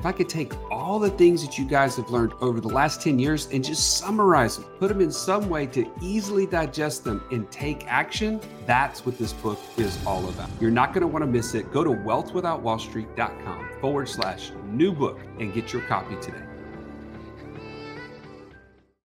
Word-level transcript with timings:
if 0.00 0.06
I 0.06 0.12
could 0.12 0.30
take 0.30 0.54
all 0.70 0.98
the 0.98 1.10
things 1.10 1.44
that 1.44 1.58
you 1.58 1.66
guys 1.66 1.96
have 1.96 2.08
learned 2.08 2.32
over 2.40 2.58
the 2.58 2.68
last 2.68 3.02
10 3.02 3.18
years 3.18 3.48
and 3.52 3.62
just 3.62 3.98
summarize 3.98 4.56
them, 4.56 4.64
put 4.78 4.88
them 4.88 5.02
in 5.02 5.12
some 5.12 5.50
way 5.50 5.66
to 5.66 5.86
easily 6.00 6.46
digest 6.46 7.04
them 7.04 7.22
and 7.30 7.50
take 7.50 7.86
action, 7.86 8.40
that's 8.64 9.04
what 9.04 9.18
this 9.18 9.34
book 9.34 9.58
is 9.76 9.98
all 10.06 10.26
about. 10.30 10.48
You're 10.58 10.70
not 10.70 10.94
going 10.94 11.02
to 11.02 11.06
want 11.06 11.22
to 11.22 11.30
miss 11.30 11.54
it. 11.54 11.70
Go 11.70 11.84
to 11.84 11.90
wealthwithoutwallstreet.com 11.90 13.68
forward 13.78 14.08
slash 14.08 14.52
new 14.68 14.90
book 14.90 15.20
and 15.38 15.52
get 15.52 15.70
your 15.70 15.82
copy 15.82 16.16
today. 16.22 16.44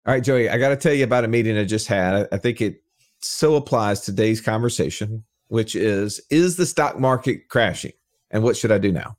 All 0.06 0.14
right, 0.14 0.24
Joey, 0.24 0.48
I 0.48 0.58
got 0.58 0.70
to 0.70 0.76
tell 0.76 0.92
you 0.92 1.04
about 1.04 1.22
a 1.22 1.28
meeting 1.28 1.56
I 1.56 1.66
just 1.66 1.86
had. 1.86 2.26
I 2.32 2.36
think 2.36 2.60
it 2.60 2.82
so 3.20 3.54
applies 3.54 4.00
to 4.00 4.06
today's 4.06 4.40
conversation, 4.40 5.22
which 5.46 5.76
is 5.76 6.20
Is 6.30 6.56
the 6.56 6.66
stock 6.66 6.98
market 6.98 7.48
crashing? 7.48 7.92
And 8.32 8.42
what 8.42 8.56
should 8.56 8.72
I 8.72 8.78
do 8.78 8.90
now? 8.90 9.18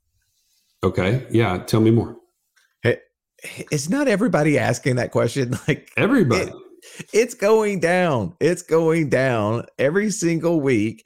Okay. 0.84 1.26
Yeah. 1.31 1.59
Tell 1.59 1.81
me 1.81 1.91
more. 1.91 2.17
Hey, 2.81 2.98
it's 3.71 3.90
not 3.90 4.08
everybody 4.08 4.58
asking 4.58 4.95
that 4.98 5.12
question. 5.12 5.57
Like 5.67 5.91
everybody. 5.98 6.52
It, 6.52 6.54
it's 7.13 7.34
going 7.35 7.80
down. 7.80 8.35
It's 8.40 8.63
going 8.63 9.09
down 9.09 9.66
every 9.77 10.09
single 10.09 10.60
week. 10.60 11.05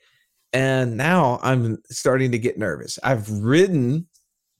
And 0.53 0.95
now 0.95 1.39
I'm 1.43 1.79
starting 1.89 2.31
to 2.31 2.39
get 2.39 2.57
nervous. 2.57 2.97
I've 3.03 3.29
ridden 3.29 4.07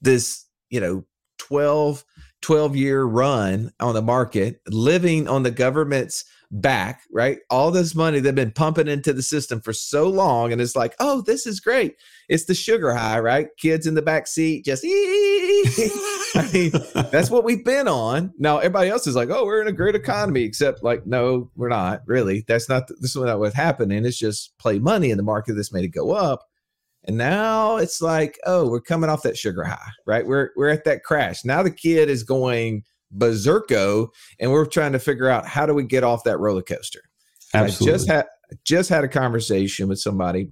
this, 0.02 0.46
you 0.70 0.82
know, 0.82 1.06
12, 1.38 2.04
12 2.42 2.76
year 2.76 3.04
run 3.04 3.72
on 3.80 3.94
the 3.94 4.02
market, 4.02 4.60
living 4.68 5.30
on 5.30 5.44
the 5.44 5.52
government's 5.52 6.26
back, 6.52 7.02
right? 7.12 7.40
All 7.50 7.72
this 7.72 7.96
money 7.96 8.20
they've 8.20 8.36
been 8.36 8.52
pumping 8.52 8.90
into 8.90 9.14
the 9.14 9.24
system 9.24 9.62
for 9.62 9.74
so 9.74 10.10
long. 10.10 10.52
And 10.52 10.62
it's 10.62 10.76
like, 10.76 10.96
oh, 11.00 11.22
this 11.22 11.48
is 11.48 11.60
great. 11.62 11.96
It's 12.30 12.46
the 12.46 12.56
sugar 12.56 12.94
high, 12.94 13.20
right? 13.20 13.48
Kids 13.58 13.88
in 13.88 13.94
the 13.94 14.02
back 14.02 14.28
seat, 14.28 14.66
just, 14.66 14.84
I 16.36 16.50
mean, 16.54 16.72
that's 17.12 17.30
what 17.30 17.44
we've 17.44 17.64
been 17.64 17.88
on. 17.88 18.34
Now, 18.38 18.58
everybody 18.58 18.90
else 18.90 19.08
is 19.08 19.16
like, 19.16 19.30
oh, 19.30 19.46
we're 19.46 19.62
in 19.62 19.68
a 19.68 19.72
great 19.72 19.96
economy, 19.96 20.44
except 20.44 20.84
like, 20.84 21.06
no, 21.06 21.52
we're 21.56 21.70
not 21.70 22.02
really. 22.06 22.44
That's 22.48 22.68
not, 22.70 22.88
this 22.88 23.16
is 23.16 23.18
not 23.18 23.40
what's 23.40 23.56
happening. 23.56 24.06
It's 24.06 24.18
just 24.18 24.58
play 24.58 24.80
money 24.80 25.12
in 25.12 25.18
the 25.18 25.24
market 25.24 25.54
that's 25.54 25.74
made 25.74 25.86
it 25.86 25.90
go 25.90 26.12
up. 26.12 26.44
And 27.08 27.18
now 27.18 27.78
it's 27.78 28.02
like, 28.02 28.40
oh, 28.46 28.68
we're 28.68 28.82
coming 28.82 29.10
off 29.10 29.22
that 29.24 29.38
sugar 29.38 29.64
high, 29.64 29.92
right? 30.08 30.26
We're, 30.26 30.50
we're 30.56 30.70
at 30.70 30.86
that 30.86 31.04
crash. 31.04 31.46
Now 31.46 31.62
the 31.62 31.72
kid 31.72 32.10
is 32.10 32.24
going, 32.24 32.84
berserko, 33.16 34.10
and 34.40 34.52
we're 34.52 34.66
trying 34.66 34.92
to 34.94 35.00
figure 35.00 35.30
out 35.30 35.46
how 35.46 35.66
do 35.66 35.74
we 35.74 35.84
get 35.84 36.04
off 36.04 36.24
that 36.24 36.40
roller 36.40 36.62
coaster. 36.62 37.02
Absolutely. 37.54 37.94
I 37.94 37.96
just 37.96 38.10
had 38.10 38.26
just 38.64 38.90
had 38.90 39.04
a 39.04 39.08
conversation 39.08 39.88
with 39.88 40.00
somebody. 40.00 40.52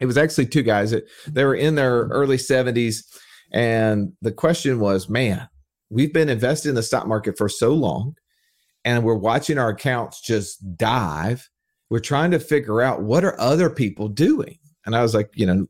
It 0.00 0.06
was 0.06 0.18
actually 0.18 0.46
two 0.46 0.62
guys 0.62 0.90
that 0.90 1.04
they 1.26 1.44
were 1.44 1.54
in 1.54 1.74
their 1.74 2.04
mm-hmm. 2.04 2.12
early 2.12 2.36
70s. 2.36 3.04
And 3.52 4.12
the 4.20 4.32
question 4.32 4.80
was, 4.80 5.08
man, 5.08 5.48
we've 5.90 6.12
been 6.12 6.28
investing 6.28 6.70
in 6.70 6.74
the 6.74 6.82
stock 6.82 7.06
market 7.06 7.38
for 7.38 7.48
so 7.48 7.72
long 7.72 8.14
and 8.84 9.04
we're 9.04 9.14
watching 9.14 9.58
our 9.58 9.70
accounts 9.70 10.20
just 10.20 10.76
dive. 10.76 11.48
We're 11.90 12.00
trying 12.00 12.32
to 12.32 12.40
figure 12.40 12.82
out 12.82 13.02
what 13.02 13.24
are 13.24 13.38
other 13.40 13.70
people 13.70 14.08
doing. 14.08 14.58
And 14.84 14.94
I 14.96 15.02
was 15.02 15.14
like, 15.14 15.30
you 15.34 15.46
know, 15.46 15.66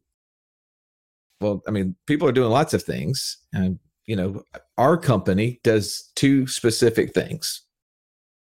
well, 1.41 1.63
I 1.69 1.71
mean, 1.71 1.95
people 2.07 2.27
are 2.29 2.33
doing 2.33 2.51
lots 2.51 2.75
of 2.75 2.83
things. 2.83 3.37
And 3.53 3.79
you 4.07 4.17
know, 4.17 4.43
our 4.77 4.97
company 4.97 5.61
does 5.65 6.11
two 6.15 6.47
specific 6.47 7.15
things. 7.15 7.63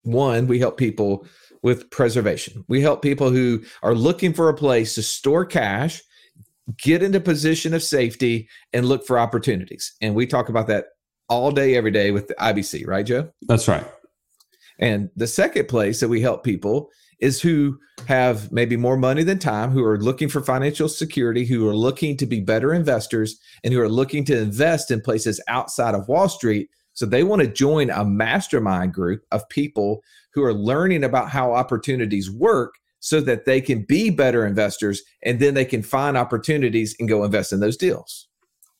One, 0.03 0.47
we 0.47 0.59
help 0.59 0.77
people 0.77 1.27
with 1.65 1.89
preservation. 1.89 2.63
We 2.67 2.79
help 2.79 3.01
people 3.01 3.31
who 3.31 3.63
are 3.81 3.95
looking 3.95 4.33
for 4.33 4.49
a 4.49 4.53
place 4.53 4.93
to 4.93 5.01
store 5.01 5.45
cash, 5.45 5.99
get 6.77 7.01
into 7.01 7.19
position 7.19 7.73
of 7.73 7.81
safety 7.81 8.47
and 8.71 8.85
look 8.85 9.03
for 9.03 9.17
opportunities. 9.17 9.95
And 9.99 10.13
we 10.13 10.27
talk 10.27 10.47
about 10.47 10.67
that 10.67 10.89
all 11.27 11.49
day 11.49 11.75
every 11.75 11.89
day 11.89 12.11
with 12.11 12.27
the 12.27 12.35
IBC, 12.35 12.85
right, 12.85 13.03
Joe? 13.03 13.31
That's 13.47 13.67
right. 13.67 13.83
And 14.77 15.09
the 15.15 15.25
second 15.25 15.67
place 15.67 16.01
that 16.01 16.07
we 16.07 16.21
help 16.21 16.43
people 16.43 16.91
is 17.19 17.41
who 17.41 17.79
have 18.07 18.51
maybe 18.51 18.77
more 18.77 18.95
money 18.95 19.23
than 19.23 19.39
time, 19.39 19.71
who 19.71 19.83
are 19.83 19.99
looking 19.99 20.29
for 20.29 20.41
financial 20.41 20.87
security, 20.87 21.45
who 21.45 21.67
are 21.67 21.75
looking 21.75 22.15
to 22.17 22.27
be 22.27 22.41
better 22.41 22.75
investors, 22.75 23.39
and 23.63 23.73
who 23.73 23.81
are 23.81 23.89
looking 23.89 24.23
to 24.25 24.37
invest 24.37 24.91
in 24.91 25.01
places 25.01 25.41
outside 25.47 25.95
of 25.95 26.07
Wall 26.07 26.29
Street. 26.29 26.69
So 26.93 27.07
they 27.07 27.23
want 27.23 27.41
to 27.41 27.47
join 27.47 27.89
a 27.89 28.05
mastermind 28.05 28.93
group 28.93 29.23
of 29.31 29.49
people 29.49 30.03
who 30.35 30.43
are 30.43 30.53
learning 30.53 31.03
about 31.03 31.29
how 31.29 31.53
opportunities 31.53 32.29
work 32.29 32.75
so 32.99 33.21
that 33.21 33.45
they 33.45 33.61
can 33.61 33.83
be 33.83 34.09
better 34.09 34.45
investors 34.45 35.01
and 35.23 35.39
then 35.39 35.53
they 35.53 35.65
can 35.65 35.81
find 35.81 36.17
opportunities 36.17 36.95
and 36.99 37.09
go 37.09 37.23
invest 37.23 37.53
in 37.53 37.59
those 37.61 37.77
deals. 37.77 38.27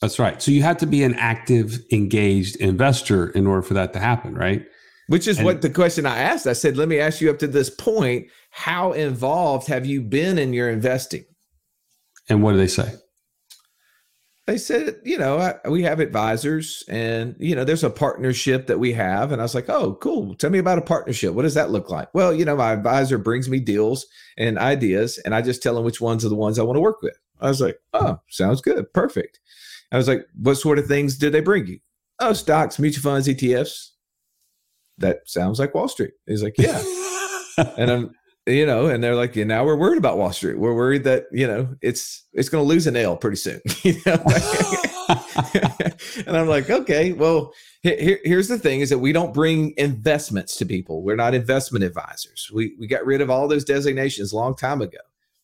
That's 0.01 0.19
right. 0.19 0.41
So 0.41 0.51
you 0.51 0.61
have 0.63 0.77
to 0.77 0.85
be 0.85 1.03
an 1.03 1.15
active, 1.15 1.79
engaged 1.91 2.57
investor 2.57 3.29
in 3.29 3.47
order 3.47 3.61
for 3.61 3.73
that 3.75 3.93
to 3.93 3.99
happen, 3.99 4.35
right? 4.35 4.65
Which 5.07 5.27
is 5.27 5.37
and, 5.37 5.45
what 5.45 5.61
the 5.61 5.69
question 5.69 6.05
I 6.05 6.17
asked. 6.17 6.47
I 6.47 6.53
said, 6.53 6.75
let 6.75 6.89
me 6.89 6.99
ask 6.99 7.21
you 7.21 7.29
up 7.29 7.39
to 7.39 7.47
this 7.47 7.69
point, 7.69 8.27
how 8.49 8.91
involved 8.91 9.67
have 9.67 9.85
you 9.85 10.01
been 10.01 10.37
in 10.37 10.53
your 10.53 10.69
investing? 10.69 11.23
And 12.27 12.43
what 12.43 12.51
do 12.51 12.57
they 12.57 12.67
say? 12.67 12.93
They 14.47 14.57
said, 14.57 15.01
you 15.03 15.17
know, 15.17 15.39
I, 15.39 15.67
we 15.67 15.81
have 15.83 15.99
advisors 15.99 16.83
and, 16.87 17.35
you 17.39 17.55
know, 17.55 17.63
there's 17.63 17.83
a 17.83 17.89
partnership 17.89 18.67
that 18.67 18.77
we 18.77 18.93
have. 18.93 19.31
And 19.31 19.41
I 19.41 19.43
was 19.43 19.55
like, 19.55 19.69
oh, 19.69 19.95
cool. 19.95 20.35
Tell 20.35 20.51
me 20.51 20.59
about 20.59 20.77
a 20.77 20.83
partnership. 20.83 21.33
What 21.33 21.41
does 21.41 21.55
that 21.55 21.71
look 21.71 21.89
like? 21.89 22.13
Well, 22.13 22.31
you 22.31 22.45
know, 22.45 22.55
my 22.55 22.71
advisor 22.71 23.17
brings 23.17 23.49
me 23.49 23.59
deals 23.59 24.05
and 24.37 24.59
ideas, 24.59 25.17
and 25.25 25.33
I 25.33 25.41
just 25.41 25.63
tell 25.63 25.73
them 25.73 25.83
which 25.83 25.99
ones 25.99 26.23
are 26.23 26.29
the 26.29 26.35
ones 26.35 26.59
I 26.59 26.63
want 26.63 26.77
to 26.77 26.81
work 26.81 27.01
with. 27.01 27.17
I 27.41 27.47
was 27.47 27.59
like, 27.59 27.79
oh, 27.93 28.19
sounds 28.29 28.61
good. 28.61 28.93
Perfect. 28.93 29.39
I 29.91 29.97
was 29.97 30.07
like, 30.07 30.27
what 30.39 30.55
sort 30.55 30.77
of 30.77 30.85
things 30.85 31.17
did 31.17 31.33
they 31.33 31.41
bring 31.41 31.65
you? 31.65 31.79
Oh, 32.19 32.33
stocks, 32.33 32.77
mutual 32.77 33.01
funds, 33.01 33.27
ETFs 33.27 33.89
that 34.97 35.21
sounds 35.25 35.59
like 35.59 35.73
Wall 35.73 35.87
Street. 35.87 36.13
He's 36.25 36.43
like, 36.43 36.55
yeah. 36.57 36.81
and 37.77 37.91
I'm, 37.91 38.11
you 38.47 38.65
know, 38.65 38.87
and 38.87 39.03
they're 39.03 39.15
like, 39.15 39.35
yeah, 39.35 39.43
now 39.43 39.65
we're 39.65 39.75
worried 39.75 39.97
about 39.97 40.17
Wall 40.17 40.31
Street. 40.31 40.59
We're 40.59 40.75
worried 40.75 41.03
that, 41.05 41.25
you 41.31 41.47
know, 41.47 41.75
it's, 41.81 42.25
it's 42.33 42.49
going 42.49 42.63
to 42.63 42.67
lose 42.67 42.85
a 42.85 42.91
nail 42.91 43.17
pretty 43.17 43.37
soon. 43.37 43.59
you 43.83 43.95
know? 44.05 44.13
and 46.27 46.37
I'm 46.37 46.47
like, 46.47 46.69
okay, 46.69 47.13
well, 47.13 47.53
here, 47.81 48.19
here's 48.23 48.47
the 48.47 48.59
thing 48.59 48.81
is 48.81 48.89
that 48.89 48.99
we 48.99 49.11
don't 49.11 49.33
bring 49.33 49.73
investments 49.77 50.57
to 50.57 50.65
people. 50.65 51.03
We're 51.03 51.15
not 51.15 51.33
investment 51.33 51.83
advisors. 51.83 52.49
We, 52.53 52.75
we 52.79 52.87
got 52.87 53.05
rid 53.05 53.21
of 53.21 53.29
all 53.29 53.47
those 53.47 53.65
designations 53.65 54.31
a 54.31 54.35
long 54.35 54.55
time 54.55 54.81
ago. 54.81 54.99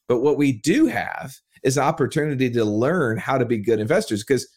But 0.07 0.19
what 0.19 0.37
we 0.37 0.51
do 0.51 0.85
have 0.87 1.35
is 1.63 1.77
an 1.77 1.83
opportunity 1.83 2.49
to 2.51 2.65
learn 2.65 3.17
how 3.17 3.37
to 3.37 3.45
be 3.45 3.57
good 3.57 3.79
investors 3.79 4.23
because 4.23 4.47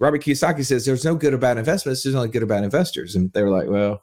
Robert 0.00 0.22
Kiyosaki 0.22 0.64
says 0.64 0.84
there's 0.84 1.04
no 1.04 1.14
good 1.14 1.34
about 1.34 1.58
investments. 1.58 2.02
There's 2.02 2.14
only 2.14 2.28
good 2.28 2.42
about 2.42 2.64
investors. 2.64 3.14
And 3.14 3.32
they 3.32 3.42
were 3.42 3.50
like, 3.50 3.68
well, 3.68 4.02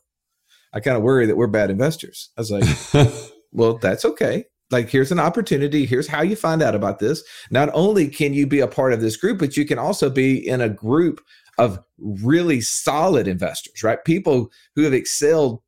I 0.74 0.80
kind 0.80 0.98
of 0.98 1.04
worry 1.04 1.28
that 1.28 1.38
we're 1.38 1.48
bad 1.48 1.70
investors. 1.70 2.32
I 2.38 2.42
was 2.42 2.52
like, 2.52 2.64
well, 3.54 3.78
that's 3.78 4.06
okay. 4.06 4.46
Like, 4.72 4.90
here's 4.90 5.12
an 5.12 5.20
opportunity. 5.20 5.86
Here's 5.86 6.08
how 6.08 6.24
you 6.24 6.36
find 6.36 6.62
out 6.62 6.76
about 6.76 7.00
this. 7.00 7.24
Not 7.52 7.70
only 7.74 8.08
can 8.08 8.34
you 8.34 8.48
be 8.48 8.60
a 8.60 8.68
part 8.68 8.92
of 8.92 9.02
this 9.02 9.16
group, 9.16 9.38
but 9.38 9.56
you 9.56 9.66
can 9.66 9.78
also 9.78 10.10
be 10.10 10.46
in 10.48 10.62
a 10.62 10.70
group 10.70 11.22
of 11.60 11.80
really 12.00 12.60
solid 12.60 13.28
investors, 13.28 13.84
right? 13.84 14.04
People 14.04 14.50
who 14.76 14.82
have 14.82 14.94
excelled 14.94 15.62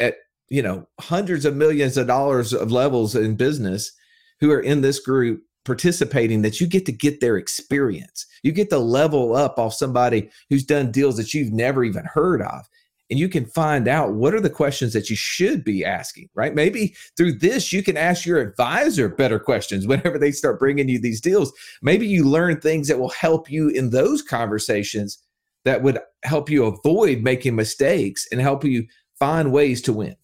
at, 0.00 0.16
you 0.48 0.62
know, 0.62 0.88
hundreds 1.00 1.44
of 1.44 1.54
millions 1.54 1.98
of 1.98 2.06
dollars 2.06 2.54
of 2.54 2.72
levels 2.72 3.14
in 3.14 3.36
business 3.36 3.92
who 4.40 4.50
are 4.50 4.60
in 4.60 4.80
this 4.80 4.98
group 4.98 5.42
participating 5.66 6.42
that 6.42 6.60
you 6.60 6.66
get 6.66 6.86
to 6.86 6.92
get 6.92 7.20
their 7.20 7.36
experience. 7.36 8.24
You 8.42 8.52
get 8.52 8.70
to 8.70 8.78
level 8.78 9.36
up 9.36 9.58
off 9.58 9.74
somebody 9.74 10.30
who's 10.48 10.64
done 10.64 10.92
deals 10.92 11.16
that 11.16 11.34
you've 11.34 11.52
never 11.52 11.84
even 11.84 12.04
heard 12.04 12.40
of 12.40 12.66
and 13.10 13.18
you 13.18 13.28
can 13.28 13.46
find 13.46 13.86
out 13.86 14.14
what 14.14 14.34
are 14.34 14.40
the 14.40 14.50
questions 14.50 14.92
that 14.92 15.08
you 15.08 15.16
should 15.16 15.62
be 15.62 15.84
asking, 15.84 16.28
right? 16.34 16.54
Maybe 16.54 16.94
through 17.16 17.38
this, 17.38 17.72
you 17.72 17.82
can 17.82 17.96
ask 17.96 18.26
your 18.26 18.38
advisor 18.38 19.08
better 19.08 19.38
questions 19.38 19.86
whenever 19.86 20.18
they 20.18 20.32
start 20.32 20.58
bringing 20.58 20.88
you 20.88 20.98
these 20.98 21.20
deals. 21.20 21.52
Maybe 21.82 22.06
you 22.06 22.24
learn 22.24 22.60
things 22.60 22.88
that 22.88 22.98
will 22.98 23.10
help 23.10 23.50
you 23.50 23.68
in 23.68 23.90
those 23.90 24.22
conversations 24.22 25.18
that 25.64 25.82
would 25.82 25.98
help 26.22 26.48
you 26.48 26.64
avoid 26.64 27.22
making 27.22 27.56
mistakes 27.56 28.26
and 28.30 28.40
help 28.40 28.64
you 28.64 28.86
find 29.18 29.52
ways 29.52 29.82
to 29.82 29.92
win. 29.92 30.16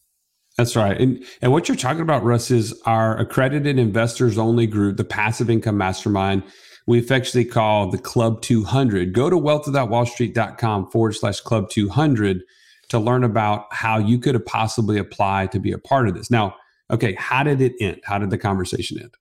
That's 0.58 0.76
right. 0.76 1.00
And 1.00 1.25
and 1.40 1.50
what 1.50 1.69
you're 1.69 1.76
talking 1.76 2.02
about, 2.02 2.25
Russ, 2.25 2.50
is 2.50 2.78
our 2.85 3.17
accredited 3.19 3.78
investors 3.78 4.37
only 4.37 4.67
group, 4.67 4.99
the 4.99 5.05
passive 5.05 5.49
income 5.49 5.78
mastermind. 5.78 6.43
We 6.87 6.99
affectionately 6.99 7.50
call 7.50 7.90
the 7.90 7.99
Club 7.99 8.43
200. 8.43 9.14
Go 9.14 9.31
to 9.31 9.37
wealthwithoutwallstreet.com 9.37 10.90
forward 10.90 11.12
slash 11.12 11.40
club 11.40 11.70
200 11.70 12.43
to 12.92 12.98
learn 12.98 13.24
about 13.24 13.66
how 13.72 13.98
you 13.98 14.18
could 14.18 14.44
possibly 14.46 14.98
apply 14.98 15.46
to 15.48 15.58
be 15.58 15.72
a 15.72 15.78
part 15.78 16.08
of 16.08 16.14
this. 16.14 16.30
Now, 16.30 16.54
okay, 16.90 17.14
how 17.14 17.42
did 17.42 17.60
it 17.60 17.72
end? 17.80 18.00
How 18.04 18.18
did 18.18 18.30
the 18.30 18.38
conversation 18.38 19.00
end? 19.00 19.14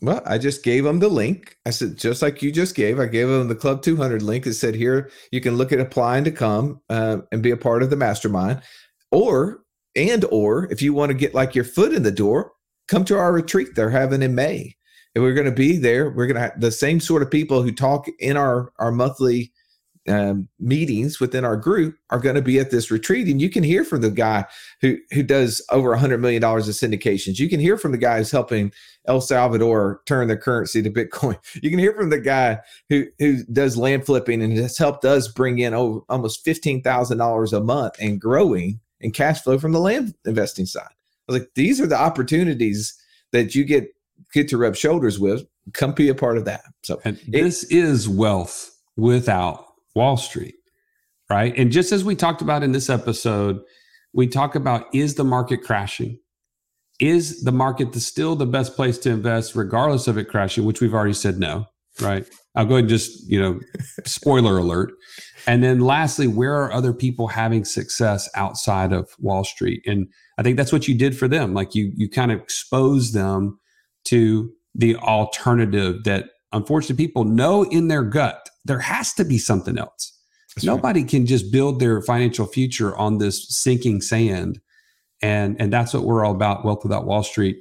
Well, 0.00 0.22
I 0.24 0.38
just 0.38 0.64
gave 0.64 0.84
them 0.84 0.98
the 0.98 1.08
link. 1.08 1.56
I 1.66 1.70
said, 1.70 1.98
just 1.98 2.22
like 2.22 2.42
you 2.42 2.50
just 2.50 2.74
gave, 2.74 2.98
I 2.98 3.04
gave 3.04 3.28
them 3.28 3.48
the 3.48 3.54
Club 3.54 3.82
200 3.82 4.22
link. 4.22 4.46
It 4.46 4.54
said, 4.54 4.74
here, 4.74 5.10
you 5.30 5.42
can 5.42 5.56
look 5.56 5.72
at 5.72 5.78
applying 5.78 6.24
to 6.24 6.30
come 6.30 6.80
uh, 6.88 7.18
and 7.30 7.42
be 7.42 7.50
a 7.50 7.56
part 7.56 7.82
of 7.82 7.90
the 7.90 7.96
mastermind. 7.96 8.62
Or, 9.12 9.60
and, 9.94 10.24
or 10.30 10.72
if 10.72 10.80
you 10.80 10.94
want 10.94 11.10
to 11.10 11.14
get 11.14 11.34
like 11.34 11.54
your 11.54 11.64
foot 11.64 11.92
in 11.92 12.02
the 12.02 12.10
door, 12.10 12.52
come 12.88 13.04
to 13.04 13.18
our 13.18 13.30
retreat 13.30 13.74
they're 13.74 13.90
having 13.90 14.22
in 14.22 14.34
May. 14.34 14.74
And 15.14 15.22
we're 15.22 15.34
going 15.34 15.44
to 15.44 15.52
be 15.52 15.76
there. 15.76 16.10
We're 16.10 16.26
going 16.26 16.36
to 16.36 16.42
have 16.42 16.60
the 16.60 16.72
same 16.72 16.98
sort 16.98 17.22
of 17.22 17.30
people 17.30 17.62
who 17.62 17.72
talk 17.72 18.06
in 18.20 18.38
our, 18.38 18.72
our 18.78 18.90
monthly 18.90 19.52
um, 20.08 20.48
meetings 20.58 21.20
within 21.20 21.44
our 21.44 21.56
group 21.56 21.96
are 22.10 22.18
going 22.18 22.34
to 22.34 22.42
be 22.42 22.58
at 22.58 22.70
this 22.70 22.90
retreat, 22.90 23.28
and 23.28 23.40
you 23.40 23.50
can 23.50 23.62
hear 23.62 23.84
from 23.84 24.00
the 24.00 24.10
guy 24.10 24.44
who 24.80 24.96
who 25.12 25.22
does 25.22 25.62
over 25.70 25.92
a 25.92 25.98
hundred 25.98 26.18
million 26.18 26.42
dollars 26.42 26.68
of 26.68 26.74
syndications. 26.74 27.38
You 27.38 27.48
can 27.48 27.60
hear 27.60 27.76
from 27.76 27.92
the 27.92 27.98
guy 27.98 28.18
who's 28.18 28.30
helping 28.30 28.72
El 29.06 29.20
Salvador 29.20 30.02
turn 30.06 30.28
their 30.28 30.36
currency 30.36 30.82
to 30.82 30.90
Bitcoin. 30.90 31.38
You 31.62 31.70
can 31.70 31.78
hear 31.78 31.94
from 31.94 32.10
the 32.10 32.20
guy 32.20 32.60
who 32.88 33.06
who 33.18 33.44
does 33.44 33.76
land 33.76 34.06
flipping 34.06 34.42
and 34.42 34.56
has 34.56 34.78
helped 34.78 35.04
us 35.04 35.28
bring 35.28 35.58
in 35.58 35.74
over 35.74 36.00
almost 36.08 36.44
fifteen 36.44 36.82
thousand 36.82 37.18
dollars 37.18 37.52
a 37.52 37.60
month 37.60 37.94
and 38.00 38.20
growing 38.20 38.80
in 39.00 39.10
cash 39.12 39.42
flow 39.42 39.58
from 39.58 39.72
the 39.72 39.80
land 39.80 40.14
investing 40.24 40.66
side. 40.66 40.88
I 41.28 41.32
was 41.32 41.40
like, 41.40 41.50
these 41.54 41.80
are 41.80 41.86
the 41.86 41.98
opportunities 41.98 42.94
that 43.32 43.54
you 43.54 43.64
get 43.64 43.88
get 44.32 44.48
to 44.48 44.58
rub 44.58 44.76
shoulders 44.76 45.18
with. 45.18 45.46
Come 45.74 45.92
be 45.92 46.08
a 46.08 46.14
part 46.14 46.38
of 46.38 46.44
that. 46.46 46.62
So 46.82 47.00
and 47.04 47.18
this 47.26 47.64
is 47.64 48.08
wealth 48.08 48.74
without 48.96 49.67
Wall 49.98 50.16
Street, 50.16 50.54
right? 51.28 51.52
And 51.58 51.72
just 51.72 51.90
as 51.90 52.04
we 52.04 52.14
talked 52.14 52.40
about 52.40 52.62
in 52.62 52.70
this 52.70 52.88
episode, 52.88 53.58
we 54.14 54.28
talk 54.28 54.54
about 54.54 54.86
is 54.94 55.16
the 55.16 55.24
market 55.24 55.64
crashing? 55.64 56.20
Is 57.00 57.42
the 57.42 57.52
market 57.52 57.92
the, 57.92 58.00
still 58.00 58.36
the 58.36 58.46
best 58.46 58.76
place 58.76 58.96
to 58.98 59.10
invest, 59.10 59.56
regardless 59.56 60.06
of 60.06 60.16
it 60.16 60.28
crashing? 60.28 60.64
Which 60.64 60.80
we've 60.80 60.94
already 60.94 61.14
said 61.14 61.38
no, 61.40 61.66
right? 62.00 62.24
I'll 62.54 62.64
go 62.64 62.74
ahead 62.74 62.84
and 62.84 62.88
just, 62.88 63.28
you 63.28 63.40
know, 63.40 63.58
spoiler 64.06 64.56
alert. 64.58 64.92
And 65.48 65.64
then 65.64 65.80
lastly, 65.80 66.28
where 66.28 66.54
are 66.54 66.72
other 66.72 66.92
people 66.92 67.26
having 67.26 67.64
success 67.64 68.28
outside 68.36 68.92
of 68.92 69.08
Wall 69.18 69.42
Street? 69.42 69.82
And 69.84 70.06
I 70.38 70.44
think 70.44 70.56
that's 70.56 70.72
what 70.72 70.86
you 70.86 70.96
did 70.96 71.18
for 71.18 71.26
them. 71.26 71.54
Like 71.54 71.74
you, 71.74 71.92
you 71.96 72.08
kind 72.08 72.30
of 72.30 72.40
exposed 72.40 73.14
them 73.14 73.58
to 74.04 74.52
the 74.76 74.94
alternative 74.96 76.04
that 76.04 76.26
unfortunately 76.52 77.04
people 77.04 77.24
know 77.24 77.64
in 77.64 77.88
their 77.88 78.02
gut 78.04 78.48
there 78.68 78.78
has 78.78 79.12
to 79.14 79.24
be 79.24 79.38
something 79.38 79.76
else. 79.76 80.12
That's 80.54 80.64
Nobody 80.64 81.00
right. 81.00 81.10
can 81.10 81.26
just 81.26 81.50
build 81.50 81.80
their 81.80 82.00
financial 82.02 82.46
future 82.46 82.96
on 82.96 83.18
this 83.18 83.48
sinking 83.48 84.00
sand. 84.00 84.60
And, 85.20 85.60
and 85.60 85.72
that's 85.72 85.92
what 85.92 86.04
we're 86.04 86.24
all 86.24 86.32
about, 86.32 86.64
Wealth 86.64 86.84
Without 86.84 87.04
Wall 87.04 87.24
Street. 87.24 87.58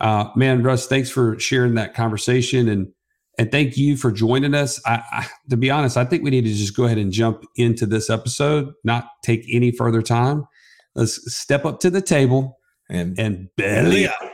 Uh, 0.00 0.30
man, 0.34 0.62
Russ, 0.62 0.86
thanks 0.86 1.10
for 1.10 1.38
sharing 1.38 1.74
that 1.74 1.94
conversation. 1.94 2.68
And, 2.68 2.92
and 3.38 3.50
thank 3.50 3.76
you 3.76 3.96
for 3.96 4.10
joining 4.10 4.54
us. 4.54 4.80
I, 4.86 5.02
I, 5.12 5.26
to 5.50 5.56
be 5.56 5.70
honest, 5.70 5.96
I 5.96 6.04
think 6.04 6.22
we 6.22 6.30
need 6.30 6.44
to 6.44 6.54
just 6.54 6.76
go 6.76 6.84
ahead 6.84 6.98
and 6.98 7.12
jump 7.12 7.44
into 7.56 7.84
this 7.84 8.08
episode, 8.08 8.72
not 8.84 9.08
take 9.22 9.44
any 9.52 9.70
further 9.70 10.02
time. 10.02 10.46
Let's 10.94 11.34
step 11.34 11.64
up 11.64 11.80
to 11.80 11.90
the 11.90 12.00
table 12.00 12.58
and, 12.88 13.18
and 13.18 13.48
belly 13.56 14.06
up. 14.06 14.33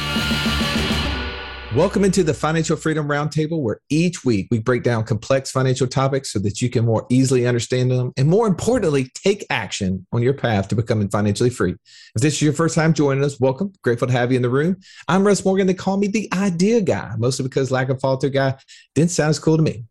Welcome 1.73 2.03
into 2.03 2.25
the 2.25 2.33
Financial 2.33 2.75
Freedom 2.75 3.07
Roundtable, 3.07 3.61
where 3.61 3.79
each 3.89 4.25
week 4.25 4.49
we 4.51 4.59
break 4.59 4.83
down 4.83 5.05
complex 5.05 5.51
financial 5.51 5.87
topics 5.87 6.33
so 6.33 6.39
that 6.39 6.61
you 6.61 6.69
can 6.69 6.83
more 6.83 7.05
easily 7.09 7.47
understand 7.47 7.89
them 7.89 8.11
and, 8.17 8.27
more 8.27 8.45
importantly, 8.45 9.09
take 9.15 9.45
action 9.49 10.05
on 10.11 10.21
your 10.21 10.33
path 10.33 10.67
to 10.67 10.75
becoming 10.75 11.07
financially 11.07 11.49
free. 11.49 11.71
If 11.71 12.21
this 12.21 12.33
is 12.33 12.41
your 12.41 12.51
first 12.51 12.75
time 12.75 12.93
joining 12.93 13.23
us, 13.23 13.39
welcome. 13.39 13.71
Grateful 13.83 14.07
to 14.07 14.13
have 14.13 14.33
you 14.33 14.35
in 14.35 14.41
the 14.41 14.49
room. 14.49 14.81
I'm 15.07 15.25
Russ 15.25 15.45
Morgan. 15.45 15.65
They 15.65 15.73
call 15.73 15.95
me 15.95 16.07
the 16.07 16.27
idea 16.33 16.81
guy, 16.81 17.13
mostly 17.17 17.43
because 17.43 17.71
lack 17.71 17.87
of 17.87 18.01
through 18.01 18.31
guy 18.31 18.57
didn't 18.93 19.11
sound 19.11 19.29
as 19.29 19.39
cool 19.39 19.55
to 19.55 19.63
me. 19.63 19.85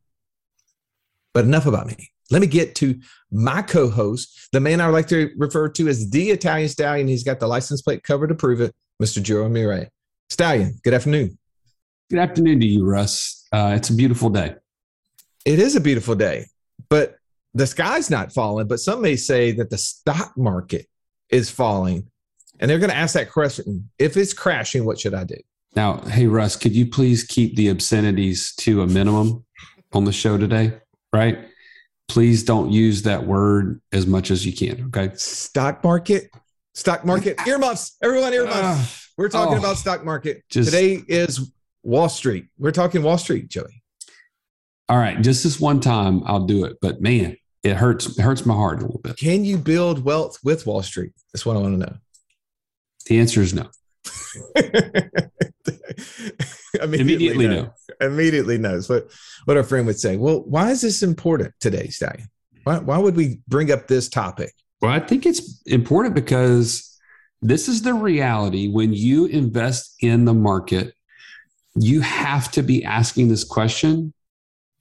But 1.32 1.46
enough 1.46 1.64
about 1.64 1.86
me. 1.86 2.10
Let 2.30 2.42
me 2.42 2.46
get 2.46 2.74
to 2.74 3.00
my 3.32 3.62
co 3.62 3.88
host, 3.88 4.50
the 4.52 4.60
man 4.60 4.82
I 4.82 4.88
like 4.88 5.08
to 5.08 5.30
refer 5.38 5.70
to 5.70 5.88
as 5.88 6.10
the 6.10 6.28
Italian 6.28 6.68
Stallion. 6.68 7.08
He's 7.08 7.24
got 7.24 7.40
the 7.40 7.46
license 7.46 7.80
plate 7.80 8.02
cover 8.02 8.26
to 8.26 8.34
prove 8.34 8.60
it, 8.60 8.74
Mr. 9.02 9.22
Joe 9.22 9.48
Murray. 9.48 9.88
Stallion, 10.30 10.78
good 10.84 10.94
afternoon. 10.94 11.36
Good 12.08 12.20
afternoon 12.20 12.60
to 12.60 12.66
you, 12.66 12.86
Russ. 12.86 13.46
Uh, 13.52 13.74
it's 13.76 13.90
a 13.90 13.94
beautiful 13.94 14.30
day. 14.30 14.54
It 15.44 15.58
is 15.58 15.74
a 15.74 15.80
beautiful 15.80 16.14
day, 16.14 16.46
but 16.88 17.16
the 17.52 17.66
sky's 17.66 18.10
not 18.10 18.32
falling. 18.32 18.68
But 18.68 18.78
some 18.78 19.02
may 19.02 19.16
say 19.16 19.50
that 19.52 19.70
the 19.70 19.78
stock 19.78 20.36
market 20.36 20.86
is 21.30 21.50
falling. 21.50 22.08
And 22.60 22.70
they're 22.70 22.78
going 22.78 22.90
to 22.90 22.96
ask 22.96 23.14
that 23.14 23.32
question 23.32 23.90
if 23.98 24.16
it's 24.16 24.32
crashing, 24.32 24.84
what 24.84 25.00
should 25.00 25.14
I 25.14 25.24
do? 25.24 25.36
Now, 25.74 25.98
hey, 26.02 26.26
Russ, 26.26 26.56
could 26.56 26.76
you 26.76 26.86
please 26.86 27.24
keep 27.24 27.56
the 27.56 27.68
obscenities 27.68 28.54
to 28.56 28.82
a 28.82 28.86
minimum 28.86 29.44
on 29.92 30.04
the 30.04 30.12
show 30.12 30.38
today? 30.38 30.78
Right? 31.12 31.38
Please 32.08 32.44
don't 32.44 32.70
use 32.70 33.02
that 33.02 33.26
word 33.26 33.80
as 33.92 34.06
much 34.06 34.30
as 34.30 34.46
you 34.46 34.52
can. 34.52 34.86
Okay. 34.86 35.14
Stock 35.16 35.82
market, 35.82 36.30
stock 36.74 37.04
market, 37.04 37.36
earmuffs, 37.46 37.96
everyone, 38.02 38.32
earmuffs. 38.32 38.56
Uh, 38.56 39.09
We're 39.20 39.28
talking 39.28 39.56
oh, 39.56 39.58
about 39.58 39.76
stock 39.76 40.02
market. 40.02 40.44
Just, 40.48 40.70
Today 40.70 41.02
is 41.06 41.52
Wall 41.82 42.08
Street. 42.08 42.46
We're 42.56 42.70
talking 42.70 43.02
Wall 43.02 43.18
Street, 43.18 43.50
Joey. 43.50 43.82
All 44.88 44.96
right, 44.96 45.20
just 45.20 45.44
this 45.44 45.60
one 45.60 45.78
time 45.78 46.22
I'll 46.24 46.46
do 46.46 46.64
it, 46.64 46.78
but 46.80 47.02
man, 47.02 47.36
it 47.62 47.76
hurts. 47.76 48.18
It 48.18 48.22
hurts 48.22 48.46
my 48.46 48.54
heart 48.54 48.78
a 48.78 48.86
little 48.86 49.02
bit. 49.02 49.18
Can 49.18 49.44
you 49.44 49.58
build 49.58 50.02
wealth 50.06 50.38
with 50.42 50.64
Wall 50.66 50.82
Street? 50.82 51.12
That's 51.34 51.44
what 51.44 51.54
I 51.54 51.60
want 51.60 51.74
to 51.74 51.86
know. 51.86 51.96
The 53.08 53.20
answer 53.20 53.42
is 53.42 53.52
no. 53.52 53.68
Immediately, 56.82 57.00
Immediately 57.00 57.46
no. 57.46 57.62
no. 57.62 57.72
Immediately 58.00 58.56
knows 58.56 58.88
what 58.88 59.10
what 59.44 59.58
our 59.58 59.64
friend 59.64 59.86
would 59.86 60.00
say. 60.00 60.16
Well, 60.16 60.44
why 60.46 60.70
is 60.70 60.80
this 60.80 61.02
important 61.02 61.52
today, 61.60 61.88
Stallion? 61.88 62.30
Why, 62.64 62.78
why 62.78 62.96
would 62.96 63.16
we 63.16 63.40
bring 63.46 63.70
up 63.70 63.86
this 63.86 64.08
topic? 64.08 64.54
Well, 64.80 64.92
I 64.92 65.00
think 65.00 65.26
it's 65.26 65.60
important 65.66 66.14
because 66.14 66.89
this 67.42 67.68
is 67.68 67.82
the 67.82 67.94
reality 67.94 68.68
when 68.68 68.92
you 68.92 69.26
invest 69.26 69.96
in 70.00 70.24
the 70.24 70.34
market 70.34 70.94
you 71.74 72.00
have 72.00 72.50
to 72.52 72.62
be 72.62 72.84
asking 72.84 73.28
this 73.28 73.44
question 73.44 74.12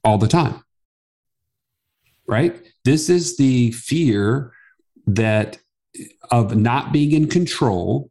all 0.04 0.18
the 0.18 0.28
time. 0.28 0.62
Right? 2.26 2.60
This 2.84 3.08
is 3.08 3.36
the 3.36 3.72
fear 3.72 4.52
that 5.06 5.58
of 6.30 6.56
not 6.56 6.92
being 6.92 7.12
in 7.12 7.28
control 7.28 8.10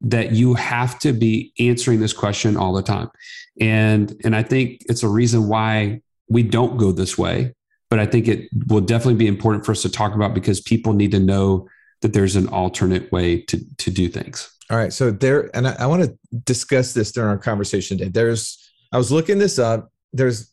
that 0.00 0.32
you 0.32 0.54
have 0.54 0.98
to 0.98 1.12
be 1.12 1.52
answering 1.58 2.00
this 2.00 2.12
question 2.12 2.56
all 2.56 2.74
the 2.74 2.82
time. 2.82 3.10
And 3.60 4.14
and 4.24 4.34
I 4.34 4.42
think 4.42 4.82
it's 4.88 5.02
a 5.02 5.08
reason 5.08 5.48
why 5.48 6.02
we 6.28 6.42
don't 6.42 6.76
go 6.76 6.90
this 6.92 7.16
way, 7.16 7.54
but 7.90 8.00
I 8.00 8.06
think 8.06 8.26
it 8.26 8.48
will 8.66 8.80
definitely 8.80 9.14
be 9.14 9.28
important 9.28 9.64
for 9.64 9.72
us 9.72 9.82
to 9.82 9.88
talk 9.88 10.14
about 10.14 10.34
because 10.34 10.60
people 10.60 10.92
need 10.92 11.12
to 11.12 11.20
know 11.20 11.68
that 12.04 12.12
there's 12.12 12.36
an 12.36 12.48
alternate 12.48 13.10
way 13.10 13.40
to 13.40 13.58
to 13.78 13.90
do 13.90 14.08
things. 14.08 14.54
All 14.70 14.76
right. 14.78 14.92
So 14.92 15.10
there, 15.10 15.50
and 15.54 15.68
I, 15.68 15.76
I 15.80 15.86
want 15.86 16.02
to 16.02 16.18
discuss 16.44 16.94
this 16.94 17.12
during 17.12 17.30
our 17.30 17.38
conversation 17.38 17.98
today. 17.98 18.10
There's, 18.10 18.70
I 18.92 18.98
was 18.98 19.12
looking 19.12 19.38
this 19.38 19.58
up. 19.58 19.90
There's, 20.12 20.50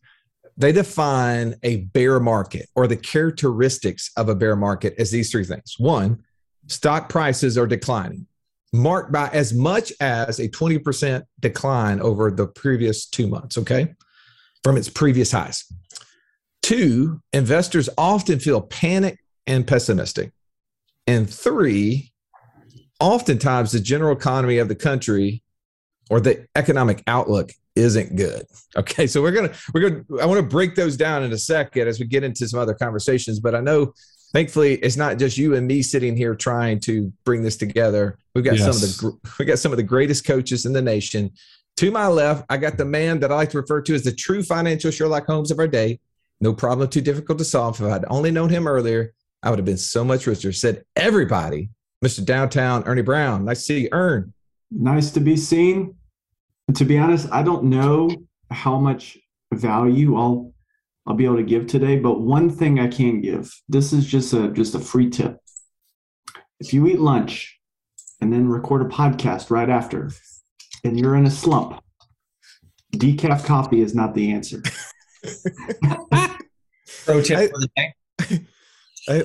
they 0.58 0.72
define 0.72 1.56
a 1.64 1.78
bear 1.78 2.20
market 2.20 2.68
or 2.76 2.88
the 2.88 2.98
characteristics 2.98 4.12
of 4.18 4.28
a 4.28 4.36
bear 4.36 4.56
market 4.56 4.96
as 4.98 5.12
these 5.12 5.32
three 5.32 5.46
things. 5.46 5.76
One, 5.78 6.24
stock 6.68 7.08
prices 7.10 7.58
are 7.58 7.68
declining, 7.68 8.28
marked 8.74 9.14
by 9.14 9.30
as 9.30 9.54
much 9.54 9.94
as 10.02 10.40
a 10.40 10.50
20% 10.50 11.24
decline 11.40 12.02
over 12.02 12.32
the 12.32 12.48
previous 12.48 13.06
two 13.06 13.28
months, 13.28 13.58
okay, 13.58 13.94
from 14.64 14.76
its 14.76 14.90
previous 14.90 15.32
highs. 15.32 15.64
Two, 16.62 17.22
investors 17.32 17.90
often 17.98 18.40
feel 18.40 18.62
panic 18.62 19.20
and 19.48 19.66
pessimistic. 19.66 20.32
And 21.08 21.30
three, 21.30 22.12
oftentimes 23.00 23.72
the 23.72 23.80
general 23.80 24.16
economy 24.16 24.58
of 24.60 24.68
the 24.68 24.76
country 24.76 25.44
or 26.10 26.20
the 26.20 26.46
economic 26.56 27.04
outlook 27.08 27.52
isn't 27.76 28.16
good. 28.16 28.46
Okay, 28.78 29.06
so 29.06 29.22
we're 29.22 29.34
gonna 29.34 29.52
we're 29.74 29.90
gonna 29.90 30.22
I 30.22 30.26
want 30.26 30.40
to 30.40 30.48
break 30.48 30.76
those 30.76 30.96
down 30.96 31.24
in 31.24 31.34
a 31.34 31.38
second 31.38 31.90
as 31.90 32.00
we 32.00 32.06
get 32.06 32.24
into 32.24 32.48
some 32.48 32.58
other 32.58 32.74
conversations. 32.74 33.42
But 33.42 33.54
I 33.54 33.60
know, 33.60 33.94
thankfully, 34.32 34.76
it's 34.76 34.96
not 34.96 35.20
just 35.20 35.38
you 35.38 35.56
and 35.56 35.68
me 35.68 35.82
sitting 35.82 36.16
here 36.16 36.36
trying 36.36 36.80
to 36.82 37.12
bring 37.26 37.44
this 37.44 37.58
together. 37.58 38.18
We've 38.34 38.46
got 38.46 38.58
yes. 38.58 38.62
some 38.62 38.70
of 38.70 38.82
the 39.20 39.30
we 39.40 39.44
got 39.44 39.60
some 39.60 39.74
of 39.74 39.76
the 39.76 39.84
greatest 39.84 40.26
coaches 40.26 40.66
in 40.66 40.72
the 40.72 40.82
nation. 40.82 41.32
To 41.78 41.92
my 41.92 42.08
left, 42.08 42.46
I 42.50 42.56
got 42.56 42.78
the 42.78 42.86
man 42.86 43.20
that 43.20 43.30
I 43.30 43.36
like 43.36 43.50
to 43.50 43.58
refer 43.58 43.82
to 43.82 43.94
as 43.94 44.06
the 44.06 44.14
true 44.14 44.42
financial 44.42 44.90
Sherlock 44.90 45.26
Holmes 45.26 45.52
of 45.52 45.60
our 45.60 45.68
day. 45.68 46.00
No 46.40 46.54
problem 46.54 46.88
too 46.88 47.02
difficult 47.02 47.40
to 47.40 47.46
solve. 47.46 47.82
If 47.82 47.92
I'd 47.92 48.06
only 48.08 48.32
known 48.32 48.48
him 48.48 48.68
earlier, 48.68 49.14
I 49.44 49.50
would 49.50 49.60
have 49.60 49.66
been 49.66 49.78
so 49.78 50.04
much 50.04 50.28
richer. 50.28 50.52
Said 50.52 50.84
everybody, 50.96 51.70
Mr. 52.04 52.24
Downtown 52.24 52.84
Ernie 52.86 53.02
Brown. 53.02 53.46
Nice 53.46 53.60
to 53.60 53.64
see 53.66 53.82
you, 53.82 53.90
Ern. 53.92 54.34
Nice 54.70 55.12
to 55.12 55.20
be 55.20 55.36
seen. 55.36 55.96
to 56.74 56.86
be 56.86 56.98
honest, 56.98 57.28
I 57.32 57.44
don't 57.44 57.66
know 57.66 58.10
how 58.50 58.80
much 58.80 59.18
value 59.54 60.18
I'll 60.18 60.54
I'll 61.08 61.16
be 61.16 61.26
able 61.26 61.38
to 61.38 61.44
give 61.44 61.66
today, 61.66 61.98
but 61.98 62.22
one 62.22 62.50
thing 62.50 62.80
I 62.80 62.88
can 62.88 63.22
give. 63.22 63.52
This 63.68 63.92
is 63.92 64.06
just 64.06 64.34
a 64.34 64.50
just 64.50 64.76
a 64.76 64.80
free 64.80 65.10
tip. 65.10 65.40
If 66.60 66.74
you 66.74 66.86
eat 66.88 67.00
lunch 67.00 67.60
and 68.22 68.32
then 68.32 68.48
record 68.48 68.84
a 68.84 68.86
podcast 68.86 69.50
right 69.50 69.70
after, 69.70 70.12
and 70.84 71.00
you're 71.00 71.16
in 71.16 71.26
a 71.26 71.32
slump, 71.32 71.84
decaf 72.96 73.44
coffee 73.46 73.82
is 73.82 73.96
not 73.96 74.14
the 74.14 74.32
answer. 74.32 74.62
Pro 77.06 77.22
tip 77.22 77.38
I, 77.38 77.48
for 77.48 77.60
the 77.60 77.70
day. 77.76 77.94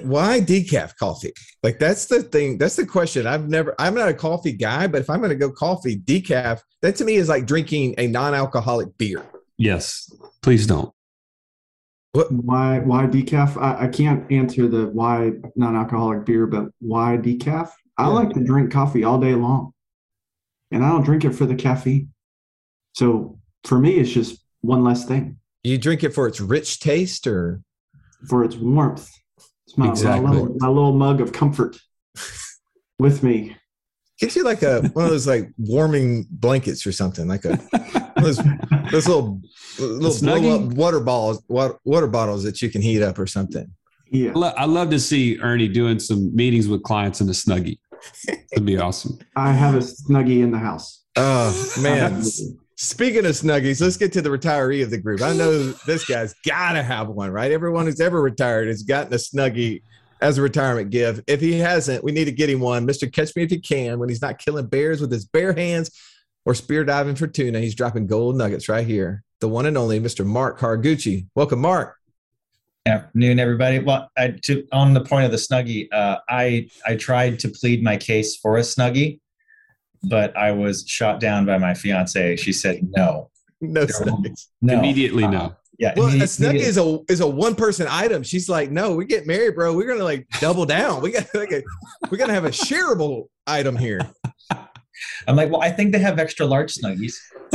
Why 0.02 0.40
decaf 0.40 0.96
coffee? 0.96 1.32
Like 1.62 1.78
that's 1.78 2.06
the 2.06 2.22
thing. 2.22 2.58
That's 2.58 2.76
the 2.76 2.86
question. 2.86 3.26
I've 3.26 3.48
never. 3.48 3.74
I'm 3.78 3.94
not 3.94 4.08
a 4.08 4.14
coffee 4.14 4.52
guy, 4.52 4.86
but 4.86 5.00
if 5.00 5.10
I'm 5.10 5.18
going 5.18 5.30
to 5.30 5.36
go 5.36 5.50
coffee 5.50 5.98
decaf, 5.98 6.60
that 6.82 6.96
to 6.96 7.04
me 7.04 7.16
is 7.16 7.28
like 7.28 7.46
drinking 7.46 7.94
a 7.98 8.06
non-alcoholic 8.06 8.96
beer. 8.98 9.24
Yes, 9.58 10.10
please 10.42 10.66
don't. 10.66 10.92
What? 12.12 12.32
Why? 12.32 12.78
Why 12.80 13.06
decaf? 13.06 13.60
I, 13.60 13.84
I 13.84 13.88
can't 13.88 14.30
answer 14.30 14.68
the 14.68 14.86
why 14.86 15.32
non-alcoholic 15.56 16.24
beer, 16.24 16.46
but 16.46 16.66
why 16.80 17.18
decaf? 17.18 17.70
I 17.98 18.04
yeah. 18.04 18.08
like 18.08 18.30
to 18.30 18.44
drink 18.44 18.72
coffee 18.72 19.04
all 19.04 19.18
day 19.18 19.34
long, 19.34 19.72
and 20.70 20.84
I 20.84 20.90
don't 20.90 21.04
drink 21.04 21.24
it 21.24 21.32
for 21.34 21.46
the 21.46 21.54
caffeine. 21.54 22.12
So 22.94 23.38
for 23.64 23.78
me, 23.78 23.96
it's 23.96 24.10
just 24.10 24.42
one 24.62 24.84
less 24.84 25.04
thing. 25.04 25.38
You 25.64 25.76
drink 25.76 26.02
it 26.02 26.14
for 26.14 26.26
its 26.26 26.40
rich 26.40 26.80
taste, 26.80 27.26
or 27.26 27.60
for 28.28 28.44
its 28.44 28.56
warmth. 28.56 29.10
It's 29.76 29.78
my, 29.78 29.90
exactly. 29.90 30.26
my, 30.26 30.30
little, 30.32 30.56
my 30.58 30.68
little 30.68 30.92
mug 30.92 31.20
of 31.20 31.32
comfort 31.32 31.76
with 32.98 33.22
me. 33.22 33.56
Get 34.18 34.34
you 34.34 34.44
like 34.44 34.62
a 34.62 34.80
one 34.94 35.04
of 35.04 35.10
those 35.10 35.26
like 35.26 35.52
warming 35.58 36.26
blankets 36.30 36.86
or 36.86 36.92
something, 36.92 37.28
like 37.28 37.44
a 37.44 37.60
those, 38.16 38.40
those 38.90 39.06
little 39.06 39.42
little 39.78 40.40
blow 40.40 40.56
up 40.56 40.72
water 40.72 41.00
balls, 41.00 41.42
water, 41.48 41.78
water 41.84 42.06
bottles 42.06 42.42
that 42.44 42.62
you 42.62 42.70
can 42.70 42.80
heat 42.80 43.02
up 43.02 43.18
or 43.18 43.26
something. 43.26 43.70
Yeah, 44.10 44.32
I 44.34 44.64
love 44.64 44.88
to 44.90 44.98
see 44.98 45.38
Ernie 45.38 45.68
doing 45.68 45.98
some 45.98 46.34
meetings 46.34 46.66
with 46.66 46.82
clients 46.82 47.20
in 47.20 47.28
a 47.28 47.32
snuggie. 47.32 47.78
It'd 48.52 48.64
be 48.64 48.78
awesome. 48.78 49.18
I 49.36 49.52
have 49.52 49.74
a 49.74 49.80
snuggie 49.80 50.42
in 50.42 50.50
the 50.50 50.58
house. 50.58 51.04
Oh 51.16 51.74
man, 51.82 52.22
Speaking 52.78 53.24
of 53.24 53.32
snuggies, 53.32 53.80
let's 53.80 53.96
get 53.96 54.12
to 54.12 54.20
the 54.20 54.28
retiree 54.28 54.82
of 54.82 54.90
the 54.90 54.98
group. 54.98 55.22
I 55.22 55.32
know 55.32 55.70
this 55.86 56.04
guy's 56.04 56.34
got 56.44 56.72
to 56.72 56.82
have 56.82 57.08
one, 57.08 57.30
right? 57.30 57.50
Everyone 57.50 57.86
who's 57.86 58.02
ever 58.02 58.20
retired 58.20 58.68
has 58.68 58.82
gotten 58.82 59.14
a 59.14 59.16
snuggie 59.16 59.80
as 60.20 60.36
a 60.36 60.42
retirement 60.42 60.90
gift. 60.90 61.22
If 61.26 61.40
he 61.40 61.54
hasn't, 61.54 62.04
we 62.04 62.12
need 62.12 62.26
to 62.26 62.32
get 62.32 62.50
him 62.50 62.60
one. 62.60 62.86
Mr. 62.86 63.10
Catch 63.10 63.34
Me 63.34 63.44
If 63.44 63.52
You 63.52 63.62
Can, 63.62 63.98
when 63.98 64.10
he's 64.10 64.20
not 64.20 64.38
killing 64.38 64.66
bears 64.66 65.00
with 65.00 65.10
his 65.10 65.24
bare 65.24 65.54
hands 65.54 65.90
or 66.44 66.54
spear 66.54 66.84
diving 66.84 67.14
for 67.14 67.26
tuna, 67.26 67.60
he's 67.60 67.74
dropping 67.74 68.08
gold 68.08 68.36
nuggets 68.36 68.68
right 68.68 68.86
here. 68.86 69.24
The 69.40 69.48
one 69.48 69.64
and 69.64 69.78
only 69.78 69.98
Mr. 69.98 70.26
Mark 70.26 70.58
Haraguchi. 70.58 71.28
Welcome, 71.34 71.60
Mark. 71.60 71.96
Afternoon, 72.84 73.38
everybody. 73.38 73.78
Well, 73.78 74.10
I, 74.18 74.32
to, 74.42 74.68
on 74.70 74.92
the 74.92 75.00
point 75.00 75.24
of 75.24 75.30
the 75.30 75.38
snuggie, 75.38 75.88
uh, 75.92 76.18
I 76.28 76.68
I 76.86 76.96
tried 76.96 77.38
to 77.40 77.48
plead 77.48 77.82
my 77.82 77.96
case 77.96 78.36
for 78.36 78.58
a 78.58 78.60
snuggie 78.60 79.20
but 80.04 80.36
I 80.36 80.52
was 80.52 80.84
shot 80.86 81.20
down 81.20 81.46
by 81.46 81.58
my 81.58 81.74
fiance. 81.74 82.36
She 82.36 82.52
said 82.52 82.80
no. 82.96 83.30
No 83.60 83.86
snuggies. 83.86 84.48
No. 84.60 84.78
Immediately 84.78 85.24
uh, 85.24 85.30
no. 85.30 85.56
Yeah. 85.78 85.92
Well, 85.96 86.08
a 86.08 86.24
snuggie 86.24 86.60
is 86.60 86.78
a 86.78 86.98
is 87.08 87.20
a 87.20 87.26
one 87.26 87.54
person 87.54 87.86
item. 87.88 88.22
She's 88.22 88.48
like, 88.48 88.70
no, 88.70 88.94
we 88.94 89.04
get 89.04 89.26
married, 89.26 89.54
bro. 89.54 89.74
We're 89.74 89.86
gonna 89.86 90.04
like 90.04 90.26
double 90.40 90.64
down. 90.64 91.02
We 91.02 91.12
got 91.12 91.26
like 91.34 91.52
a 91.52 91.62
we're 92.10 92.18
gonna 92.18 92.34
have 92.34 92.46
a 92.46 92.50
shareable 92.50 93.26
item 93.46 93.76
here. 93.76 94.00
I'm 95.28 95.36
like, 95.36 95.50
well, 95.50 95.60
I 95.60 95.70
think 95.70 95.92
they 95.92 95.98
have 95.98 96.18
extra 96.18 96.46
large 96.46 96.74
snuggies. 96.74 97.16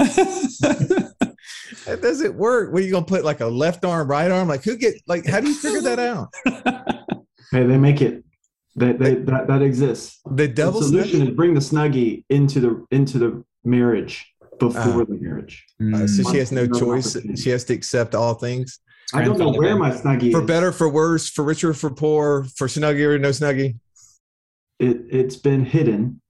that 1.86 2.00
doesn't 2.02 2.36
work. 2.36 2.72
What 2.72 2.82
are 2.82 2.86
you 2.86 2.92
gonna 2.92 3.06
put 3.06 3.26
like 3.26 3.40
a 3.40 3.48
left 3.48 3.86
arm, 3.86 4.08
right 4.08 4.30
arm? 4.30 4.48
Like 4.48 4.64
who 4.64 4.78
get 4.78 4.96
like 5.08 5.26
how 5.26 5.40
do 5.40 5.48
you 5.48 5.56
figure 5.56 5.82
that 5.82 6.00
out? 6.00 6.30
Hey, 7.52 7.66
they 7.66 7.78
make 7.78 8.02
it 8.02 8.24
that 8.82 9.26
that 9.26 9.48
that 9.48 9.62
exists. 9.62 10.20
The 10.32 10.48
double 10.48 10.80
the 10.80 10.88
solution 10.88 11.22
is 11.22 11.30
bring 11.32 11.54
the 11.54 11.60
snuggie 11.60 12.24
into 12.30 12.60
the 12.60 12.86
into 12.92 13.20
the 13.20 13.44
marriage 13.64 14.34
before 14.60 15.02
uh, 15.02 15.06
the 15.06 15.18
marriage. 15.20 15.66
Uh, 15.94 16.08
so 16.08 16.30
she 16.32 16.38
has 16.38 16.52
no 16.52 16.68
choice. 16.68 17.18
She 17.36 17.50
has 17.50 17.64
to 17.66 17.74
accept 17.74 18.16
all 18.16 18.34
things. 18.34 18.80
I 19.14 19.24
don't 19.24 19.38
know 19.38 19.52
where 19.52 19.78
my 19.78 19.92
snuggie 19.92 20.28
is. 20.28 20.34
for 20.34 20.42
is. 20.42 20.48
better, 20.48 20.72
for 20.72 20.88
worse, 20.90 21.30
for 21.30 21.44
richer, 21.44 21.74
for 21.74 21.90
poor, 21.90 22.46
for 22.56 22.68
snuggie 22.68 23.06
or 23.06 23.20
no 23.20 23.30
snuggie. 23.30 23.78
It 24.80 25.02
it's 25.10 25.36
been 25.36 25.66
hidden. 25.66 26.22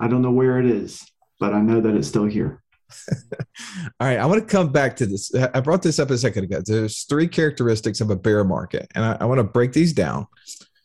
I 0.00 0.08
don't 0.08 0.22
know 0.22 0.30
where 0.32 0.58
it 0.58 0.66
is, 0.66 1.06
but 1.38 1.52
I 1.52 1.60
know 1.60 1.80
that 1.80 1.94
it's 1.94 2.08
still 2.08 2.24
here. 2.24 2.62
all 4.00 4.06
right, 4.08 4.18
I 4.18 4.26
want 4.26 4.40
to 4.40 4.46
come 4.46 4.70
back 4.70 4.96
to 4.96 5.06
this. 5.06 5.32
I 5.54 5.60
brought 5.60 5.82
this 5.82 5.98
up 5.98 6.10
a 6.10 6.18
second 6.18 6.44
ago. 6.44 6.60
There's 6.64 7.04
three 7.04 7.28
characteristics 7.28 8.00
of 8.00 8.10
a 8.10 8.16
bear 8.16 8.44
market, 8.44 8.90
and 8.94 9.04
I, 9.04 9.18
I 9.20 9.24
want 9.26 9.38
to 9.38 9.44
break 9.44 9.72
these 9.72 9.92
down. 9.92 10.26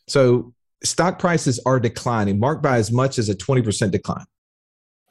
So 0.06 0.54
stock 0.84 1.18
prices 1.18 1.60
are 1.66 1.80
declining, 1.80 2.38
marked 2.38 2.62
by 2.62 2.76
as 2.76 2.90
much 2.90 3.18
as 3.18 3.28
a 3.28 3.34
20% 3.34 3.90
decline. 3.90 4.24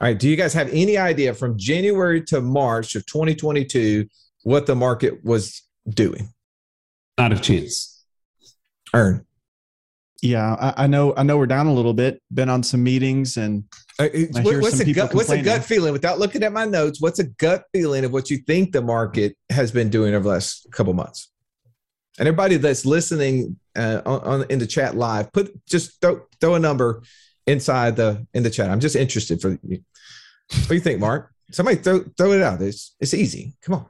All 0.00 0.06
right. 0.06 0.18
Do 0.18 0.28
you 0.28 0.36
guys 0.36 0.54
have 0.54 0.68
any 0.72 0.96
idea 0.96 1.34
from 1.34 1.58
January 1.58 2.22
to 2.26 2.40
March 2.40 2.94
of 2.94 3.04
2022 3.06 4.06
what 4.44 4.66
the 4.66 4.76
market 4.76 5.24
was 5.24 5.62
doing? 5.88 6.32
Not 7.18 7.32
a 7.32 7.38
chance. 7.38 8.04
Ern. 8.94 9.24
Yeah, 10.22 10.54
I, 10.54 10.84
I, 10.84 10.86
know. 10.86 11.14
I 11.16 11.22
know 11.22 11.36
we're 11.36 11.46
down 11.46 11.66
a 11.66 11.72
little 11.72 11.94
bit. 11.94 12.20
Been 12.32 12.48
on 12.48 12.64
some 12.64 12.82
meetings, 12.82 13.36
and 13.36 13.62
uh, 14.00 14.08
what's 14.42 14.80
a 14.80 14.92
gut? 14.92 15.14
What's 15.14 15.30
a 15.30 15.40
gut 15.40 15.64
feeling? 15.64 15.92
Without 15.92 16.18
looking 16.18 16.42
at 16.42 16.52
my 16.52 16.64
notes, 16.64 17.00
what's 17.00 17.20
a 17.20 17.24
gut 17.24 17.64
feeling 17.72 18.04
of 18.04 18.12
what 18.12 18.28
you 18.28 18.38
think 18.38 18.72
the 18.72 18.82
market 18.82 19.36
has 19.50 19.70
been 19.70 19.90
doing 19.90 20.14
over 20.14 20.24
the 20.24 20.30
last 20.30 20.66
couple 20.72 20.92
months? 20.92 21.30
And 22.18 22.26
everybody 22.26 22.56
that's 22.56 22.84
listening 22.84 23.58
uh, 23.78 24.02
on, 24.04 24.20
on, 24.20 24.46
in 24.50 24.58
the 24.58 24.66
chat 24.66 24.96
live, 24.96 25.32
put 25.32 25.64
just 25.66 26.00
throw, 26.00 26.22
throw 26.40 26.54
a 26.54 26.58
number 26.58 27.02
inside 27.46 27.96
the 27.96 28.26
in 28.34 28.42
the 28.42 28.50
chat. 28.50 28.70
I'm 28.70 28.80
just 28.80 28.96
interested 28.96 29.40
for 29.40 29.58
you. 29.62 29.80
What 30.50 30.68
do 30.68 30.74
you 30.74 30.80
think, 30.80 31.00
Mark? 31.00 31.32
Somebody 31.50 31.78
throw 31.78 32.00
throw 32.16 32.32
it 32.32 32.42
out. 32.42 32.60
It's 32.60 32.94
it's 33.00 33.14
easy. 33.14 33.56
Come 33.62 33.76
on. 33.76 33.86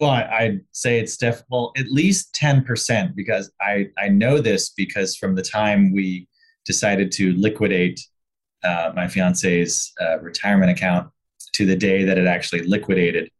Well, 0.00 0.10
I, 0.10 0.48
would 0.48 0.64
say 0.72 0.98
it's 0.98 1.16
definitely 1.16 1.46
well, 1.50 1.72
at 1.76 1.86
least 1.86 2.34
ten 2.34 2.64
percent 2.64 3.14
because 3.14 3.52
I 3.60 3.88
I 3.98 4.08
know 4.08 4.40
this 4.40 4.70
because 4.70 5.16
from 5.16 5.34
the 5.34 5.42
time 5.42 5.92
we 5.92 6.28
decided 6.64 7.12
to 7.12 7.34
liquidate 7.34 8.00
uh, 8.64 8.92
my 8.94 9.08
fiance's 9.08 9.92
uh, 10.00 10.18
retirement 10.20 10.70
account 10.70 11.10
to 11.52 11.66
the 11.66 11.76
day 11.76 12.04
that 12.04 12.18
it 12.18 12.26
actually 12.26 12.62
liquidated, 12.62 13.30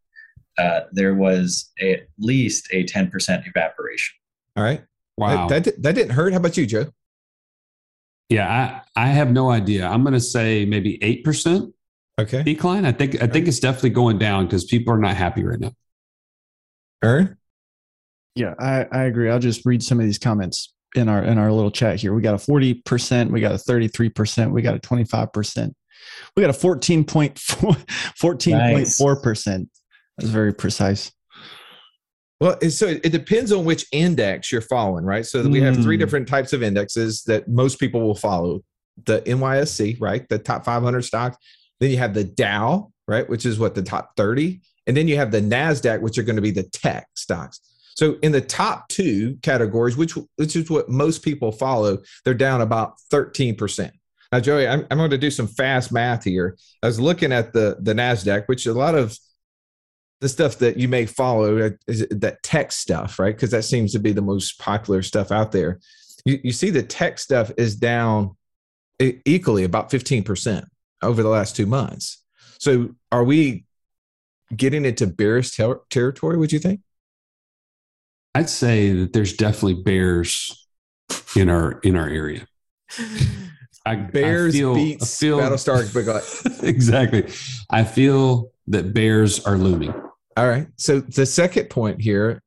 uh, 0.58 0.80
there 0.92 1.14
was 1.14 1.70
a, 1.80 1.94
at 1.94 2.08
least 2.18 2.68
a 2.72 2.84
10% 2.84 3.46
evaporation. 3.46 4.14
All 4.56 4.64
right. 4.64 4.84
Wow. 5.16 5.48
That, 5.48 5.64
that, 5.64 5.82
that, 5.82 5.94
didn't 5.94 6.12
hurt. 6.12 6.32
How 6.32 6.38
about 6.38 6.56
you, 6.56 6.66
Joe? 6.66 6.86
Yeah, 8.28 8.82
I, 8.96 9.04
I 9.04 9.08
have 9.08 9.30
no 9.30 9.50
idea. 9.50 9.86
I'm 9.86 10.02
going 10.02 10.14
to 10.14 10.20
say 10.20 10.64
maybe 10.64 10.98
8%. 10.98 11.72
Okay. 12.20 12.42
Decline. 12.42 12.84
I 12.86 12.92
think, 12.92 13.22
I 13.22 13.26
think 13.26 13.48
it's 13.48 13.60
definitely 13.60 13.90
going 13.90 14.18
down 14.18 14.46
because 14.46 14.64
people 14.64 14.94
are 14.94 14.98
not 14.98 15.16
happy 15.16 15.44
right 15.44 15.60
now. 15.60 15.72
Ern? 17.04 17.36
Yeah, 18.34 18.54
I, 18.58 18.86
I 18.90 19.02
agree. 19.04 19.30
I'll 19.30 19.38
just 19.38 19.66
read 19.66 19.82
some 19.82 20.00
of 20.00 20.06
these 20.06 20.18
comments 20.18 20.72
in 20.94 21.08
our 21.08 21.22
in 21.22 21.38
our 21.38 21.52
little 21.52 21.70
chat 21.70 22.00
here. 22.00 22.14
We 22.14 22.22
got 22.22 22.34
a 22.34 22.38
40%, 22.38 23.30
we 23.30 23.40
got 23.40 23.52
a 23.52 23.56
33%, 23.56 24.50
we 24.52 24.62
got 24.62 24.76
a 24.76 24.78
25%. 24.78 25.72
We 26.36 26.42
got 26.42 26.50
a 26.50 26.58
14.4 26.58 27.34
14.4%. 28.20 29.46
Nice. 29.46 29.66
That's 30.18 30.30
very 30.30 30.52
precise. 30.52 31.12
Well, 32.42 32.60
so 32.70 32.88
it 32.88 33.12
depends 33.12 33.52
on 33.52 33.64
which 33.64 33.86
index 33.92 34.50
you're 34.50 34.62
following, 34.62 35.04
right? 35.04 35.24
So 35.24 35.46
we 35.46 35.60
have 35.60 35.76
three 35.76 35.94
hmm. 35.94 36.00
different 36.00 36.26
types 36.26 36.52
of 36.52 36.60
indexes 36.60 37.22
that 37.28 37.46
most 37.46 37.78
people 37.78 38.00
will 38.00 38.16
follow. 38.16 38.64
The 39.04 39.20
NYSE, 39.20 40.00
right? 40.00 40.28
The 40.28 40.40
top 40.40 40.64
500 40.64 41.02
stocks. 41.02 41.36
Then 41.78 41.92
you 41.92 41.98
have 41.98 42.14
the 42.14 42.24
Dow, 42.24 42.90
right? 43.06 43.30
Which 43.30 43.46
is 43.46 43.60
what 43.60 43.76
the 43.76 43.82
top 43.82 44.16
30. 44.16 44.60
And 44.88 44.96
then 44.96 45.06
you 45.06 45.16
have 45.18 45.30
the 45.30 45.40
NASDAQ, 45.40 46.00
which 46.00 46.18
are 46.18 46.24
going 46.24 46.34
to 46.34 46.42
be 46.42 46.50
the 46.50 46.64
tech 46.64 47.06
stocks. 47.14 47.60
So 47.94 48.16
in 48.22 48.32
the 48.32 48.40
top 48.40 48.88
two 48.88 49.36
categories, 49.42 49.96
which 49.96 50.18
which 50.34 50.56
is 50.56 50.68
what 50.68 50.88
most 50.88 51.22
people 51.22 51.52
follow, 51.52 51.98
they're 52.24 52.34
down 52.34 52.60
about 52.60 52.94
13%. 53.12 53.92
Now, 54.32 54.40
Joey, 54.40 54.66
I'm, 54.66 54.84
I'm 54.90 54.98
going 54.98 55.10
to 55.10 55.18
do 55.18 55.30
some 55.30 55.46
fast 55.46 55.92
math 55.92 56.24
here. 56.24 56.56
I 56.82 56.86
was 56.86 56.98
looking 56.98 57.30
at 57.30 57.52
the 57.52 57.76
the 57.80 57.94
NASDAQ, 57.94 58.48
which 58.48 58.66
a 58.66 58.72
lot 58.72 58.96
of 58.96 59.16
the 60.22 60.28
stuff 60.28 60.58
that 60.58 60.76
you 60.76 60.86
may 60.86 61.04
follow 61.04 61.58
uh, 61.58 61.70
is 61.88 62.06
that 62.10 62.40
tech 62.44 62.70
stuff, 62.70 63.18
right? 63.18 63.34
Because 63.34 63.50
that 63.50 63.64
seems 63.64 63.90
to 63.92 63.98
be 63.98 64.12
the 64.12 64.22
most 64.22 64.56
popular 64.56 65.02
stuff 65.02 65.32
out 65.32 65.50
there. 65.50 65.80
You, 66.24 66.38
you 66.44 66.52
see 66.52 66.70
the 66.70 66.84
tech 66.84 67.18
stuff 67.18 67.50
is 67.58 67.74
down 67.74 68.36
equally 69.00 69.64
about 69.64 69.90
15% 69.90 70.64
over 71.02 71.24
the 71.24 71.28
last 71.28 71.56
two 71.56 71.66
months. 71.66 72.22
So 72.58 72.94
are 73.10 73.24
we 73.24 73.64
getting 74.54 74.84
into 74.84 75.08
bearish 75.08 75.56
ter- 75.56 75.80
territory, 75.90 76.38
would 76.38 76.52
you 76.52 76.60
think? 76.60 76.82
I'd 78.32 78.48
say 78.48 78.92
that 78.92 79.12
there's 79.12 79.32
definitely 79.32 79.82
bears 79.82 80.68
in 81.34 81.50
our 81.50 81.80
in 81.80 81.96
our 81.96 82.08
area. 82.08 82.46
I, 83.84 83.96
Bears 83.96 84.54
I 84.54 84.58
feel, 84.58 84.74
beets 84.76 85.02
I 85.02 85.26
feel, 85.26 85.38
Battlestar 85.40 86.62
exactly. 86.62 87.26
I 87.68 87.82
feel 87.82 88.52
that 88.68 88.94
bears 88.94 89.44
are 89.44 89.56
looming. 89.56 89.92
All 90.36 90.48
right. 90.48 90.66
So 90.76 91.00
the 91.00 91.26
second 91.26 91.70
point 91.70 92.00
here 92.00 92.42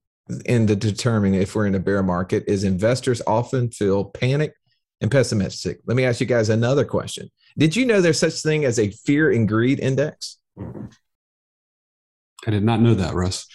in 0.46 0.65
the 0.65 0.75
determining 0.75 1.42
if 1.42 1.56
we're 1.56 1.68
in 1.68 1.75
a 1.75 1.80
bear 1.80 2.01
market 2.01 2.44
is 2.48 2.63
investors 2.63 3.22
often 3.27 3.70
feel 3.70 4.06
panic 4.06 4.54
and 5.01 5.12
pessimistic. 5.12 5.80
Let 5.86 5.96
me 5.96 6.06
ask 6.06 6.20
you 6.20 6.25
guys 6.25 6.50
another 6.50 6.86
question. 6.86 7.30
Did 7.58 7.75
you 7.75 7.86
know 7.86 8.01
there's 8.01 8.20
such 8.20 8.42
thing 8.42 8.65
as 8.65 8.80
a 8.80 8.89
fear 8.89 9.32
and 9.32 9.48
greed 9.48 9.80
index? 9.80 10.38
I 10.58 12.51
did 12.51 12.63
not 12.63 12.82
know 12.82 12.96
that, 12.96 13.13
Russ. 13.13 13.48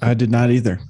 I 0.00 0.14
did 0.14 0.30
not 0.30 0.50
either. 0.50 0.80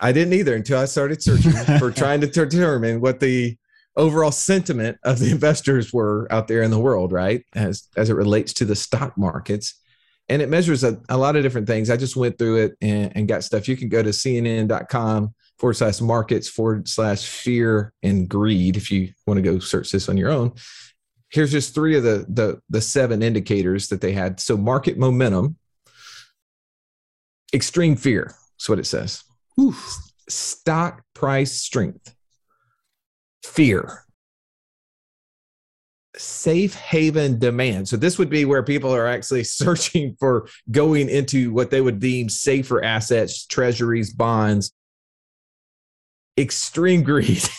I 0.00 0.12
didn't 0.12 0.34
either 0.34 0.54
until 0.54 0.78
I 0.78 0.84
started 0.84 1.22
searching 1.22 1.52
for 1.78 1.90
trying 1.90 2.20
to 2.20 2.26
determine 2.26 3.00
what 3.00 3.20
the 3.20 3.56
overall 3.96 4.32
sentiment 4.32 4.98
of 5.04 5.18
the 5.18 5.30
investors 5.30 5.92
were 5.92 6.26
out 6.30 6.48
there 6.48 6.62
in 6.62 6.70
the 6.70 6.78
world, 6.78 7.12
right? 7.12 7.44
As 7.54 7.88
as 7.96 8.10
it 8.10 8.14
relates 8.14 8.52
to 8.54 8.64
the 8.64 8.76
stock 8.76 9.16
markets. 9.16 9.80
And 10.28 10.40
it 10.40 10.48
measures 10.48 10.84
a, 10.84 11.00
a 11.08 11.18
lot 11.18 11.36
of 11.36 11.42
different 11.42 11.66
things. 11.66 11.90
I 11.90 11.96
just 11.96 12.16
went 12.16 12.38
through 12.38 12.64
it 12.64 12.76
and, 12.80 13.12
and 13.14 13.28
got 13.28 13.44
stuff. 13.44 13.68
You 13.68 13.76
can 13.76 13.88
go 13.88 14.02
to 14.02 14.08
cnn.com 14.08 15.34
forward 15.58 15.74
slash 15.74 16.00
markets 16.00 16.48
forward 16.48 16.88
slash 16.88 17.26
fear 17.26 17.92
and 18.02 18.28
greed 18.28 18.76
if 18.76 18.90
you 18.90 19.12
want 19.26 19.38
to 19.38 19.42
go 19.42 19.58
search 19.58 19.92
this 19.92 20.08
on 20.08 20.16
your 20.16 20.30
own. 20.30 20.52
Here's 21.30 21.52
just 21.52 21.74
three 21.74 21.96
of 21.96 22.04
the 22.04 22.24
the 22.28 22.60
the 22.70 22.80
seven 22.80 23.22
indicators 23.22 23.88
that 23.88 24.00
they 24.00 24.12
had. 24.12 24.40
So 24.40 24.56
market 24.56 24.96
momentum, 24.96 25.56
extreme 27.52 27.96
fear. 27.96 28.34
That's 28.56 28.68
what 28.68 28.78
it 28.78 28.86
says. 28.86 29.24
Oof. 29.60 29.94
Stock 30.28 31.02
price 31.12 31.52
strength, 31.52 32.14
fear, 33.44 34.04
safe 36.16 36.74
haven 36.74 37.38
demand. 37.38 37.88
So 37.88 37.96
this 37.96 38.18
would 38.18 38.30
be 38.30 38.44
where 38.44 38.62
people 38.62 38.94
are 38.94 39.06
actually 39.06 39.44
searching 39.44 40.16
for 40.18 40.48
going 40.70 41.08
into 41.08 41.52
what 41.52 41.70
they 41.70 41.80
would 41.80 42.00
deem 42.00 42.28
safer 42.28 42.82
assets, 42.82 43.46
treasuries, 43.46 44.12
bonds, 44.12 44.72
extreme 46.38 47.02
greed. 47.02 47.42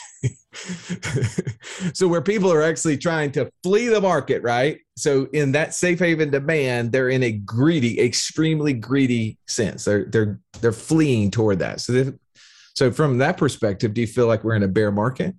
so 1.94 2.08
where 2.08 2.22
people 2.22 2.52
are 2.52 2.62
actually 2.62 2.98
trying 2.98 3.32
to 3.34 3.50
flee 3.64 3.88
the 3.88 4.02
market, 4.02 4.42
right? 4.42 4.80
So 4.98 5.28
in 5.34 5.52
that 5.54 5.74
safe 5.74 6.00
haven 6.00 6.30
demand, 6.32 6.92
they're 6.92 7.10
in 7.10 7.24
a 7.24 7.32
greedy, 7.32 8.00
extremely 8.02 8.74
greedy 8.74 9.38
sense. 9.48 9.86
They're 9.86 10.06
they're 10.06 10.40
they're 10.62 10.72
fleeing 10.72 11.32
toward 11.32 11.60
that. 11.60 11.82
So 11.82 12.14
so 12.76 12.92
from 12.92 13.20
that 13.20 13.38
perspective, 13.38 13.94
do 13.94 14.02
you 14.02 14.08
feel 14.08 14.28
like 14.28 14.44
we're 14.44 14.56
in 14.56 14.64
a 14.64 14.68
bear 14.68 14.92
market? 14.92 15.36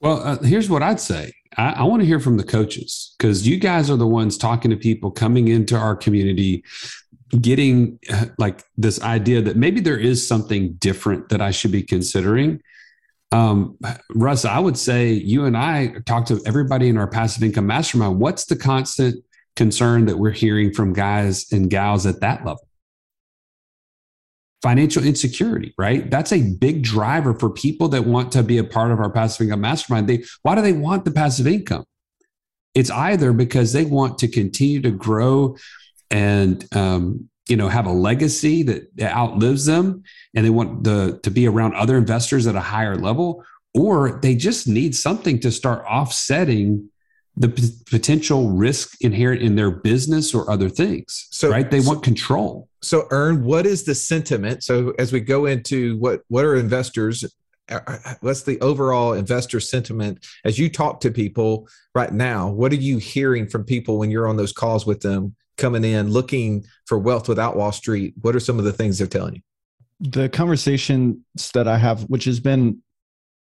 Well, 0.00 0.22
uh, 0.22 0.38
here's 0.38 0.70
what 0.70 0.82
I'd 0.82 1.00
say. 1.00 1.32
I, 1.56 1.72
I 1.72 1.82
want 1.84 2.00
to 2.00 2.06
hear 2.06 2.20
from 2.20 2.36
the 2.36 2.44
coaches 2.44 3.14
because 3.18 3.46
you 3.46 3.58
guys 3.58 3.90
are 3.90 3.96
the 3.96 4.06
ones 4.06 4.38
talking 4.38 4.70
to 4.70 4.76
people 4.76 5.10
coming 5.10 5.48
into 5.48 5.76
our 5.76 5.94
community, 5.94 6.64
getting 7.40 7.98
uh, 8.10 8.26
like 8.38 8.64
this 8.76 9.00
idea 9.02 9.42
that 9.42 9.56
maybe 9.56 9.80
there 9.80 9.98
is 9.98 10.26
something 10.26 10.72
different 10.74 11.28
that 11.28 11.40
I 11.40 11.50
should 11.50 11.72
be 11.72 11.82
considering. 11.82 12.62
Um, 13.32 13.78
Russ, 14.14 14.44
I 14.44 14.58
would 14.58 14.78
say 14.78 15.12
you 15.12 15.44
and 15.44 15.56
I 15.56 15.94
talk 16.06 16.26
to 16.26 16.40
everybody 16.46 16.88
in 16.88 16.96
our 16.96 17.06
passive 17.06 17.42
income 17.42 17.66
mastermind. 17.66 18.18
What's 18.18 18.46
the 18.46 18.56
constant 18.56 19.22
concern 19.54 20.06
that 20.06 20.18
we're 20.18 20.30
hearing 20.30 20.72
from 20.72 20.92
guys 20.92 21.52
and 21.52 21.70
gals 21.70 22.06
at 22.06 22.20
that 22.20 22.44
level? 22.44 22.66
Financial 24.62 25.04
insecurity, 25.04 25.74
right? 25.78 26.10
That's 26.10 26.32
a 26.32 26.52
big 26.54 26.82
driver 26.82 27.34
for 27.34 27.50
people 27.50 27.88
that 27.88 28.04
want 28.04 28.32
to 28.32 28.42
be 28.42 28.58
a 28.58 28.64
part 28.64 28.90
of 28.90 28.98
our 28.98 29.10
passive 29.10 29.44
income 29.44 29.62
mastermind. 29.62 30.08
They, 30.08 30.24
why 30.42 30.54
do 30.54 30.62
they 30.62 30.74
want 30.74 31.04
the 31.04 31.10
passive 31.10 31.46
income? 31.46 31.84
It's 32.74 32.90
either 32.90 33.32
because 33.32 33.72
they 33.72 33.84
want 33.84 34.18
to 34.18 34.28
continue 34.28 34.80
to 34.82 34.90
grow 34.90 35.56
and 36.10 36.64
um, 36.74 37.30
you 37.48 37.56
know 37.56 37.68
have 37.68 37.86
a 37.86 37.92
legacy 37.92 38.62
that 38.62 38.88
outlives 39.02 39.66
them 39.66 40.02
and 40.34 40.44
they 40.44 40.50
want 40.50 40.84
the 40.84 41.18
to 41.22 41.30
be 41.30 41.48
around 41.48 41.74
other 41.74 41.96
investors 41.96 42.46
at 42.46 42.54
a 42.54 42.60
higher 42.60 42.96
level 42.96 43.44
or 43.74 44.20
they 44.22 44.34
just 44.34 44.68
need 44.68 44.94
something 44.94 45.40
to 45.40 45.50
start 45.50 45.84
offsetting 45.84 46.89
the 47.40 47.48
p- 47.48 47.70
potential 47.90 48.50
risk 48.50 48.98
inherent 49.00 49.40
in 49.40 49.56
their 49.56 49.70
business 49.70 50.34
or 50.34 50.50
other 50.50 50.68
things 50.68 51.26
so 51.30 51.48
right? 51.50 51.70
They 51.70 51.80
so, 51.80 51.88
want 51.88 52.02
control. 52.04 52.68
So 52.82 53.08
Ern 53.10 53.44
what 53.44 53.66
is 53.66 53.84
the 53.84 53.94
sentiment? 53.94 54.62
So 54.62 54.92
as 54.98 55.12
we 55.12 55.20
go 55.20 55.46
into 55.46 55.98
what 55.98 56.20
what 56.28 56.44
are 56.44 56.54
investors 56.54 57.24
uh, 57.70 57.80
uh, 57.86 58.14
what's 58.20 58.42
the 58.42 58.60
overall 58.60 59.14
investor 59.14 59.58
sentiment? 59.58 60.24
As 60.44 60.58
you 60.58 60.68
talk 60.68 61.00
to 61.00 61.10
people 61.10 61.66
right 61.94 62.12
now 62.12 62.50
what 62.50 62.72
are 62.72 62.76
you 62.76 62.98
hearing 62.98 63.48
from 63.48 63.64
people 63.64 63.98
when 63.98 64.10
you're 64.10 64.28
on 64.28 64.36
those 64.36 64.52
calls 64.52 64.86
with 64.86 65.00
them 65.00 65.34
coming 65.56 65.84
in 65.84 66.10
looking 66.10 66.64
for 66.86 66.98
wealth 66.98 67.28
without 67.28 67.56
Wall 67.56 67.72
Street, 67.72 68.14
what 68.20 68.36
are 68.36 68.40
some 68.40 68.58
of 68.58 68.64
the 68.64 68.72
things 68.72 68.98
they're 68.98 69.06
telling 69.06 69.36
you? 69.36 69.40
The 70.00 70.28
conversations 70.28 71.18
that 71.54 71.68
I 71.68 71.78
have, 71.78 72.02
which 72.04 72.24
has 72.24 72.40
been 72.40 72.82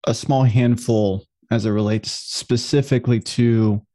a 0.06 0.14
small 0.14 0.44
handful 0.44 1.26
as 1.50 1.64
it 1.64 1.70
relates 1.70 2.11
specifically 2.11 3.20
to 3.20 3.86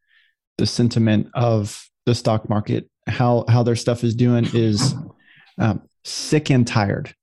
the 0.61 0.67
sentiment 0.67 1.27
of 1.33 1.89
the 2.05 2.13
stock 2.13 2.47
market, 2.47 2.87
how 3.07 3.45
how 3.49 3.63
their 3.63 3.75
stuff 3.75 4.03
is 4.03 4.13
doing 4.13 4.47
is 4.53 4.93
um, 5.57 5.81
sick 6.03 6.51
and 6.51 6.67
tired. 6.67 7.15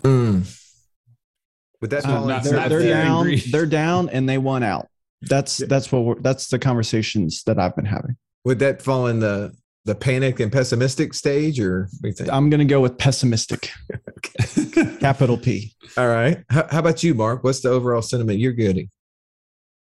Mm. 0.00 0.50
But 1.78 1.90
that's 1.90 2.06
uh, 2.06 2.26
not, 2.26 2.42
they're, 2.42 2.68
they're 2.70 2.88
down. 2.88 3.34
They're 3.50 3.66
down, 3.66 4.08
and 4.08 4.26
they 4.26 4.38
won 4.38 4.62
out. 4.62 4.88
That's 5.20 5.60
yeah. 5.60 5.66
that's 5.68 5.92
what 5.92 6.04
we're, 6.04 6.20
that's 6.20 6.48
the 6.48 6.58
conversations 6.58 7.42
that 7.44 7.58
I've 7.58 7.76
been 7.76 7.84
having. 7.84 8.16
Would 8.46 8.60
that 8.60 8.80
fall 8.80 9.08
in 9.08 9.20
the 9.20 9.54
the 9.84 9.94
panic 9.94 10.40
and 10.40 10.50
pessimistic 10.50 11.12
stage, 11.12 11.60
or 11.60 11.90
I'm 12.32 12.48
going 12.48 12.60
to 12.60 12.64
go 12.64 12.80
with 12.80 12.96
pessimistic. 12.96 13.70
Capital 15.00 15.36
P. 15.36 15.74
All 15.98 16.08
right. 16.08 16.42
How, 16.48 16.66
how, 16.70 16.78
about 16.78 17.04
you, 17.04 17.14
Mark? 17.14 17.44
What's 17.44 17.60
the 17.60 17.68
overall 17.68 18.02
sentiment 18.02 18.38
you're 18.38 18.52
getting? 18.52 18.88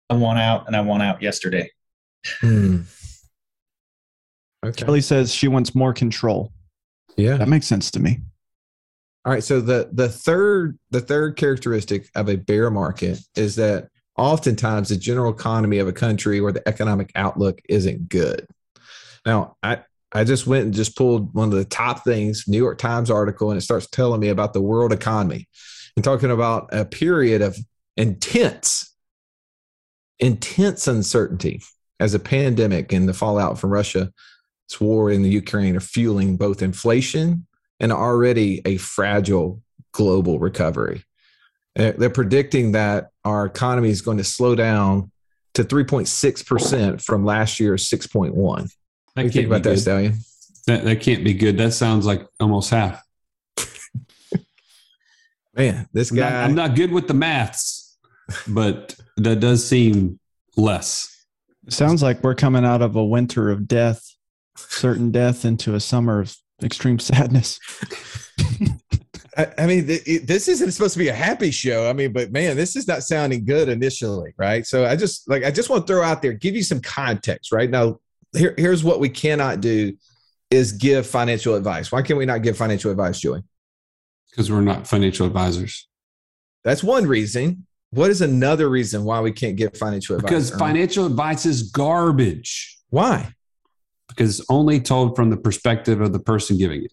I 0.08 0.14
won 0.14 0.38
out, 0.38 0.66
and 0.66 0.74
I 0.74 0.80
won 0.80 1.02
out 1.02 1.20
yesterday. 1.20 1.70
Hmm. 2.40 2.82
Okay. 4.64 4.84
Kelly 4.84 5.00
says 5.00 5.32
she 5.32 5.48
wants 5.48 5.74
more 5.74 5.92
control. 5.92 6.52
Yeah, 7.16 7.36
that 7.36 7.48
makes 7.48 7.66
sense 7.66 7.90
to 7.92 8.00
me. 8.00 8.20
All 9.24 9.32
right. 9.32 9.44
So 9.44 9.60
the 9.60 9.90
the 9.92 10.08
third 10.08 10.78
the 10.90 11.00
third 11.00 11.36
characteristic 11.36 12.08
of 12.14 12.28
a 12.28 12.36
bear 12.36 12.70
market 12.70 13.18
is 13.36 13.56
that 13.56 13.88
oftentimes 14.16 14.88
the 14.88 14.96
general 14.96 15.32
economy 15.32 15.78
of 15.78 15.88
a 15.88 15.92
country 15.92 16.40
or 16.40 16.52
the 16.52 16.66
economic 16.68 17.10
outlook 17.14 17.60
isn't 17.68 18.08
good. 18.08 18.46
Now, 19.26 19.56
I 19.62 19.80
I 20.12 20.24
just 20.24 20.46
went 20.46 20.64
and 20.64 20.74
just 20.74 20.96
pulled 20.96 21.34
one 21.34 21.48
of 21.48 21.58
the 21.58 21.64
top 21.64 22.04
things, 22.04 22.44
New 22.46 22.58
York 22.58 22.78
Times 22.78 23.10
article, 23.10 23.50
and 23.50 23.58
it 23.58 23.62
starts 23.62 23.88
telling 23.88 24.20
me 24.20 24.28
about 24.28 24.52
the 24.52 24.62
world 24.62 24.92
economy 24.92 25.48
and 25.96 26.04
talking 26.04 26.30
about 26.30 26.68
a 26.72 26.84
period 26.84 27.42
of 27.42 27.56
intense, 27.96 28.94
intense 30.20 30.86
uncertainty 30.86 31.60
as 32.00 32.14
a 32.14 32.18
pandemic 32.18 32.92
and 32.92 33.08
the 33.08 33.14
fallout 33.14 33.58
from 33.58 33.70
Russia's 33.70 34.10
war 34.80 35.10
in 35.10 35.22
the 35.22 35.30
Ukraine 35.30 35.76
are 35.76 35.80
fueling 35.80 36.36
both 36.36 36.62
inflation 36.62 37.46
and 37.80 37.92
already 37.92 38.62
a 38.64 38.76
fragile 38.76 39.62
global 39.92 40.38
recovery. 40.38 41.04
They're 41.76 42.10
predicting 42.10 42.72
that 42.72 43.10
our 43.24 43.46
economy 43.46 43.90
is 43.90 44.00
going 44.00 44.18
to 44.18 44.24
slow 44.24 44.54
down 44.54 45.10
to 45.54 45.64
3.6% 45.64 47.02
from 47.02 47.24
last 47.24 47.58
year's 47.58 47.88
6.1. 47.88 48.34
That 48.34 48.44
what 49.14 49.22
do 49.22 49.22
you 49.22 49.30
think 49.30 49.46
about 49.46 49.62
that, 49.64 49.78
Stallion? 49.78 50.14
That 50.66 50.84
that 50.84 51.00
can't 51.00 51.24
be 51.24 51.34
good. 51.34 51.58
That 51.58 51.72
sounds 51.72 52.06
like 52.06 52.26
almost 52.40 52.70
half. 52.70 53.02
Man, 55.56 55.88
this 55.92 56.10
guy. 56.10 56.26
I'm 56.26 56.32
not, 56.32 56.44
I'm 56.44 56.54
not 56.54 56.76
good 56.76 56.90
with 56.90 57.06
the 57.06 57.14
maths, 57.14 57.96
but 58.48 58.96
that 59.16 59.40
does 59.40 59.66
seem 59.66 60.18
less. 60.56 61.13
Sounds 61.68 62.02
like 62.02 62.22
we're 62.22 62.34
coming 62.34 62.64
out 62.64 62.82
of 62.82 62.96
a 62.96 63.04
winter 63.04 63.50
of 63.50 63.66
death, 63.66 64.04
certain 64.56 65.10
death, 65.10 65.44
into 65.44 65.74
a 65.74 65.80
summer 65.80 66.20
of 66.20 66.36
extreme 66.62 66.98
sadness. 66.98 67.58
I, 69.36 69.46
I, 69.58 69.66
mean, 69.66 69.86
th- 69.86 70.22
this 70.22 70.46
isn't 70.48 70.72
supposed 70.72 70.92
to 70.92 70.98
be 70.98 71.08
a 71.08 71.14
happy 71.14 71.50
show. 71.50 71.88
I 71.88 71.92
mean, 71.92 72.12
but 72.12 72.30
man, 72.30 72.56
this 72.56 72.76
is 72.76 72.86
not 72.86 73.02
sounding 73.02 73.44
good 73.44 73.68
initially, 73.68 74.32
right? 74.36 74.64
So 74.66 74.86
I 74.86 74.94
just 74.94 75.28
like 75.28 75.44
I 75.44 75.50
just 75.50 75.70
want 75.70 75.86
to 75.86 75.92
throw 75.92 76.02
out 76.02 76.22
there, 76.22 76.32
give 76.32 76.54
you 76.54 76.62
some 76.62 76.80
context, 76.80 77.50
right? 77.50 77.68
Now, 77.68 77.98
here, 78.36 78.54
here's 78.56 78.84
what 78.84 79.00
we 79.00 79.08
cannot 79.08 79.60
do 79.60 79.96
is 80.50 80.72
give 80.72 81.06
financial 81.06 81.54
advice. 81.54 81.90
Why 81.90 82.02
can 82.02 82.16
we 82.16 82.26
not 82.26 82.42
give 82.42 82.56
financial 82.56 82.90
advice, 82.90 83.18
Joey? 83.18 83.42
Because 84.30 84.50
we're 84.50 84.60
not 84.60 84.86
financial 84.86 85.26
advisors. 85.26 85.88
That's 86.62 86.82
one 86.84 87.06
reason. 87.06 87.66
What 87.94 88.10
is 88.10 88.20
another 88.20 88.68
reason 88.68 89.04
why 89.04 89.20
we 89.20 89.32
can't 89.32 89.56
get 89.56 89.76
financial 89.76 90.16
advice? 90.16 90.28
Because 90.28 90.50
Ernie? 90.52 90.58
financial 90.58 91.06
advice 91.06 91.46
is 91.46 91.62
garbage. 91.62 92.78
why? 92.90 93.32
Because 94.08 94.40
it's 94.40 94.48
only 94.50 94.80
told 94.80 95.16
from 95.16 95.30
the 95.30 95.36
perspective 95.36 96.00
of 96.00 96.12
the 96.12 96.18
person 96.18 96.58
giving 96.58 96.84
it. 96.84 96.92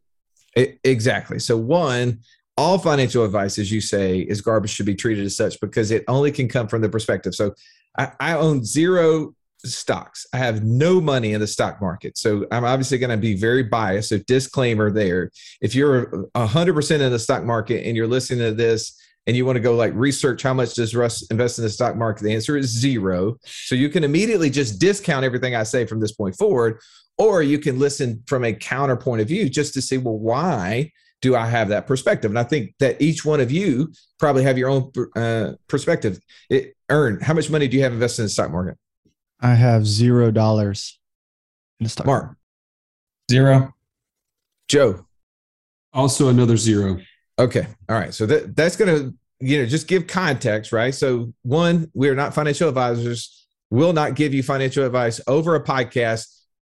E- 0.57 0.77
exactly. 0.83 1.39
So 1.39 1.57
one, 1.57 2.19
all 2.57 2.77
financial 2.77 3.25
advice, 3.25 3.57
as 3.57 3.71
you 3.71 3.81
say, 3.81 4.19
is 4.19 4.41
garbage 4.41 4.71
should 4.71 4.85
be 4.85 4.95
treated 4.95 5.25
as 5.25 5.35
such 5.35 5.59
because 5.59 5.91
it 5.91 6.03
only 6.07 6.31
can 6.31 6.47
come 6.47 6.67
from 6.67 6.81
the 6.81 6.89
perspective. 6.89 7.35
So 7.35 7.53
I, 7.97 8.11
I 8.19 8.33
own 8.33 8.63
zero 8.63 9.35
stocks. 9.63 10.25
I 10.33 10.37
have 10.37 10.63
no 10.63 10.99
money 11.01 11.33
in 11.33 11.41
the 11.41 11.47
stock 11.47 11.81
market. 11.81 12.17
So 12.17 12.45
I'm 12.51 12.65
obviously 12.65 12.97
going 12.97 13.11
to 13.11 13.17
be 13.17 13.35
very 13.35 13.63
biased. 13.63 14.09
So 14.09 14.17
disclaimer 14.19 14.91
there. 14.91 15.31
If 15.61 15.75
you're 15.75 16.29
hundred 16.35 16.73
percent 16.73 17.01
in 17.01 17.11
the 17.11 17.19
stock 17.19 17.43
market 17.43 17.85
and 17.85 17.95
you're 17.95 18.07
listening 18.07 18.39
to 18.45 18.53
this 18.53 19.00
and 19.27 19.35
you 19.35 19.45
want 19.45 19.55
to 19.55 19.61
go 19.61 19.75
like 19.75 19.93
research 19.95 20.43
how 20.43 20.53
much 20.53 20.73
does 20.73 20.95
Russ 20.95 21.21
invest 21.29 21.59
in 21.59 21.63
the 21.63 21.69
stock 21.69 21.95
market, 21.95 22.23
the 22.23 22.33
answer 22.33 22.57
is 22.57 22.67
zero. 22.67 23.37
So 23.45 23.75
you 23.75 23.89
can 23.89 24.03
immediately 24.03 24.49
just 24.49 24.79
discount 24.79 25.25
everything 25.25 25.55
I 25.55 25.63
say 25.63 25.85
from 25.85 25.99
this 25.99 26.11
point 26.11 26.35
forward, 26.35 26.79
or 27.17 27.43
you 27.43 27.59
can 27.59 27.77
listen 27.77 28.23
from 28.27 28.43
a 28.43 28.53
counterpoint 28.53 29.21
of 29.21 29.27
view 29.27 29.49
just 29.49 29.73
to 29.75 29.81
see, 29.81 29.97
well, 29.97 30.17
why 30.17 30.91
do 31.21 31.35
I 31.35 31.45
have 31.45 31.69
that 31.69 31.85
perspective? 31.85 32.31
And 32.31 32.39
I 32.39 32.43
think 32.43 32.73
that 32.79 32.99
each 32.99 33.23
one 33.23 33.39
of 33.39 33.51
you 33.51 33.93
probably 34.19 34.43
have 34.43 34.57
your 34.57 34.69
own 34.69 34.91
uh, 35.15 35.51
perspective. 35.67 36.19
It, 36.49 36.75
Ern, 36.89 37.19
how 37.21 37.35
much 37.35 37.49
money 37.49 37.67
do 37.67 37.77
you 37.77 37.83
have 37.83 37.93
invested 37.93 38.23
in 38.23 38.25
the 38.25 38.29
stock 38.29 38.51
market? 38.51 38.77
I 39.39 39.53
have 39.53 39.85
zero 39.85 40.31
dollars 40.31 40.99
in 41.79 41.83
the 41.83 41.89
stock. 41.89 42.05
Mark, 42.07 42.37
Zero. 43.29 43.73
Joe. 44.67 45.05
Also, 45.93 46.29
another 46.29 46.57
zero. 46.57 46.99
Okay. 47.39 47.67
All 47.89 47.95
right. 47.95 48.13
So 48.13 48.25
that 48.25 48.55
that's 48.55 48.75
going 48.75 48.95
to 48.95 49.15
you 49.39 49.59
know 49.59 49.65
just 49.65 49.87
give 49.87 50.07
context, 50.07 50.71
right? 50.71 50.93
So 50.93 51.33
one, 51.43 51.89
we 51.93 52.09
are 52.09 52.15
not 52.15 52.33
financial 52.33 52.69
advisors. 52.69 53.47
Will 53.69 53.93
not 53.93 54.15
give 54.15 54.33
you 54.33 54.43
financial 54.43 54.85
advice 54.85 55.21
over 55.27 55.55
a 55.55 55.63
podcast. 55.63 56.27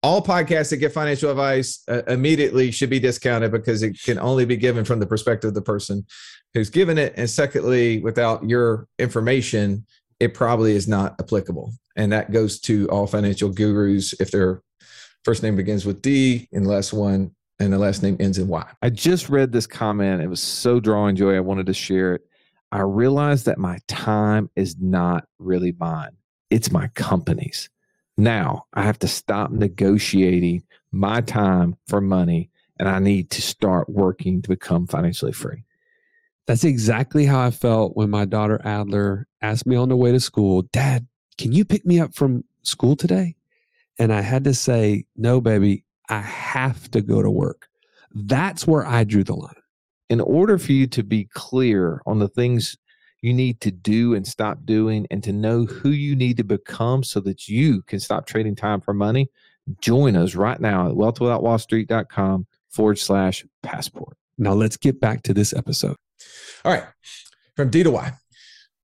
All 0.04 0.22
podcasts 0.22 0.70
that 0.70 0.78
get 0.78 0.94
financial 0.94 1.30
advice 1.30 1.84
uh, 1.88 2.04
immediately 2.08 2.72
should 2.72 2.90
be 2.90 3.00
discounted 3.00 3.52
because 3.52 3.84
it 3.84 4.02
can 4.04 4.20
only 4.20 4.46
be 4.46 4.58
given 4.58 4.86
from 4.86 5.00
the 5.00 5.06
perspective 5.06 5.50
of 5.50 5.54
the 5.54 5.62
person 5.62 6.06
who's 6.54 6.70
given 6.70 6.98
it. 6.98 7.14
And 7.18 7.30
secondly, 7.30 8.00
without 8.00 8.48
your 8.48 8.88
information, 9.00 9.86
it 10.20 10.34
probably 10.34 10.76
is 10.76 10.88
not 10.88 11.16
applicable. 11.20 11.74
And 11.96 12.12
that 12.12 12.32
goes 12.32 12.60
to 12.62 12.88
all 12.90 13.08
financial 13.08 13.50
gurus 13.50 14.14
if 14.20 14.32
their 14.32 14.62
first 15.24 15.44
name 15.44 15.56
begins 15.56 15.86
with 15.86 16.02
D 16.02 16.48
last 16.52 16.94
one 16.94 17.32
and 17.60 17.74
the 17.74 17.78
last 17.78 18.04
name 18.04 18.18
ends 18.20 18.38
in 18.38 18.48
Y. 18.48 18.66
I 18.82 18.90
just 18.90 19.30
read 19.30 19.52
this 19.52 19.68
comment. 19.68 20.22
It 20.22 20.28
was 20.28 20.42
so 20.42 20.80
drawing 20.80 21.16
joy. 21.16 21.36
I 21.36 21.40
wanted 21.40 21.66
to 21.68 21.74
share 21.74 22.16
it. 22.16 22.22
I 22.72 22.82
realized 22.82 23.46
that 23.46 23.58
my 23.58 23.80
time 23.88 24.50
is 24.56 24.76
not 24.80 25.26
really 25.40 25.74
mine, 25.80 26.12
it's 26.50 26.72
my 26.72 26.88
company's. 26.90 27.70
Now 28.18 28.66
I 28.74 28.84
have 28.84 29.00
to 29.00 29.08
stop 29.08 29.52
negotiating 29.52 30.64
my 30.92 31.22
time 31.22 31.78
for 31.88 32.02
money 32.02 32.50
and 32.80 32.90
I 32.90 33.00
need 33.00 33.30
to 33.32 33.42
start 33.42 33.90
working 33.90 34.42
to 34.42 34.50
become 34.50 34.88
financially 34.88 35.32
free. 35.32 35.64
That's 36.46 36.64
exactly 36.64 37.26
how 37.26 37.42
I 37.42 37.52
felt 37.52 37.96
when 37.96 38.10
my 38.10 38.26
daughter 38.26 38.62
Adler 38.64 39.28
asked 39.42 39.68
me 39.68 39.76
on 39.76 39.90
the 39.90 39.98
way 39.98 40.12
to 40.12 40.20
school, 40.20 40.64
Dad, 40.64 41.06
can 41.38 41.52
you 41.52 41.66
pick 41.66 41.86
me 41.86 42.00
up 42.00 42.16
from 42.16 42.44
school 42.64 42.96
today? 42.96 43.36
And 44.00 44.14
I 44.14 44.22
had 44.22 44.44
to 44.46 44.54
say, 44.54 45.06
No, 45.16 45.42
baby, 45.42 45.84
I 46.10 46.20
have 46.22 46.90
to 46.92 47.02
go 47.02 47.22
to 47.22 47.30
work. 47.30 47.68
That's 48.14 48.66
where 48.66 48.86
I 48.86 49.04
drew 49.04 49.24
the 49.24 49.36
line. 49.36 49.54
in 50.10 50.22
order 50.22 50.58
for 50.58 50.72
you 50.72 50.88
to 50.88 51.04
be 51.04 51.26
clear 51.34 52.02
on 52.06 52.20
the 52.20 52.28
things 52.30 52.78
you 53.22 53.34
need 53.34 53.60
to 53.62 53.72
do 53.72 54.14
and 54.14 54.26
stop 54.26 54.60
doing 54.64 55.06
and 55.12 55.24
to 55.24 55.34
know 55.34 55.66
who 55.66 55.90
you 55.90 56.16
need 56.16 56.38
to 56.38 56.44
become 56.44 57.04
so 57.04 57.20
that 57.20 57.48
you 57.48 57.82
can 57.84 58.00
stop 58.00 58.26
trading 58.26 58.56
time 58.56 58.80
for 58.80 58.94
money, 58.94 59.30
join 59.82 60.16
us 60.16 60.36
right 60.36 60.62
now 60.62 60.88
at 60.88 60.94
wealthwithoutwallstreet.com 60.96 62.48
forward 62.70 63.00
slash 63.00 63.46
passport. 63.64 64.16
Now 64.38 64.54
let's 64.54 64.78
get 64.78 65.00
back 65.02 65.24
to 65.24 65.34
this 65.34 65.52
episode. 65.54 65.98
All 66.64 66.72
right. 66.72 66.86
From 67.56 67.70
D 67.70 67.84
to 67.84 67.92
Y. 67.92 68.14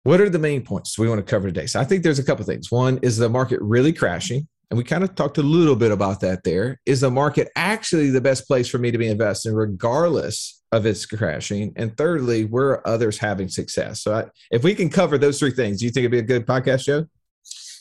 What 0.04 0.20
are 0.20 0.30
the 0.30 0.40
main 0.40 0.64
points 0.64 1.00
we 1.00 1.08
want 1.08 1.20
to 1.20 1.30
cover 1.30 1.48
today? 1.48 1.68
So 1.68 1.80
I 1.80 1.86
think 1.86 2.04
there's 2.04 2.20
a 2.20 2.24
couple 2.24 2.44
things. 2.44 2.70
One 2.70 3.00
is 3.02 3.18
the 3.18 3.30
market 3.30 3.62
really 3.62 3.94
crashing. 3.94 4.48
And 4.74 4.78
we 4.80 4.84
kind 4.84 5.04
of 5.04 5.14
talked 5.14 5.38
a 5.38 5.44
little 5.44 5.76
bit 5.76 5.92
about 5.92 6.20
that 6.22 6.44
there. 6.44 6.82
Is 6.88 7.02
the 7.02 7.12
market 7.12 7.48
actually 7.56 8.10
the 8.10 8.20
best 8.20 8.48
place 8.48 8.68
for 8.68 8.80
me 8.80 8.90
to 8.90 8.98
be 8.98 9.08
investing, 9.08 9.54
regardless 9.54 10.64
of 10.72 10.88
its 10.88 11.06
crashing? 11.06 11.74
And 11.76 11.96
thirdly, 11.96 12.46
where 12.46 12.70
are 12.70 12.88
others 12.88 13.20
having 13.20 13.50
success? 13.50 14.02
So 14.02 14.16
I, 14.16 14.26
if 14.50 14.64
we 14.64 14.74
can 14.74 14.90
cover 14.90 15.20
those 15.20 15.38
three 15.38 15.52
things, 15.52 15.78
do 15.78 15.86
you 15.86 15.92
think 15.92 16.06
it'd 16.06 16.12
be 16.12 16.18
a 16.18 16.24
good 16.24 16.48
podcast 16.48 16.86
show? 16.86 17.06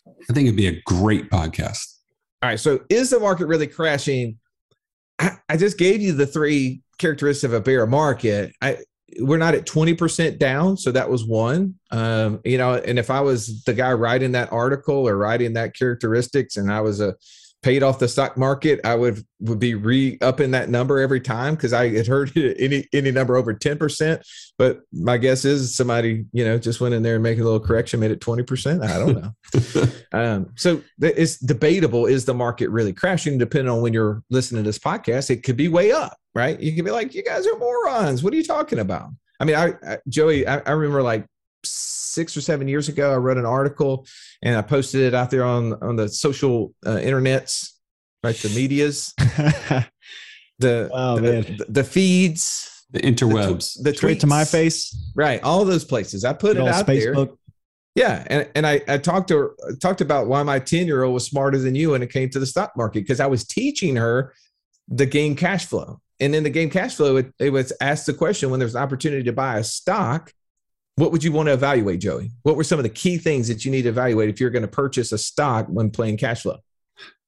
I 0.06 0.34
think 0.34 0.48
it'd 0.48 0.54
be 0.54 0.66
a 0.66 0.82
great 0.84 1.30
podcast. 1.30 1.82
All 2.42 2.50
right. 2.50 2.60
So 2.60 2.80
is 2.90 3.08
the 3.08 3.20
market 3.20 3.46
really 3.46 3.68
crashing? 3.68 4.38
I, 5.18 5.38
I 5.48 5.56
just 5.56 5.78
gave 5.78 6.02
you 6.02 6.12
the 6.12 6.26
three 6.26 6.82
characteristics 6.98 7.44
of 7.44 7.54
a 7.54 7.60
bear 7.62 7.86
market. 7.86 8.52
I 8.60 8.76
we're 9.20 9.38
not 9.38 9.54
at 9.54 9.66
20% 9.66 10.38
down. 10.38 10.76
So 10.76 10.92
that 10.92 11.08
was 11.08 11.24
one. 11.24 11.74
Um, 11.90 12.40
you 12.44 12.58
know, 12.58 12.74
and 12.74 12.98
if 12.98 13.10
I 13.10 13.20
was 13.20 13.62
the 13.64 13.74
guy 13.74 13.92
writing 13.92 14.32
that 14.32 14.52
article 14.52 15.08
or 15.08 15.16
writing 15.16 15.52
that 15.54 15.76
characteristics 15.76 16.56
and 16.56 16.72
I 16.72 16.80
was 16.80 17.00
a 17.00 17.14
paid 17.62 17.82
off 17.82 17.98
the 17.98 18.08
stock 18.08 18.36
market, 18.36 18.80
I 18.84 18.94
would 18.94 19.24
would 19.40 19.58
be 19.58 19.74
re 19.74 20.18
upping 20.20 20.50
that 20.52 20.68
number 20.68 21.00
every 21.00 21.20
time 21.20 21.54
because 21.54 21.72
I 21.72 21.88
had 21.88 22.06
heard 22.06 22.36
any 22.36 22.86
any 22.92 23.10
number 23.10 23.36
over 23.36 23.54
10%. 23.54 24.22
But 24.58 24.80
my 24.92 25.16
guess 25.16 25.44
is 25.44 25.74
somebody, 25.74 26.24
you 26.32 26.44
know, 26.44 26.58
just 26.58 26.80
went 26.80 26.94
in 26.94 27.02
there 27.02 27.14
and 27.14 27.22
making 27.22 27.42
a 27.42 27.44
little 27.44 27.60
correction, 27.60 28.00
made 28.00 28.10
it 28.10 28.20
20%. 28.20 28.84
I 28.84 28.98
don't 28.98 29.22
know. 29.22 29.88
Um, 30.14 30.50
so 30.56 30.82
it's 31.00 31.38
debatable. 31.38 32.04
Is 32.04 32.26
the 32.26 32.34
market 32.34 32.68
really 32.68 32.92
crashing? 32.92 33.38
Depending 33.38 33.72
on 33.72 33.80
when 33.80 33.94
you're 33.94 34.22
listening 34.28 34.62
to 34.62 34.68
this 34.68 34.78
podcast, 34.78 35.30
it 35.30 35.42
could 35.42 35.56
be 35.56 35.68
way 35.68 35.90
up, 35.90 36.18
right? 36.34 36.60
You 36.60 36.76
could 36.76 36.84
be 36.84 36.90
like, 36.90 37.14
you 37.14 37.24
guys 37.24 37.46
are 37.46 37.58
morons. 37.58 38.22
What 38.22 38.34
are 38.34 38.36
you 38.36 38.44
talking 38.44 38.78
about? 38.78 39.08
I 39.40 39.44
mean, 39.44 39.56
I, 39.56 39.72
I 39.86 39.98
Joey, 40.08 40.46
I, 40.46 40.58
I 40.58 40.72
remember 40.72 41.02
like 41.02 41.26
six 41.64 42.36
or 42.36 42.40
seven 42.40 42.68
years 42.68 42.88
ago, 42.88 43.12
I 43.12 43.16
wrote 43.16 43.38
an 43.38 43.46
article 43.46 44.06
and 44.42 44.56
I 44.56 44.62
posted 44.62 45.02
it 45.02 45.14
out 45.14 45.30
there 45.30 45.44
on 45.44 45.74
on 45.82 45.96
the 45.96 46.08
social 46.08 46.74
uh, 46.84 46.96
internets, 46.96 47.70
right? 48.22 48.36
The 48.36 48.48
medias, 48.50 49.12
the 49.18 50.90
Oh, 50.92 51.18
the, 51.18 51.42
the, 51.58 51.66
the 51.68 51.84
feeds, 51.84 52.84
The 52.90 53.00
the, 53.00 53.12
tw- 53.12 53.20
interwebs. 53.22 53.82
the 53.82 53.94
Straight 53.94 54.20
to 54.20 54.26
my 54.26 54.44
face. 54.44 54.94
right? 55.14 55.42
All 55.42 55.64
those 55.64 55.84
places. 55.84 56.24
I 56.24 56.32
put 56.32 56.54
Good 56.54 56.56
it 56.58 56.60
old 56.60 56.68
out 56.70 56.86
there. 56.86 57.14
Yeah, 57.94 58.24
and, 58.28 58.48
and 58.54 58.66
I, 58.66 58.80
I 58.88 58.96
talked 58.96 59.28
to 59.28 59.36
her, 59.36 59.50
talked 59.82 60.00
about 60.00 60.26
why 60.26 60.42
my 60.42 60.58
10 60.58 60.86
year 60.86 61.02
old 61.02 61.12
was 61.12 61.26
smarter 61.26 61.58
than 61.58 61.74
you 61.74 61.90
when 61.90 62.02
it 62.02 62.10
came 62.10 62.30
to 62.30 62.38
the 62.38 62.46
stock 62.46 62.72
market 62.74 63.00
because 63.00 63.20
I 63.20 63.26
was 63.26 63.44
teaching 63.44 63.96
her 63.96 64.32
the 64.88 65.04
game 65.04 65.36
cash 65.36 65.66
flow. 65.66 66.00
And 66.18 66.34
in 66.34 66.42
the 66.42 66.48
game 66.50 66.70
cash 66.70 66.94
flow, 66.94 67.16
it, 67.16 67.34
it 67.38 67.50
was 67.50 67.70
asked 67.82 68.06
the 68.06 68.14
question 68.14 68.48
when 68.50 68.60
there's 68.60 68.74
an 68.74 68.82
opportunity 68.82 69.24
to 69.24 69.32
buy 69.32 69.58
a 69.58 69.64
stock, 69.64 70.32
what 70.96 71.10
would 71.12 71.24
you 71.24 71.32
want 71.32 71.48
to 71.48 71.52
evaluate, 71.54 72.00
Joey? 72.00 72.30
What 72.42 72.56
were 72.56 72.64
some 72.64 72.78
of 72.78 72.82
the 72.82 72.90
key 72.90 73.18
things 73.18 73.48
that 73.48 73.64
you 73.64 73.70
need 73.70 73.82
to 73.82 73.88
evaluate 73.88 74.28
if 74.28 74.40
you're 74.40 74.50
going 74.50 74.62
to 74.62 74.68
purchase 74.68 75.12
a 75.12 75.18
stock 75.18 75.66
when 75.68 75.90
playing 75.90 76.18
cash 76.18 76.42
flow? 76.42 76.58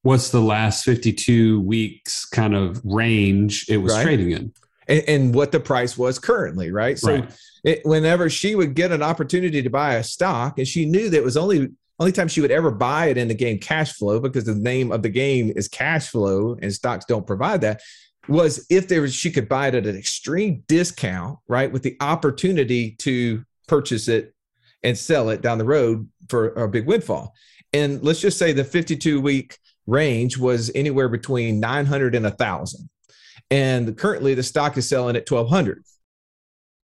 What's 0.02 0.30
the 0.30 0.40
last 0.40 0.84
52 0.84 1.62
weeks 1.62 2.26
kind 2.26 2.54
of 2.54 2.80
range 2.84 3.66
it 3.70 3.78
was 3.78 3.94
Right. 3.94 4.02
trading 4.02 4.32
in? 4.32 4.52
And, 4.86 5.02
and 5.08 5.34
what 5.34 5.50
the 5.50 5.60
price 5.60 5.96
was 5.96 6.18
currently, 6.18 6.70
right? 6.70 6.98
So 6.98 7.14
right. 7.14 7.30
it, 7.64 7.80
whenever 7.86 8.28
she 8.28 8.54
would 8.54 8.74
get 8.74 8.92
an 8.92 9.02
opportunity 9.02 9.62
to 9.62 9.70
buy 9.70 9.94
a 9.94 10.04
stock 10.04 10.58
and 10.58 10.68
she 10.68 10.84
knew 10.84 11.08
that 11.08 11.16
it 11.16 11.24
was 11.24 11.36
only 11.36 11.70
only 12.00 12.10
time 12.10 12.26
she 12.26 12.40
would 12.40 12.50
ever 12.50 12.72
buy 12.72 13.06
it 13.06 13.16
in 13.16 13.28
the 13.28 13.34
game 13.34 13.56
cash 13.56 13.92
flow 13.92 14.18
because 14.18 14.44
the 14.44 14.54
name 14.54 14.90
of 14.90 15.02
the 15.02 15.08
game 15.08 15.52
is 15.54 15.68
cash 15.68 16.08
flow 16.08 16.58
and 16.60 16.72
stocks 16.72 17.04
don't 17.04 17.24
provide 17.24 17.60
that 17.60 17.80
was 18.26 18.66
if 18.68 18.88
there 18.88 19.00
was 19.00 19.14
she 19.14 19.30
could 19.30 19.48
buy 19.48 19.68
it 19.68 19.76
at 19.76 19.86
an 19.86 19.96
extreme 19.96 20.64
discount 20.66 21.38
right 21.46 21.70
with 21.70 21.84
the 21.84 21.96
opportunity 22.00 22.90
to 22.98 23.44
purchase 23.66 24.08
it 24.08 24.34
and 24.82 24.96
sell 24.96 25.30
it 25.30 25.40
down 25.40 25.58
the 25.58 25.64
road 25.64 26.08
for 26.28 26.48
a 26.54 26.68
big 26.68 26.86
windfall 26.86 27.34
and 27.72 28.02
let's 28.02 28.20
just 28.20 28.38
say 28.38 28.52
the 28.52 28.64
52 28.64 29.20
week 29.20 29.58
range 29.86 30.38
was 30.38 30.70
anywhere 30.74 31.08
between 31.08 31.60
900 31.60 32.14
and 32.14 32.24
1000 32.24 32.88
and 33.50 33.96
currently 33.96 34.34
the 34.34 34.42
stock 34.42 34.76
is 34.76 34.88
selling 34.88 35.16
at 35.16 35.30
1200 35.30 35.82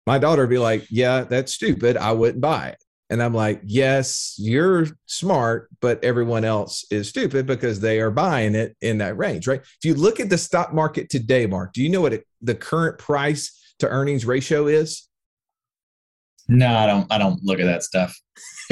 my 0.10 0.18
daughter 0.18 0.42
would 0.42 0.50
be 0.50 0.58
like, 0.58 0.88
Yeah, 0.90 1.24
that's 1.24 1.54
stupid. 1.54 1.96
I 1.96 2.14
wouldn't 2.14 2.42
buy 2.42 2.70
it. 2.70 2.84
And 3.12 3.22
I'm 3.22 3.36
like, 3.36 3.62
Yes, 3.64 4.34
you're 4.40 4.88
smart, 5.06 5.70
but 5.82 6.04
everyone 6.04 6.44
else 6.44 6.84
is 6.90 7.10
stupid 7.10 7.46
because 7.46 7.80
they 7.80 8.00
are 8.00 8.10
buying 8.10 8.56
it 8.56 8.76
in 8.82 8.98
that 8.98 9.18
range, 9.18 9.48
right? 9.48 9.62
If 9.62 9.84
you 9.84 9.94
look 9.94 10.20
at 10.20 10.32
the 10.32 10.38
stock 10.40 10.74
market 10.74 11.12
today, 11.12 11.46
Mark, 11.46 11.74
do 11.74 11.84
you 11.84 11.90
know 11.90 12.02
what 12.02 12.24
the 12.42 12.56
current 12.56 12.98
price 12.98 13.76
to 13.80 13.88
earnings 13.88 14.26
ratio 14.26 14.66
is? 14.66 15.08
No, 16.50 16.76
I 16.76 16.88
don't. 16.88 17.12
I 17.12 17.20
don't 17.20 17.44
look 17.44 17.60
at 17.60 17.66
that 17.66 17.84
stuff. 17.84 18.20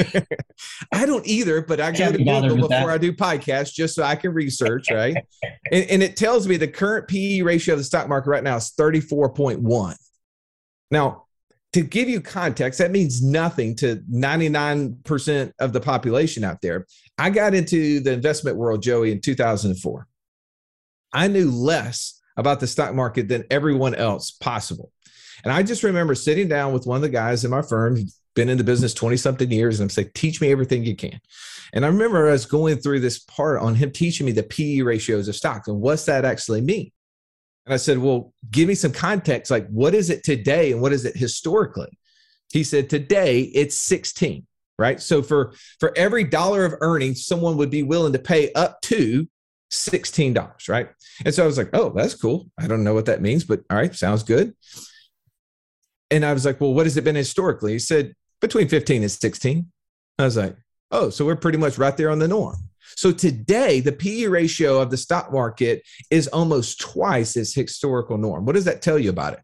I 0.92 1.06
don't 1.06 1.24
either, 1.26 1.62
but 1.62 1.80
I 1.80 1.92
go 1.92 2.10
to 2.10 2.18
Google 2.18 2.56
with 2.56 2.70
that. 2.70 2.80
before 2.80 2.90
I 2.90 2.98
do 2.98 3.12
podcasts 3.12 3.72
just 3.72 3.94
so 3.94 4.02
I 4.02 4.16
can 4.16 4.34
research, 4.34 4.90
right? 4.90 5.16
and, 5.72 5.88
and 5.88 6.02
it 6.02 6.16
tells 6.16 6.48
me 6.48 6.56
the 6.56 6.66
current 6.66 7.06
PE 7.06 7.42
ratio 7.42 7.74
of 7.74 7.78
the 7.78 7.84
stock 7.84 8.08
market 8.08 8.30
right 8.30 8.42
now 8.42 8.56
is 8.56 8.72
34.1. 8.76 9.94
Now, 10.90 11.26
to 11.74 11.82
give 11.82 12.08
you 12.08 12.20
context, 12.20 12.80
that 12.80 12.90
means 12.90 13.22
nothing 13.22 13.76
to 13.76 14.02
99% 14.12 15.52
of 15.60 15.72
the 15.72 15.80
population 15.80 16.42
out 16.42 16.60
there. 16.60 16.84
I 17.16 17.30
got 17.30 17.54
into 17.54 18.00
the 18.00 18.12
investment 18.12 18.56
world, 18.56 18.82
Joey, 18.82 19.12
in 19.12 19.20
2004. 19.20 20.08
I 21.12 21.28
knew 21.28 21.50
less 21.50 22.20
about 22.36 22.58
the 22.58 22.66
stock 22.66 22.94
market 22.94 23.28
than 23.28 23.44
everyone 23.50 23.94
else 23.94 24.32
possible. 24.32 24.90
And 25.44 25.52
I 25.52 25.62
just 25.62 25.82
remember 25.82 26.14
sitting 26.14 26.48
down 26.48 26.72
with 26.72 26.86
one 26.86 26.96
of 26.96 27.02
the 27.02 27.08
guys 27.08 27.44
in 27.44 27.50
my 27.50 27.62
firm, 27.62 27.98
been 28.34 28.48
in 28.48 28.58
the 28.58 28.64
business 28.64 28.94
20 28.94 29.16
something 29.16 29.50
years, 29.50 29.80
and 29.80 29.86
I'm 29.86 29.90
saying, 29.90 30.10
teach 30.14 30.40
me 30.40 30.50
everything 30.50 30.84
you 30.84 30.96
can. 30.96 31.20
And 31.72 31.84
I 31.84 31.88
remember 31.88 32.28
us 32.28 32.46
going 32.46 32.78
through 32.78 33.00
this 33.00 33.18
part 33.18 33.60
on 33.60 33.74
him 33.74 33.90
teaching 33.90 34.26
me 34.26 34.32
the 34.32 34.42
PE 34.42 34.80
ratios 34.80 35.28
of 35.28 35.36
stocks 35.36 35.68
and 35.68 35.80
what's 35.80 36.04
that 36.06 36.24
actually 36.24 36.60
mean. 36.60 36.90
And 37.66 37.74
I 37.74 37.76
said, 37.76 37.98
well, 37.98 38.32
give 38.50 38.66
me 38.66 38.74
some 38.74 38.92
context. 38.92 39.50
Like, 39.50 39.68
what 39.68 39.94
is 39.94 40.08
it 40.08 40.24
today 40.24 40.72
and 40.72 40.80
what 40.80 40.92
is 40.92 41.04
it 41.04 41.16
historically? 41.16 41.98
He 42.50 42.64
said, 42.64 42.88
today 42.88 43.42
it's 43.42 43.76
16, 43.76 44.46
right? 44.78 45.00
So 45.02 45.22
for, 45.22 45.52
for 45.78 45.92
every 45.96 46.24
dollar 46.24 46.64
of 46.64 46.74
earnings, 46.80 47.26
someone 47.26 47.58
would 47.58 47.70
be 47.70 47.82
willing 47.82 48.14
to 48.14 48.18
pay 48.18 48.50
up 48.52 48.80
to 48.82 49.28
$16, 49.70 50.68
right? 50.68 50.88
And 51.26 51.34
so 51.34 51.42
I 51.42 51.46
was 51.46 51.58
like, 51.58 51.70
oh, 51.74 51.90
that's 51.90 52.14
cool. 52.14 52.50
I 52.58 52.66
don't 52.66 52.84
know 52.84 52.94
what 52.94 53.06
that 53.06 53.20
means, 53.20 53.44
but 53.44 53.60
all 53.70 53.76
right, 53.76 53.94
sounds 53.94 54.22
good. 54.22 54.54
And 56.10 56.24
I 56.24 56.32
was 56.32 56.44
like, 56.44 56.60
well, 56.60 56.74
what 56.74 56.86
has 56.86 56.96
it 56.96 57.04
been 57.04 57.16
historically? 57.16 57.72
He 57.72 57.78
said, 57.78 58.14
between 58.40 58.68
15 58.68 59.02
and 59.02 59.10
16. 59.10 59.66
I 60.18 60.24
was 60.24 60.36
like, 60.36 60.56
oh, 60.90 61.10
so 61.10 61.24
we're 61.24 61.36
pretty 61.36 61.58
much 61.58 61.78
right 61.78 61.96
there 61.96 62.10
on 62.10 62.18
the 62.18 62.28
norm. 62.28 62.56
So 62.96 63.12
today, 63.12 63.80
the 63.80 63.92
PE 63.92 64.26
ratio 64.26 64.80
of 64.80 64.90
the 64.90 64.96
stock 64.96 65.32
market 65.32 65.82
is 66.10 66.26
almost 66.28 66.80
twice 66.80 67.36
its 67.36 67.54
historical 67.54 68.16
norm. 68.16 68.46
What 68.46 68.54
does 68.54 68.64
that 68.64 68.82
tell 68.82 68.98
you 68.98 69.10
about 69.10 69.34
it? 69.34 69.40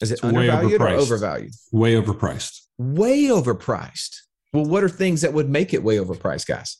Is 0.00 0.10
it 0.10 0.14
It's 0.14 0.24
undervalued 0.24 0.80
or 0.80 0.88
overvalued? 0.88 1.52
Way 1.72 1.94
overpriced. 1.94 2.62
Way 2.78 3.24
overpriced. 3.24 4.16
Well, 4.52 4.64
what 4.64 4.82
are 4.84 4.88
things 4.88 5.20
that 5.20 5.32
would 5.32 5.48
make 5.48 5.74
it 5.74 5.82
way 5.82 5.96
overpriced, 5.96 6.46
guys? 6.46 6.78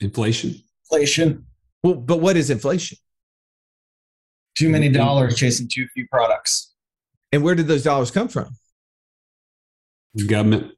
Inflation. 0.00 0.54
Inflation. 0.90 1.46
Well, 1.82 1.94
but 1.94 2.18
what 2.18 2.36
is 2.36 2.50
inflation? 2.50 2.98
Too 4.56 4.68
many 4.68 4.88
mm-hmm. 4.88 4.96
dollars 4.96 5.36
chasing 5.36 5.68
too 5.72 5.86
few 5.94 6.06
products. 6.10 6.74
And 7.32 7.42
where 7.42 7.54
did 7.54 7.68
those 7.68 7.82
dollars 7.82 8.10
come 8.10 8.28
from? 8.28 8.56
Government. 10.26 10.72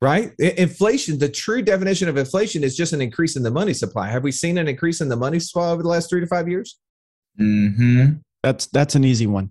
Right? 0.00 0.32
Inflation, 0.38 1.18
the 1.18 1.28
true 1.28 1.60
definition 1.60 2.08
of 2.08 2.16
inflation 2.16 2.62
is 2.62 2.76
just 2.76 2.92
an 2.92 3.00
increase 3.00 3.34
in 3.34 3.42
the 3.42 3.50
money 3.50 3.74
supply. 3.74 4.08
Have 4.08 4.22
we 4.22 4.30
seen 4.30 4.56
an 4.58 4.68
increase 4.68 5.00
in 5.00 5.08
the 5.08 5.16
money 5.16 5.40
supply 5.40 5.70
over 5.70 5.82
the 5.82 5.88
last 5.88 6.08
three 6.08 6.20
to 6.20 6.26
five 6.26 6.48
years? 6.48 6.78
hmm 7.36 8.06
That's 8.42 8.66
that's 8.66 8.94
an 8.94 9.04
easy 9.04 9.26
one. 9.26 9.50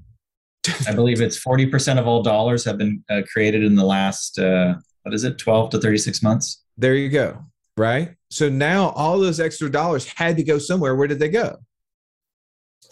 I 0.87 0.93
believe 0.93 1.21
it's 1.21 1.37
forty 1.37 1.65
percent 1.65 1.99
of 1.99 2.07
all 2.07 2.23
dollars 2.23 2.63
have 2.65 2.77
been 2.77 3.03
uh, 3.09 3.21
created 3.31 3.63
in 3.63 3.75
the 3.75 3.83
last 3.83 4.39
uh, 4.39 4.75
what 5.03 5.13
is 5.13 5.25
it, 5.25 5.37
twelve 5.37 5.69
to 5.71 5.79
thirty-six 5.79 6.23
months. 6.23 6.63
There 6.77 6.95
you 6.95 7.09
go. 7.09 7.39
Right. 7.75 8.15
So 8.31 8.49
now 8.49 8.89
all 8.89 9.19
those 9.19 9.39
extra 9.39 9.69
dollars 9.69 10.05
had 10.05 10.37
to 10.37 10.43
go 10.43 10.57
somewhere. 10.57 10.95
Where 10.95 11.07
did 11.07 11.19
they 11.19 11.29
go? 11.29 11.57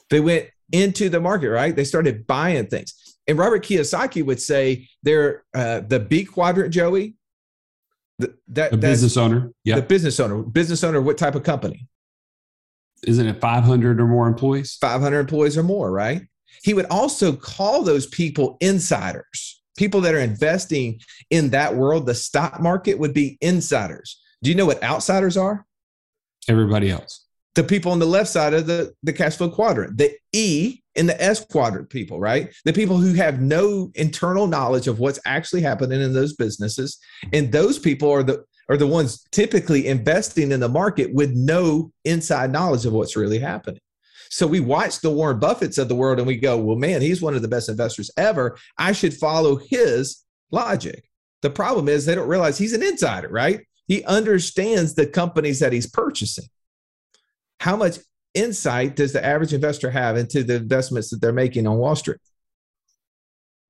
They 0.10 0.19
went 0.19 0.47
into 0.71 1.10
the 1.10 1.19
market, 1.19 1.49
right? 1.49 1.75
They 1.75 1.86
started 1.86 2.28
buying 2.28 2.67
things. 2.67 2.93
And 3.27 3.38
Robert 3.38 3.63
Kiyosaki 3.63 4.23
would 4.23 4.41
say 4.41 4.88
they're 5.03 5.43
uh, 5.53 5.81
the 5.81 5.99
B 5.99 6.25
quadrant, 6.25 6.73
Joey. 6.73 7.15
The, 8.19 8.27
that 8.49 8.71
that's 8.71 8.77
business 8.77 9.17
owner. 9.17 9.51
Yeah. 9.63 9.75
the 9.75 9.81
business 9.81 10.19
owner. 10.19 10.41
Business 10.41 10.83
owner, 10.83 11.01
what 11.01 11.17
type 11.17 11.35
of 11.35 11.43
company? 11.43 11.88
Isn't 13.03 13.27
it 13.27 13.41
500 13.41 13.99
or 13.99 14.07
more 14.07 14.27
employees? 14.27 14.77
500 14.79 15.19
employees 15.19 15.57
or 15.57 15.63
more, 15.63 15.91
right? 15.91 16.23
He 16.63 16.73
would 16.73 16.85
also 16.85 17.33
call 17.33 17.83
those 17.83 18.07
people 18.07 18.57
insiders. 18.61 19.61
People 19.77 20.01
that 20.01 20.15
are 20.15 20.19
investing 20.19 21.01
in 21.29 21.49
that 21.49 21.75
world, 21.75 22.05
the 22.05 22.15
stock 22.15 22.61
market 22.61 22.97
would 22.97 23.13
be 23.13 23.38
insiders. 23.41 24.21
Do 24.41 24.49
you 24.49 24.55
know 24.55 24.65
what 24.65 24.81
outsiders 24.81 25.35
are? 25.35 25.65
Everybody 26.47 26.89
else. 26.89 27.25
The 27.55 27.63
people 27.63 27.91
on 27.91 27.99
the 27.99 28.05
left 28.05 28.29
side 28.29 28.53
of 28.53 28.67
the, 28.67 28.93
the 29.03 29.13
cash 29.13 29.35
flow 29.35 29.49
quadrant, 29.49 29.97
the 29.97 30.15
E 30.31 30.81
and 30.95 31.10
the 31.10 31.21
S 31.21 31.43
quadrant 31.45 31.89
people, 31.89 32.19
right? 32.19 32.53
The 32.65 32.73
people 32.73 32.97
who 32.97 33.13
have 33.13 33.41
no 33.41 33.91
internal 33.95 34.47
knowledge 34.47 34.88
of 34.88 34.99
what's 34.99 35.19
actually 35.25 35.62
happening 35.62 36.01
in 36.01 36.13
those 36.13 36.34
businesses. 36.34 36.97
And 37.34 37.51
those 37.51 37.79
people 37.79 38.12
are 38.12 38.23
the 38.23 38.45
are 38.69 38.77
the 38.77 38.88
ones 38.88 39.23
typically 39.31 39.88
investing 39.88 40.51
in 40.51 40.60
the 40.60 40.69
market 40.69 41.13
with 41.13 41.36
no 41.36 41.91
inside 42.03 42.51
knowledge 42.51 42.86
of 42.86 42.93
what's 42.93 43.15
really 43.15 43.38
happening. 43.38 43.79
So 44.29 44.47
we 44.47 44.60
watch 44.60 45.01
the 45.01 45.12
Warren 45.12 45.39
Buffetts 45.39 45.77
of 45.77 45.88
the 45.88 45.95
world 45.95 46.17
and 46.17 46.27
we 46.27 46.38
go, 46.38 46.58
well, 46.58 46.75
man, 46.75 47.01
he's 47.01 47.21
one 47.21 47.36
of 47.36 47.43
the 47.43 47.47
best 47.47 47.69
investors 47.69 48.10
ever. 48.17 48.58
I 48.77 48.91
should 48.91 49.13
follow 49.13 49.58
his 49.58 50.23
logic. 50.51 51.08
The 51.41 51.51
problem 51.51 51.88
is 51.88 52.05
they 52.05 52.15
don't 52.15 52.27
realize 52.27 52.58
he's 52.58 52.73
an 52.73 52.81
insider, 52.81 53.29
right? 53.29 53.62
He 53.88 54.03
understands 54.05 54.95
the 54.95 55.05
companies 55.05 55.60
that 55.60 55.73
he's 55.73 55.89
purchasing. 55.89 56.45
How 57.60 57.75
much 57.75 57.99
insight 58.36 58.95
does 58.95 59.13
the 59.13 59.26
average 59.26 59.54
investor 59.54 59.89
have 59.89 60.17
into 60.17 60.43
the 60.43 60.56
investments 60.56 61.10
that 61.10 61.21
they're 61.21 61.34
making 61.34 61.67
on 61.67 61.78
Wall 61.78 61.95
Street? 61.95 62.19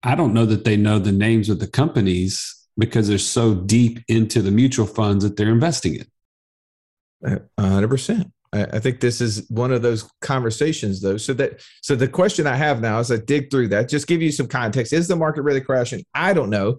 I 0.04 0.16
don't 0.16 0.34
know 0.34 0.46
that 0.46 0.66
they 0.66 0.78
know 0.78 1.00
the 1.00 1.12
names 1.12 1.50
of 1.50 1.60
the 1.60 1.68
companies 1.68 2.68
because 2.78 3.08
they're 3.08 3.18
so 3.18 3.56
deep 3.56 4.00
into 4.08 4.42
the 4.42 4.52
mutual 4.52 4.86
funds 4.86 5.24
that 5.24 5.38
they're 5.38 5.50
investing 5.50 5.96
in. 5.96 7.42
Hundred 7.60 7.88
percent. 7.88 8.32
I 8.54 8.64
I 8.66 8.80
think 8.80 9.00
this 9.00 9.22
is 9.22 9.50
one 9.50 9.72
of 9.72 9.82
those 9.82 10.10
conversations, 10.22 11.02
though. 11.02 11.18
So 11.18 11.34
that 11.34 11.62
so 11.82 11.96
the 11.96 12.08
question 12.08 12.46
I 12.46 12.56
have 12.56 12.82
now, 12.82 13.00
as 13.00 13.12
I 13.12 13.18
dig 13.18 13.50
through 13.50 13.70
that, 13.70 13.90
just 13.90 14.08
give 14.08 14.22
you 14.22 14.32
some 14.32 14.48
context. 14.48 14.94
Is 14.94 15.08
the 15.08 15.16
market 15.16 15.42
really 15.42 15.62
crashing? 15.62 16.06
I 16.14 16.34
don't 16.34 16.50
know. 16.50 16.78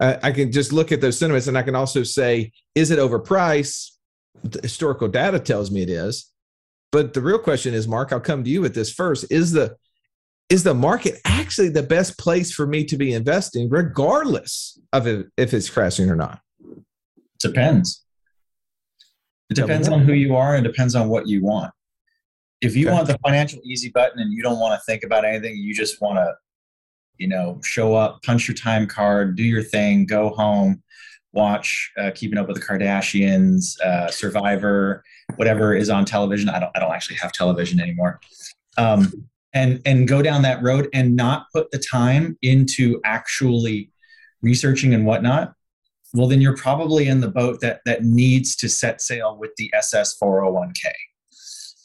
Uh, 0.00 0.16
I 0.22 0.32
can 0.32 0.50
just 0.50 0.72
look 0.72 0.90
at 0.92 1.00
those 1.00 1.18
sentiments, 1.18 1.46
and 1.48 1.58
I 1.58 1.62
can 1.62 1.74
also 1.74 2.02
say, 2.02 2.52
is 2.74 2.90
it 2.90 2.98
overpriced? 2.98 3.90
The 4.42 4.60
historical 4.62 5.08
data 5.08 5.38
tells 5.38 5.70
me 5.70 5.82
it 5.82 5.90
is. 5.90 6.31
But 6.92 7.14
the 7.14 7.22
real 7.22 7.38
question 7.38 7.74
is, 7.74 7.88
Mark, 7.88 8.12
I'll 8.12 8.20
come 8.20 8.44
to 8.44 8.50
you 8.50 8.60
with 8.60 8.74
this 8.74 8.92
first. 8.92 9.24
Is 9.32 9.50
the 9.50 9.76
is 10.48 10.62
the 10.62 10.74
market 10.74 11.18
actually 11.24 11.70
the 11.70 11.82
best 11.82 12.18
place 12.18 12.52
for 12.52 12.66
me 12.66 12.84
to 12.84 12.96
be 12.98 13.14
investing, 13.14 13.70
regardless 13.70 14.78
of 14.92 15.06
if, 15.06 15.54
it's 15.54 15.70
crashing 15.70 16.10
or 16.10 16.16
not? 16.16 16.40
Depends. 17.40 18.04
It 19.48 19.54
depends 19.54 19.88
on 19.88 20.00
who 20.00 20.12
you 20.12 20.36
are 20.36 20.54
and 20.54 20.62
depends 20.62 20.94
on 20.94 21.08
what 21.08 21.26
you 21.26 21.42
want. 21.42 21.72
If 22.60 22.76
you 22.76 22.86
Okay. 22.88 22.94
want 22.94 23.06
the 23.06 23.18
financial 23.24 23.60
easy 23.64 23.88
button 23.88 24.18
and 24.20 24.30
you 24.32 24.42
don't 24.42 24.60
want 24.60 24.78
to 24.78 24.84
think 24.84 25.04
about 25.04 25.24
anything, 25.24 25.56
you 25.56 25.74
just 25.74 26.02
want 26.02 26.18
to, 26.18 26.34
you 27.16 27.28
know, 27.28 27.58
show 27.64 27.94
up, 27.94 28.22
punch 28.22 28.46
your 28.46 28.54
time 28.54 28.86
card, 28.86 29.36
do 29.36 29.42
your 29.42 29.62
thing, 29.62 30.04
go 30.04 30.28
home, 30.30 30.82
watch 31.32 31.92
uh, 31.98 32.10
Keeping 32.14 32.38
Up 32.38 32.48
with 32.48 32.58
the 32.58 32.62
Kardashians, 32.62 33.80
uh, 33.80 34.10
Survivor, 34.10 35.02
whatever 35.36 35.74
is 35.74 35.90
on 35.90 36.04
television. 36.04 36.48
I 36.48 36.60
don't, 36.60 36.70
I 36.74 36.80
don't 36.80 36.92
actually 36.92 37.16
have 37.16 37.32
television 37.32 37.80
anymore. 37.80 38.20
Um, 38.76 39.28
and 39.54 39.80
and 39.84 40.08
go 40.08 40.22
down 40.22 40.42
that 40.42 40.62
road 40.62 40.88
and 40.92 41.16
not 41.16 41.46
put 41.52 41.70
the 41.70 41.78
time 41.78 42.38
into 42.42 43.00
actually 43.04 43.90
researching 44.40 44.94
and 44.94 45.06
whatnot 45.06 45.54
well 46.14 46.26
then 46.26 46.40
you're 46.40 46.56
probably 46.56 47.08
in 47.08 47.20
the 47.20 47.28
boat 47.28 47.60
that 47.60 47.80
that 47.84 48.04
needs 48.04 48.56
to 48.56 48.68
set 48.68 49.00
sail 49.00 49.36
with 49.38 49.54
the 49.56 49.70
ss 49.74 50.16
401k 50.18 50.90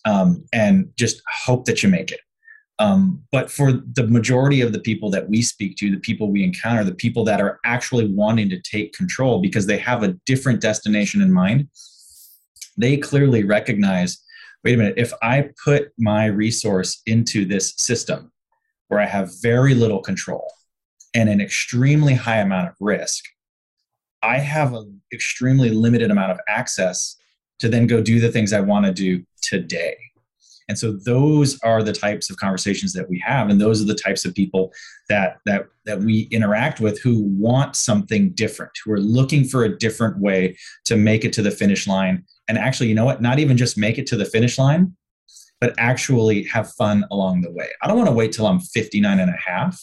um, 0.06 0.46
and 0.54 0.90
just 0.98 1.22
hope 1.46 1.66
that 1.66 1.84
you 1.84 1.90
make 1.90 2.12
it 2.12 2.22
um, 2.80 3.24
but 3.32 3.50
for 3.50 3.72
the 3.72 4.06
majority 4.08 4.62
of 4.62 4.72
the 4.72 4.80
people 4.80 5.10
that 5.10 5.28
we 5.28 5.42
speak 5.42 5.76
to 5.78 5.92
the 5.92 6.00
people 6.00 6.32
we 6.32 6.44
encounter 6.44 6.84
the 6.84 6.94
people 6.94 7.24
that 7.24 7.42
are 7.42 7.60
actually 7.66 8.08
wanting 8.12 8.50
to 8.50 8.62
take 8.62 8.94
control 8.94 9.42
because 9.42 9.66
they 9.66 9.78
have 9.78 10.04
a 10.04 10.16
different 10.26 10.62
destination 10.62 11.22
in 11.22 11.32
mind 11.32 11.68
they 12.78 12.98
clearly 12.98 13.44
recognize 13.44 14.20
wait 14.63 14.76
a 14.76 14.78
minute 14.78 14.96
if 14.98 15.13
i 15.22 15.50
put 15.63 15.92
my 15.98 16.26
resource 16.26 17.02
into 17.06 17.46
this 17.46 17.74
system 17.78 18.32
where 18.88 19.00
i 19.00 19.06
have 19.06 19.42
very 19.42 19.74
little 19.74 20.02
control 20.02 20.52
and 21.13 21.30
an 21.30 21.42
extremely 21.42 22.13
high 22.13 22.38
amount 22.38 22.68
of 22.68 22.76
risk 22.80 23.24
I 24.22 24.40
have 24.40 24.74
an 24.74 25.02
extremely 25.13 25.70
limited 25.70 26.12
amount 26.12 26.32
of 26.32 26.40
access 26.48 27.16
to 27.60 27.70
then 27.70 27.88
go 27.88 28.02
do 28.02 28.20
the 28.20 28.32
things 28.32 28.54
I 28.54 28.62
want 28.62 28.86
to 28.86 28.92
do 28.92 29.24
today. 29.42 29.96
And 30.70 30.78
so 30.78 30.92
those 30.92 31.60
are 31.64 31.82
the 31.82 31.94
types 31.94 32.30
of 32.30 32.38
conversations 32.38 32.94
that 32.94 33.10
we 33.10 33.24
have 33.26 33.50
and 33.50 33.60
those 33.60 33.82
are 33.82 33.86
the 33.86 33.96
types 33.96 34.26
of 34.26 34.36
people 34.36 34.74
that 35.10 35.38
that 35.46 35.68
that 35.86 36.00
we 36.00 36.28
interact 36.32 36.80
with 36.80 37.00
who 37.02 37.24
want 37.24 37.76
something 37.76 38.32
different, 38.32 38.72
who 38.84 38.92
are 38.92 39.00
looking 39.00 39.46
for 39.46 39.64
a 39.64 39.78
different 39.78 40.20
way 40.20 40.58
to 40.86 40.98
make 40.98 41.24
it 41.24 41.34
to 41.34 41.42
the 41.42 41.52
finish 41.52 41.88
line 41.88 42.26
and 42.50 42.58
actually, 42.58 42.88
you 42.88 42.96
know 42.96 43.06
what, 43.06 43.22
not 43.22 43.40
even 43.40 43.58
just 43.58 43.78
make 43.78 43.98
it 43.98 44.08
to 44.08 44.16
the 44.16 44.26
finish 44.26 44.58
line, 44.58 44.96
but 45.60 45.74
actually 45.78 46.44
have 46.44 46.72
fun 46.74 47.06
along 47.12 47.42
the 47.42 47.52
way. 47.52 47.68
I 47.82 47.88
don't 47.88 47.98
want 47.98 48.10
to 48.10 48.16
wait 48.16 48.32
till 48.32 48.48
I'm 48.48 48.60
59 48.60 49.20
and 49.20 49.30
a 49.30 49.38
half 49.38 49.82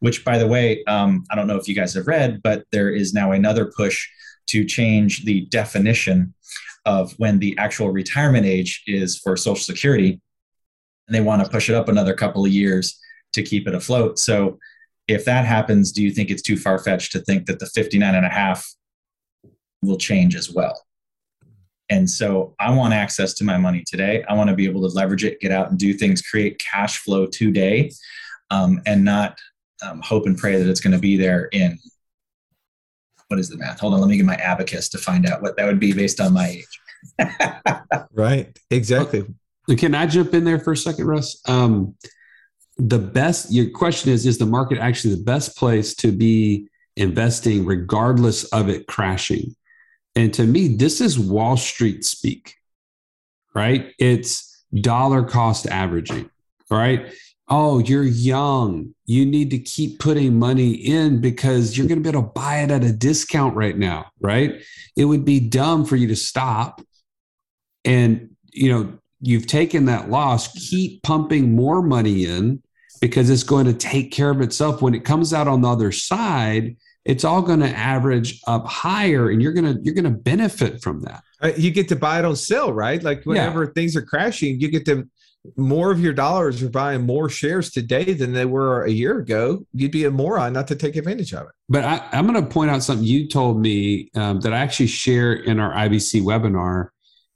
which 0.00 0.24
by 0.24 0.38
the 0.38 0.46
way, 0.46 0.82
um, 0.84 1.24
I 1.30 1.36
don't 1.36 1.46
know 1.46 1.56
if 1.56 1.68
you 1.68 1.74
guys 1.74 1.94
have 1.94 2.08
read, 2.08 2.42
but 2.42 2.64
there 2.72 2.90
is 2.90 3.14
now 3.14 3.32
another 3.32 3.70
push 3.76 4.08
to 4.48 4.64
change 4.64 5.24
the 5.24 5.42
definition 5.46 6.34
of 6.84 7.12
when 7.18 7.38
the 7.38 7.56
actual 7.58 7.90
retirement 7.90 8.46
age 8.46 8.82
is 8.86 9.18
for 9.18 9.36
Social 9.36 9.62
Security. 9.62 10.20
And 11.08 11.14
they 11.14 11.20
want 11.20 11.44
to 11.44 11.50
push 11.50 11.68
it 11.68 11.74
up 11.74 11.88
another 11.88 12.14
couple 12.14 12.44
of 12.44 12.52
years 12.52 12.98
to 13.32 13.42
keep 13.42 13.66
it 13.66 13.74
afloat. 13.74 14.18
So 14.18 14.58
if 15.08 15.24
that 15.24 15.44
happens, 15.44 15.92
do 15.92 16.02
you 16.02 16.10
think 16.10 16.30
it's 16.30 16.42
too 16.42 16.56
far 16.56 16.78
fetched 16.78 17.12
to 17.12 17.20
think 17.20 17.46
that 17.46 17.58
the 17.58 17.66
59 17.66 18.14
and 18.14 18.26
a 18.26 18.28
half 18.28 18.66
will 19.82 19.98
change 19.98 20.36
as 20.36 20.50
well? 20.50 20.84
And 21.88 22.08
so 22.08 22.54
I 22.60 22.70
want 22.70 22.94
access 22.94 23.34
to 23.34 23.44
my 23.44 23.58
money 23.58 23.82
today. 23.84 24.22
I 24.28 24.34
want 24.34 24.48
to 24.48 24.56
be 24.56 24.66
able 24.66 24.88
to 24.88 24.94
leverage 24.94 25.24
it, 25.24 25.40
get 25.40 25.50
out 25.50 25.70
and 25.70 25.78
do 25.78 25.92
things, 25.92 26.22
create 26.22 26.58
cash 26.58 26.98
flow 26.98 27.26
today, 27.26 27.90
um, 28.50 28.80
and 28.86 29.04
not 29.04 29.38
um, 29.82 30.00
hope 30.00 30.26
and 30.26 30.38
pray 30.38 30.56
that 30.56 30.70
it's 30.70 30.80
going 30.80 30.92
to 30.92 30.98
be 30.98 31.16
there 31.16 31.46
in 31.46 31.78
what 33.30 33.38
is 33.38 33.48
the 33.48 33.56
math? 33.56 33.78
Hold 33.78 33.94
on, 33.94 34.00
let 34.00 34.08
me 34.08 34.16
get 34.16 34.26
my 34.26 34.34
abacus 34.34 34.88
to 34.88 34.98
find 34.98 35.24
out 35.24 35.40
what 35.40 35.56
that 35.56 35.64
would 35.64 35.78
be 35.78 35.92
based 35.92 36.20
on 36.20 36.32
my 36.32 36.48
age. 36.48 37.28
right. 38.12 38.58
Exactly. 38.70 39.24
Can 39.78 39.94
I 39.94 40.06
jump 40.06 40.34
in 40.34 40.42
there 40.42 40.58
for 40.58 40.72
a 40.72 40.76
second, 40.76 41.06
Russ? 41.06 41.40
Um, 41.46 41.94
the 42.76 42.98
best, 42.98 43.52
your 43.52 43.70
question 43.70 44.10
is, 44.10 44.26
is 44.26 44.38
the 44.38 44.46
market 44.46 44.78
actually 44.78 45.14
the 45.14 45.22
best 45.22 45.56
place 45.56 45.94
to 45.96 46.10
be 46.10 46.68
investing 46.96 47.64
regardless 47.64 48.44
of 48.46 48.68
it 48.68 48.88
crashing? 48.88 49.54
And 50.16 50.34
to 50.34 50.44
me, 50.44 50.74
this 50.74 51.00
is 51.00 51.16
Wall 51.16 51.56
Street 51.56 52.04
speak, 52.04 52.56
right? 53.54 53.92
It's 54.00 54.64
dollar 54.74 55.22
cost 55.22 55.68
averaging, 55.68 56.30
right? 56.68 57.12
Oh, 57.50 57.80
you're 57.80 58.04
young. 58.04 58.94
You 59.06 59.26
need 59.26 59.50
to 59.50 59.58
keep 59.58 59.98
putting 59.98 60.38
money 60.38 60.70
in 60.70 61.20
because 61.20 61.76
you're 61.76 61.88
going 61.88 62.00
to 62.00 62.02
be 62.02 62.16
able 62.16 62.28
to 62.28 62.32
buy 62.32 62.60
it 62.60 62.70
at 62.70 62.84
a 62.84 62.92
discount 62.92 63.56
right 63.56 63.76
now, 63.76 64.06
right? 64.20 64.62
It 64.96 65.06
would 65.06 65.24
be 65.24 65.40
dumb 65.40 65.84
for 65.84 65.96
you 65.96 66.06
to 66.08 66.16
stop 66.16 66.80
and, 67.84 68.30
you 68.52 68.70
know, 68.70 68.98
you've 69.20 69.46
taken 69.46 69.86
that 69.86 70.10
loss, 70.10 70.52
keep 70.68 71.02
pumping 71.02 71.54
more 71.54 71.82
money 71.82 72.24
in 72.24 72.62
because 73.00 73.30
it's 73.30 73.42
going 73.42 73.66
to 73.66 73.74
take 73.74 74.12
care 74.12 74.30
of 74.30 74.40
itself. 74.40 74.82
When 74.82 74.94
it 74.94 75.04
comes 75.04 75.32
out 75.32 75.48
on 75.48 75.62
the 75.62 75.68
other 75.68 75.92
side, 75.92 76.76
it's 77.04 77.24
all 77.24 77.42
going 77.42 77.60
to 77.60 77.68
average 77.68 78.40
up 78.46 78.66
higher 78.66 79.30
and 79.30 79.42
you're 79.42 79.52
going 79.52 79.74
to 79.74 79.80
you're 79.82 79.94
going 79.94 80.04
to 80.04 80.10
benefit 80.10 80.82
from 80.82 81.00
that. 81.00 81.22
Uh, 81.42 81.52
you 81.56 81.70
get 81.70 81.88
to 81.88 81.96
buy 81.96 82.18
it 82.18 82.24
on 82.24 82.36
sale, 82.36 82.72
right? 82.72 83.02
Like 83.02 83.24
whenever 83.24 83.64
yeah. 83.64 83.70
things 83.74 83.96
are 83.96 84.02
crashing, 84.02 84.60
you 84.60 84.70
get 84.70 84.84
to 84.86 85.08
more 85.56 85.90
of 85.90 86.00
your 86.00 86.12
dollars 86.12 86.62
are 86.62 86.68
buying 86.68 87.06
more 87.06 87.28
shares 87.28 87.70
today 87.70 88.12
than 88.12 88.32
they 88.32 88.44
were 88.44 88.84
a 88.84 88.90
year 88.90 89.18
ago. 89.18 89.64
You'd 89.72 89.92
be 89.92 90.04
a 90.04 90.10
moron 90.10 90.52
not 90.52 90.68
to 90.68 90.76
take 90.76 90.96
advantage 90.96 91.32
of 91.32 91.46
it. 91.46 91.52
But 91.68 91.84
I, 91.84 92.06
am 92.12 92.26
going 92.26 92.42
to 92.42 92.48
point 92.48 92.70
out 92.70 92.82
something 92.82 93.06
you 93.06 93.26
told 93.26 93.60
me 93.60 94.10
um, 94.14 94.40
that 94.40 94.52
I 94.52 94.58
actually 94.58 94.88
share 94.88 95.32
in 95.32 95.58
our 95.58 95.72
IBC 95.72 96.22
webinar 96.22 96.88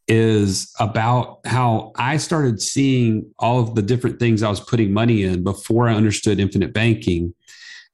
is 0.07 0.73
about 0.79 1.40
how 1.47 1.93
I 1.97 2.19
started 2.19 2.61
seeing 2.61 3.33
all 3.38 3.61
of 3.61 3.75
the 3.75 3.83
different 3.83 4.19
things 4.19 4.43
I 4.43 4.51
was 4.51 4.61
putting 4.61 4.93
money 4.93 5.25
in 5.25 5.43
before 5.43 5.88
I 5.88 5.95
understood 5.95 6.38
infinite 6.38 6.75
banking 6.75 7.35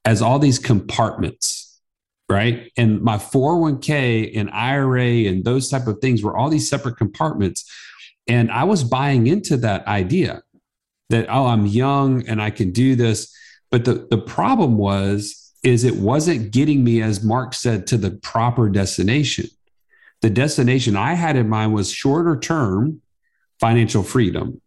as 0.05 0.21
all 0.21 0.39
these 0.39 0.59
compartments, 0.59 1.81
right? 2.29 2.73
And 2.77 3.01
my 3.03 3.17
401k 3.17 4.33
and 4.37 4.51
IRA 4.51 5.29
and 5.29 5.45
those 5.45 5.69
type 5.69 5.87
of 5.87 5.99
things 6.01 6.23
were 6.23 6.37
all 6.37 6.49
these 6.49 6.69
separate 6.69 6.97
compartments. 6.97 7.71
And 8.31 8.51
I 8.51 8.65
was 8.65 8.83
buying 8.85 9.27
into 9.27 9.59
that 9.59 9.87
idea 9.87 10.43
that, 11.11 11.27
oh, 11.29 11.47
I'm 11.47 11.67
young 11.67 12.27
and 12.27 12.41
I 12.41 12.51
can 12.51 12.71
do 12.71 12.95
this. 12.95 13.35
But 13.71 13.85
the, 13.85 14.07
the 14.09 14.19
problem 14.19 14.79
was, 14.79 15.53
is 15.63 15.85
it 15.85 15.97
wasn't 15.97 16.53
getting 16.53 16.83
me, 16.83 17.03
as 17.03 17.23
Mark 17.23 17.53
said, 17.53 17.87
to 17.89 17.99
the 17.99 18.13
proper 18.13 18.71
destination 18.71 19.47
the 20.21 20.31
destination 20.31 20.97
I 20.97 21.15
had 21.15 21.37
in 21.37 21.49
mind 21.49 21.75
was 21.75 21.91
shorter 21.91 22.39
term 22.39 23.01
financial 23.59 24.03
freedom. 24.03 24.61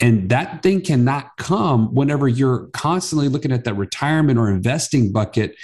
And 0.00 0.30
that 0.30 0.62
thing 0.62 0.80
cannot 0.80 1.36
come 1.36 1.94
whenever 1.94 2.26
you're 2.26 2.66
constantly 2.68 3.28
looking 3.28 3.52
at 3.52 3.64
that 3.64 3.74
retirement 3.74 4.38
or 4.38 4.50
investing 4.50 5.12
bucket 5.12 5.54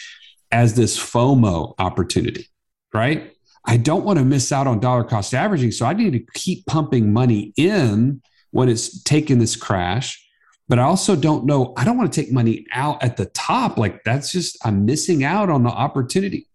as 0.53 0.74
this 0.74 0.98
FOMO 0.98 1.74
opportunity, 1.79 2.48
right? 2.94 3.33
I 3.68 3.76
don't 3.76 4.02
want 4.02 4.18
to 4.18 4.24
miss 4.24 4.50
out 4.50 4.66
on 4.66 4.81
dollar 4.81 5.04
cost 5.04 5.35
averaging. 5.35 5.72
So 5.72 5.85
I 5.85 5.92
need 5.92 6.14
to 6.14 6.24
keep 6.33 6.64
pumping 6.64 7.12
money 7.12 7.52
in 7.57 8.22
when 8.50 8.70
it's 8.70 9.02
taking 9.02 9.38
this 9.38 9.57
crash. 9.57 10.24
But 10.68 10.78
I 10.78 10.85
also 10.85 11.14
don't 11.14 11.44
know, 11.44 11.74
I 11.76 11.85
don't 11.85 11.98
want 11.98 12.11
to 12.11 12.20
take 12.20 12.33
money 12.33 12.64
out 12.72 13.02
at 13.02 13.18
the 13.18 13.26
top. 13.26 13.76
Like 13.76 14.02
that's 14.04 14.33
just, 14.33 14.57
I'm 14.64 14.87
missing 14.87 15.22
out 15.22 15.50
on 15.50 15.64
the 15.64 15.70
opportunity. 15.70 16.48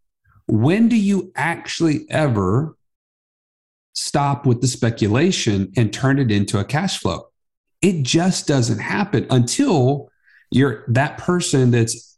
When 0.47 0.89
do 0.89 0.95
you 0.95 1.31
actually 1.35 2.07
ever 2.09 2.75
stop 3.93 4.47
with 4.47 4.61
the 4.61 4.67
speculation 4.67 5.71
and 5.77 5.93
turn 5.93 6.17
it 6.17 6.31
into 6.31 6.59
a 6.59 6.65
cash 6.65 6.97
flow? 6.97 7.27
It 7.83 8.01
just 8.01 8.47
doesn't 8.47 8.79
happen 8.79 9.27
until 9.29 10.09
you're 10.49 10.83
that 10.87 11.19
person 11.19 11.69
that's 11.69 12.17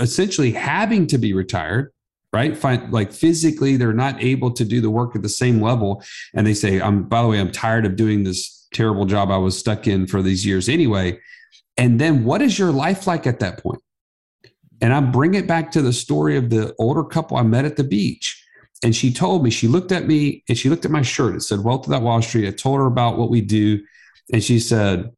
essentially 0.00 0.52
having 0.52 1.06
to 1.08 1.18
be 1.18 1.34
retired 1.34 1.92
right 2.32 2.56
find 2.56 2.92
like 2.92 3.12
physically 3.12 3.76
they're 3.76 3.92
not 3.92 4.22
able 4.22 4.50
to 4.50 4.64
do 4.64 4.80
the 4.80 4.90
work 4.90 5.16
at 5.16 5.22
the 5.22 5.28
same 5.28 5.60
level 5.60 6.02
and 6.34 6.46
they 6.46 6.54
say 6.54 6.80
i'm 6.80 7.02
by 7.02 7.22
the 7.22 7.28
way 7.28 7.40
i'm 7.40 7.52
tired 7.52 7.86
of 7.86 7.96
doing 7.96 8.24
this 8.24 8.66
terrible 8.72 9.06
job 9.06 9.30
i 9.30 9.36
was 9.36 9.58
stuck 9.58 9.86
in 9.86 10.06
for 10.06 10.22
these 10.22 10.44
years 10.44 10.68
anyway 10.68 11.18
and 11.76 12.00
then 12.00 12.24
what 12.24 12.42
is 12.42 12.58
your 12.58 12.70
life 12.70 13.06
like 13.06 13.26
at 13.26 13.40
that 13.40 13.62
point 13.62 13.80
and 14.80 14.92
I 14.92 15.00
bring 15.00 15.34
it 15.34 15.46
back 15.46 15.72
to 15.72 15.82
the 15.82 15.92
story 15.92 16.36
of 16.36 16.50
the 16.50 16.74
older 16.78 17.04
couple 17.04 17.36
I 17.36 17.42
met 17.42 17.64
at 17.64 17.76
the 17.76 17.84
beach. 17.84 18.44
And 18.84 18.94
she 18.94 19.12
told 19.12 19.42
me, 19.42 19.50
she 19.50 19.66
looked 19.66 19.90
at 19.90 20.06
me 20.06 20.44
and 20.48 20.56
she 20.56 20.70
looked 20.70 20.84
at 20.84 20.90
my 20.90 21.02
shirt. 21.02 21.34
It 21.34 21.42
said, 21.42 21.64
Wealth 21.64 21.88
Without 21.88 22.02
Wall 22.02 22.22
Street. 22.22 22.46
I 22.46 22.52
told 22.52 22.78
her 22.78 22.86
about 22.86 23.18
what 23.18 23.30
we 23.30 23.40
do. 23.40 23.80
And 24.32 24.42
she 24.42 24.60
said, 24.60 25.10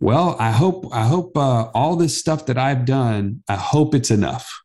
Well, 0.00 0.36
I 0.38 0.50
hope, 0.50 0.86
I 0.92 1.06
hope 1.06 1.36
uh, 1.36 1.70
all 1.74 1.96
this 1.96 2.18
stuff 2.18 2.46
that 2.46 2.58
I've 2.58 2.84
done, 2.84 3.42
I 3.48 3.54
hope 3.54 3.94
it's 3.94 4.10
enough. 4.10 4.60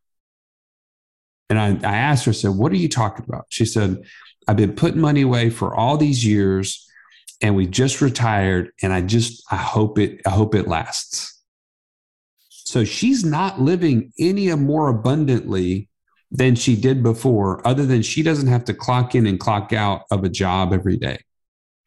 And 1.51 1.59
I, 1.59 1.89
I 1.89 1.97
asked 1.97 2.23
her, 2.25 2.29
I 2.29 2.33
said, 2.33 2.51
What 2.51 2.71
are 2.71 2.77
you 2.77 2.87
talking 2.87 3.25
about? 3.27 3.45
She 3.49 3.65
said, 3.65 4.05
I've 4.47 4.55
been 4.55 4.71
putting 4.71 5.01
money 5.01 5.23
away 5.23 5.49
for 5.49 5.75
all 5.75 5.97
these 5.97 6.25
years 6.25 6.89
and 7.41 7.57
we 7.57 7.67
just 7.67 7.99
retired. 7.99 8.71
And 8.81 8.93
I 8.93 9.01
just, 9.01 9.43
I 9.51 9.57
hope 9.57 9.99
it, 9.99 10.21
I 10.25 10.29
hope 10.29 10.55
it 10.55 10.69
lasts. 10.69 11.41
So 12.47 12.85
she's 12.85 13.25
not 13.25 13.59
living 13.59 14.13
any 14.17 14.55
more 14.55 14.87
abundantly 14.87 15.89
than 16.31 16.55
she 16.55 16.77
did 16.77 17.03
before, 17.03 17.67
other 17.67 17.85
than 17.85 18.01
she 18.01 18.23
doesn't 18.23 18.47
have 18.47 18.63
to 18.65 18.73
clock 18.73 19.13
in 19.13 19.27
and 19.27 19.37
clock 19.37 19.73
out 19.73 20.03
of 20.09 20.23
a 20.23 20.29
job 20.29 20.71
every 20.71 20.95
day. 20.95 21.19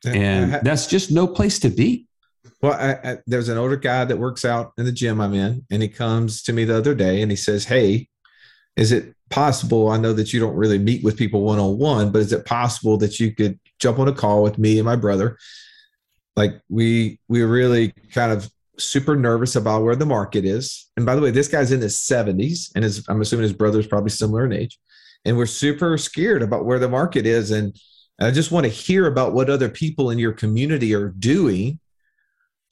And 0.05 0.53
ha- 0.53 0.61
that's 0.63 0.87
just 0.87 1.11
no 1.11 1.27
place 1.27 1.59
to 1.61 1.71
be. 1.71 2.07
Well, 2.61 2.75
I, 2.75 3.13
I, 3.13 3.19
there's 3.27 3.49
an 3.49 3.57
older 3.57 3.77
guy 3.77 4.05
that 4.05 4.19
works 4.19 4.45
out 4.45 4.73
in 4.77 4.85
the 4.85 4.93
gym 4.93 5.23
I'm 5.23 5.33
in, 5.33 5.65
and 5.71 5.81
he 5.83 5.89
comes 5.89 6.43
to 6.43 6.53
me 6.53 6.67
the 6.67 6.77
other 6.77 6.95
day 6.95 7.23
and 7.23 7.31
he 7.31 7.37
says, 7.37 7.65
Hey, 7.65 8.09
is 8.77 8.93
it 8.93 9.15
possible? 9.31 9.91
I 9.91 9.97
know 9.97 10.13
that 10.13 10.33
you 10.33 10.41
don't 10.41 10.57
really 10.57 10.79
meet 10.79 11.03
with 11.03 11.17
people 11.17 11.43
one 11.43 11.59
on 11.59 11.79
one, 11.79 12.13
but 12.13 12.21
is 12.21 12.33
it 12.33 12.47
possible 12.47 12.97
that 12.99 13.19
you 13.21 13.35
could 13.35 13.59
jump 13.79 13.99
on 13.99 14.09
a 14.09 14.13
call 14.13 14.43
with 14.43 14.59
me 14.59 14.79
and 14.79 14.85
my 14.85 14.97
brother? 14.97 15.39
Like 16.37 16.61
we 16.69 17.21
we 17.29 17.43
really 17.43 17.93
kind 18.13 18.33
of 18.33 18.51
super 18.79 19.17
nervous 19.17 19.57
about 19.57 19.83
where 19.83 19.97
the 19.97 20.07
market 20.07 20.45
is. 20.45 20.91
And 20.97 21.07
by 21.07 21.15
the 21.15 21.23
way, 21.23 21.31
this 21.31 21.49
guy's 21.49 21.73
in 21.73 21.81
his 21.81 21.97
70s, 21.97 22.73
and 22.75 22.85
his 22.85 23.07
I'm 23.09 23.21
assuming 23.21 23.45
his 23.45 23.53
brother's 23.53 23.87
probably 23.87 24.11
similar 24.11 24.45
in 24.45 24.53
age. 24.53 24.79
And 25.25 25.37
we're 25.37 25.47
super 25.47 25.97
scared 25.97 26.43
about 26.43 26.67
where 26.67 26.79
the 26.79 26.89
market 26.89 27.25
is. 27.25 27.51
And 27.51 27.75
I 28.21 28.31
just 28.31 28.51
want 28.51 28.65
to 28.65 28.71
hear 28.71 29.07
about 29.07 29.33
what 29.33 29.49
other 29.49 29.69
people 29.69 30.11
in 30.11 30.19
your 30.19 30.33
community 30.33 30.95
are 30.95 31.09
doing 31.09 31.79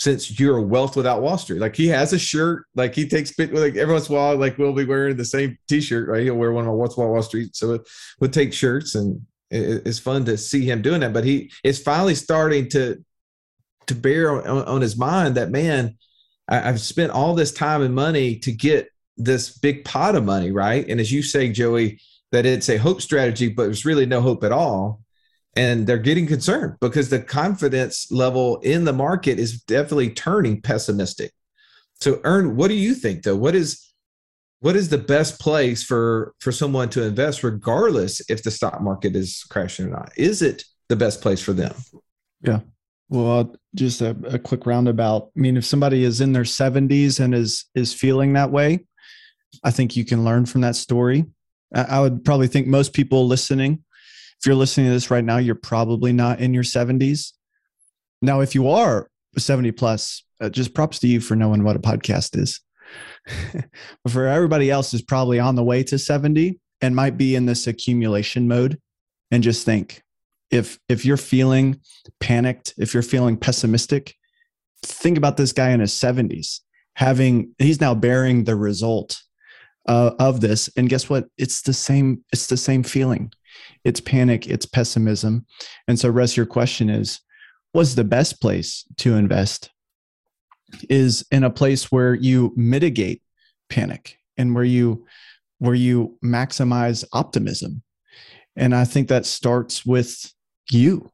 since 0.02 0.40
you're 0.40 0.60
wealth 0.60 0.96
without 0.96 1.22
Wall 1.22 1.38
Street. 1.38 1.60
Like 1.60 1.76
he 1.76 1.86
has 1.86 2.12
a 2.12 2.18
shirt, 2.18 2.66
like 2.74 2.92
he 2.92 3.06
takes 3.08 3.38
like 3.38 3.76
every 3.76 3.92
once 3.92 4.08
in 4.08 4.16
a 4.16 4.18
while, 4.18 4.36
like 4.36 4.58
we'll 4.58 4.72
be 4.72 4.84
wearing 4.84 5.16
the 5.16 5.24
same 5.24 5.56
t-shirt, 5.68 6.08
right? 6.08 6.24
He'll 6.24 6.34
wear 6.34 6.52
one 6.52 6.66
of 6.66 6.74
What's 6.74 6.96
Wall 6.96 7.22
Street. 7.22 7.54
So 7.54 7.74
it, 7.74 7.88
we'll 8.18 8.30
take 8.30 8.52
shirts 8.52 8.96
and 8.96 9.24
it's 9.52 10.00
fun 10.00 10.24
to 10.24 10.36
see 10.36 10.64
him 10.64 10.82
doing 10.82 11.00
that. 11.00 11.12
But 11.12 11.22
he 11.22 11.52
is 11.62 11.80
finally 11.80 12.16
starting 12.16 12.68
to 12.70 13.04
to 13.86 13.94
bear 13.94 14.42
on, 14.42 14.64
on 14.64 14.80
his 14.80 14.96
mind 14.96 15.36
that 15.36 15.50
man, 15.50 15.96
I, 16.48 16.56
have 16.56 16.80
spent 16.80 17.12
all 17.12 17.34
this 17.34 17.52
time 17.52 17.83
and 17.83 17.94
money 17.94 18.38
to 18.40 18.50
get 18.50 18.88
this 19.16 19.56
big 19.56 19.85
pot 19.85 20.16
of 20.16 20.24
money, 20.24 20.50
right? 20.50 20.85
And 20.88 21.00
as 21.00 21.12
you 21.12 21.22
say, 21.22 21.48
Joey, 21.52 22.00
that 22.33 22.44
it's 22.44 22.68
a 22.68 22.77
hope 22.77 23.02
strategy, 23.02 23.48
but 23.48 23.64
there's 23.64 23.85
really 23.85 24.06
no 24.06 24.20
hope 24.20 24.42
at 24.42 24.50
all. 24.50 25.00
And 25.55 25.87
they're 25.87 25.98
getting 25.98 26.27
concerned 26.27 26.77
because 26.81 27.11
the 27.11 27.21
confidence 27.21 28.11
level 28.11 28.59
in 28.61 28.85
the 28.85 28.92
market 28.92 29.38
is 29.38 29.61
definitely 29.63 30.11
turning 30.11 30.63
pessimistic. 30.63 31.33
So, 32.00 32.21
Ern, 32.25 32.57
what 32.57 32.69
do 32.69 32.75
you 32.75 32.94
think 32.94 33.23
though? 33.23 33.37
What 33.37 33.55
is 33.55 33.92
what 34.61 34.77
is 34.77 34.88
the 34.88 34.98
best 34.98 35.40
place 35.40 35.83
for 35.83 36.35
for 36.38 36.53
someone 36.53 36.88
to 36.90 37.03
invest, 37.03 37.42
regardless 37.42 38.23
if 38.31 38.42
the 38.42 38.50
stock 38.50 38.81
market 38.81 39.15
is 39.15 39.44
crashing 39.50 39.87
or 39.87 39.90
not? 39.90 40.13
Is 40.17 40.40
it 40.40 40.65
the 40.88 40.96
best 40.96 41.21
place 41.21 41.42
for 41.42 41.53
them? 41.53 41.75
Yeah, 42.40 42.61
well, 43.09 43.55
just 43.75 44.00
a, 44.00 44.17
a, 44.25 44.38
quick 44.38 44.65
roundabout. 44.65 45.31
I 45.37 45.40
mean, 45.40 45.57
if 45.57 45.67
somebody 45.67 46.03
is 46.05 46.21
in 46.21 46.33
their 46.33 46.44
70s 46.44 47.21
and 47.21 47.35
is 47.35 47.67
is 47.75 47.92
feeling 47.92 48.33
that 48.33 48.50
way, 48.50 48.87
I 49.63 49.71
think 49.71 49.96
you 49.96 50.05
can 50.05 50.25
learn 50.25 50.46
from 50.46 50.63
that 50.63 50.77
story. 50.77 51.27
I 51.75 52.00
would 52.00 52.25
probably 52.25 52.48
think 52.48 52.67
most 52.67 52.92
people 52.92 53.27
listening, 53.27 53.83
if 54.42 54.46
you're 54.46 54.56
listening 54.56 54.86
to 54.86 54.92
this 54.92 55.08
right 55.08 55.24
now, 55.24 55.36
you're 55.36 55.54
probably 55.54 56.12
not 56.12 56.40
in 56.40 56.52
your 56.52 56.64
70s. 56.64 57.30
Now, 58.20 58.40
if 58.40 58.56
you 58.56 58.68
are 58.70 59.08
70 59.38 59.70
plus, 59.70 60.24
uh, 60.40 60.48
just 60.48 60.74
props 60.74 60.98
to 60.98 61.06
you 61.06 61.20
for 61.20 61.36
knowing 61.36 61.62
what 61.62 61.76
a 61.76 61.78
podcast 61.78 62.36
is. 62.36 62.60
but 64.02 64.10
for 64.12 64.26
everybody 64.26 64.68
else 64.68 64.92
is 64.94 65.00
probably 65.00 65.38
on 65.38 65.54
the 65.54 65.62
way 65.62 65.84
to 65.84 65.96
70 65.96 66.58
and 66.80 66.96
might 66.96 67.16
be 67.16 67.36
in 67.36 67.46
this 67.46 67.68
accumulation 67.68 68.48
mode 68.48 68.80
and 69.30 69.44
just 69.44 69.64
think 69.64 70.02
if 70.50 70.76
if 70.88 71.04
you're 71.04 71.16
feeling 71.16 71.80
panicked, 72.18 72.74
if 72.78 72.94
you're 72.94 73.04
feeling 73.04 73.36
pessimistic, 73.36 74.16
think 74.82 75.16
about 75.16 75.36
this 75.36 75.52
guy 75.52 75.70
in 75.70 75.78
his 75.78 75.92
70s 75.92 76.62
having 76.94 77.54
he's 77.58 77.80
now 77.80 77.94
bearing 77.94 78.42
the 78.42 78.56
result 78.56 79.22
uh, 79.88 80.10
of 80.18 80.40
this 80.40 80.68
and 80.76 80.88
guess 80.88 81.08
what 81.08 81.26
it's 81.38 81.62
the 81.62 81.72
same 81.72 82.24
it's 82.32 82.48
the 82.48 82.56
same 82.56 82.82
feeling 82.82 83.32
it's 83.85 84.00
panic 84.00 84.46
it's 84.46 84.67
pessimism. 84.67 85.46
And 85.88 85.98
so 85.98 86.09
Russ 86.09 86.37
your 86.37 86.46
question 86.46 86.90
is 86.90 87.21
what's 87.73 87.94
the 87.94 88.05
best 88.05 88.40
place 88.40 88.85
to 88.98 89.15
invest 89.15 89.71
is 90.88 91.25
in 91.31 91.44
a 91.44 91.50
place 91.50 91.92
where 91.92 92.15
you 92.15 92.53
mitigate 92.57 93.23
panic 93.69 94.17
and 94.37 94.55
where 94.55 94.65
you 94.65 95.07
where 95.59 95.75
you 95.75 96.19
maximize 96.25 97.05
optimism. 97.13 97.83
And 98.57 98.75
i 98.75 98.85
think 98.85 99.09
that 99.09 99.27
starts 99.27 99.87
with 99.87 100.33
you. 100.71 101.11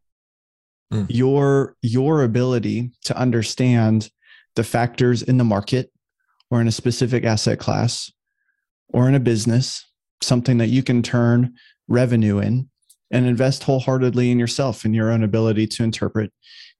Mm. 0.91 1.07
your 1.11 1.77
your 1.83 2.23
ability 2.23 2.93
to 3.05 3.15
understand 3.15 4.09
the 4.57 4.65
factors 4.65 5.23
in 5.23 5.37
the 5.37 5.45
market 5.45 5.93
or 6.51 6.63
in 6.63 6.67
a 6.67 6.73
specific 6.73 7.25
asset 7.25 7.59
class 7.59 8.11
or 8.89 9.07
in 9.07 9.15
a 9.15 9.21
business 9.21 9.85
something 10.23 10.57
that 10.59 10.69
you 10.69 10.83
can 10.83 11.03
turn 11.03 11.55
revenue 11.89 12.39
in 12.39 12.69
and 13.11 13.27
invest 13.27 13.65
wholeheartedly 13.65 14.31
in 14.31 14.39
yourself 14.39 14.85
and 14.85 14.95
your 14.95 15.11
own 15.11 15.23
ability 15.23 15.67
to 15.67 15.83
interpret 15.83 16.33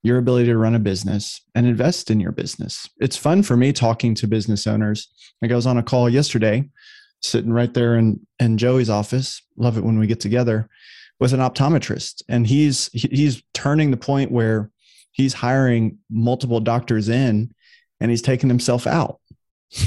your 0.03 0.19
ability 0.19 0.47
to 0.47 0.57
run 0.57 0.75
a 0.75 0.79
business 0.79 1.41
and 1.55 1.67
invest 1.67 2.11
in 2.11 2.21
your 2.21 2.33
business. 2.33 2.89
It's 2.99 3.17
fun 3.17 3.43
for 3.43 3.57
me 3.57 3.73
talking 3.73 4.15
to 4.17 4.29
business 4.29 4.67
owners. 4.67 5.09
Like 5.43 5.51
I 5.51 5.57
was 5.57 5.67
on 5.67 5.79
a 5.79 5.83
call 5.83 6.09
yesterday, 6.09 6.69
sitting 7.21 7.53
right 7.53 7.73
there 7.73 7.97
in, 7.97 8.25
in 8.39 8.59
Joey's 8.59 8.91
office. 8.91 9.43
Love 9.57 9.77
it 9.77 9.85
when 9.85 9.99
we 9.99 10.07
get 10.07 10.21
together 10.21 10.69
with 11.19 11.33
an 11.33 11.41
optometrist. 11.41 12.23
And 12.29 12.47
he's 12.47 12.89
he's 12.93 13.43
turning 13.55 13.91
the 13.91 13.97
point 13.97 14.31
where 14.31 14.71
he's 15.11 15.35
hiring 15.35 15.99
multiple 16.09 16.61
doctors 16.61 17.09
in 17.09 17.53
and 18.01 18.11
he's 18.11 18.23
taking 18.23 18.49
himself 18.49 18.87
out. 18.87 19.19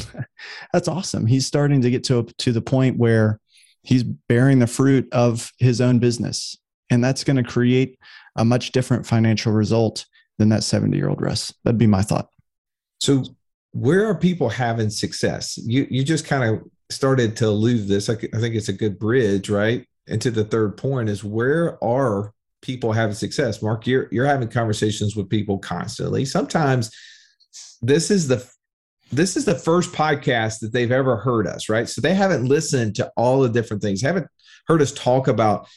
That's 0.74 0.90
awesome. 0.90 1.26
He's 1.26 1.48
starting 1.48 1.82
to 1.82 1.90
get 1.90 2.04
to 2.06 2.24
to 2.40 2.52
the 2.52 2.62
point 2.62 2.98
where 2.98 3.40
he's 3.84 4.04
bearing 4.04 4.60
the 4.60 4.68
fruit 4.68 5.08
of 5.12 5.52
his 5.58 5.82
own 5.82 6.00
business. 6.00 6.58
And 6.90 7.04
that's 7.04 7.24
going 7.24 7.38
to 7.38 7.44
create 7.44 7.98
a 8.36 8.46
much 8.46 8.72
different 8.72 9.06
financial 9.06 9.52
result 9.52 10.06
than 10.38 10.50
that 10.50 10.64
70 10.64 10.96
year 10.98 11.10
old 11.10 11.22
Russ. 11.22 11.54
That'd 11.64 11.78
be 11.78 11.88
my 11.88 12.02
thought. 12.02 12.30
So, 13.00 13.24
where 13.74 14.06
are 14.06 14.16
people 14.16 14.50
having 14.50 14.90
success? 14.90 15.58
You 15.58 15.88
you 15.90 16.04
just 16.04 16.26
kind 16.26 16.44
of 16.44 16.64
started 16.90 17.38
to 17.38 17.48
allude 17.48 17.88
this. 17.88 18.10
I, 18.10 18.14
I 18.14 18.40
think 18.40 18.56
it's 18.56 18.68
a 18.68 18.74
good 18.74 19.00
bridge, 19.00 19.50
right? 19.50 19.86
Into 20.08 20.30
the 20.30 20.44
third 20.44 20.76
point 20.76 21.10
is 21.10 21.24
where 21.24 21.82
are 21.84 22.34
people 22.62 22.92
having 22.92 23.16
success? 23.16 23.62
Mark, 23.62 23.88
you're 23.88 24.10
you're 24.12 24.26
having 24.26 24.50
conversations 24.50 25.16
with 25.16 25.30
people 25.30 25.58
constantly. 25.58 26.26
Sometimes 26.26 26.92
this 27.82 28.12
is 28.12 28.28
the 28.28 28.46
this 29.12 29.36
is 29.36 29.46
the 29.46 29.56
first 29.56 29.92
podcast 29.92 30.60
that 30.60 30.72
they've 30.72 30.92
ever 30.92 31.18
heard 31.18 31.48
us, 31.48 31.70
right? 31.70 31.88
So 31.88 32.02
they 32.02 32.14
haven't 32.14 32.46
listened 32.46 32.96
to 32.96 33.12
all 33.18 33.42
the 33.42 33.50
different 33.50 33.82
things, 33.82 34.02
haven't 34.02 34.28
heard 34.68 34.82
us 34.82 34.92
talk 34.92 35.28
about 35.28 35.68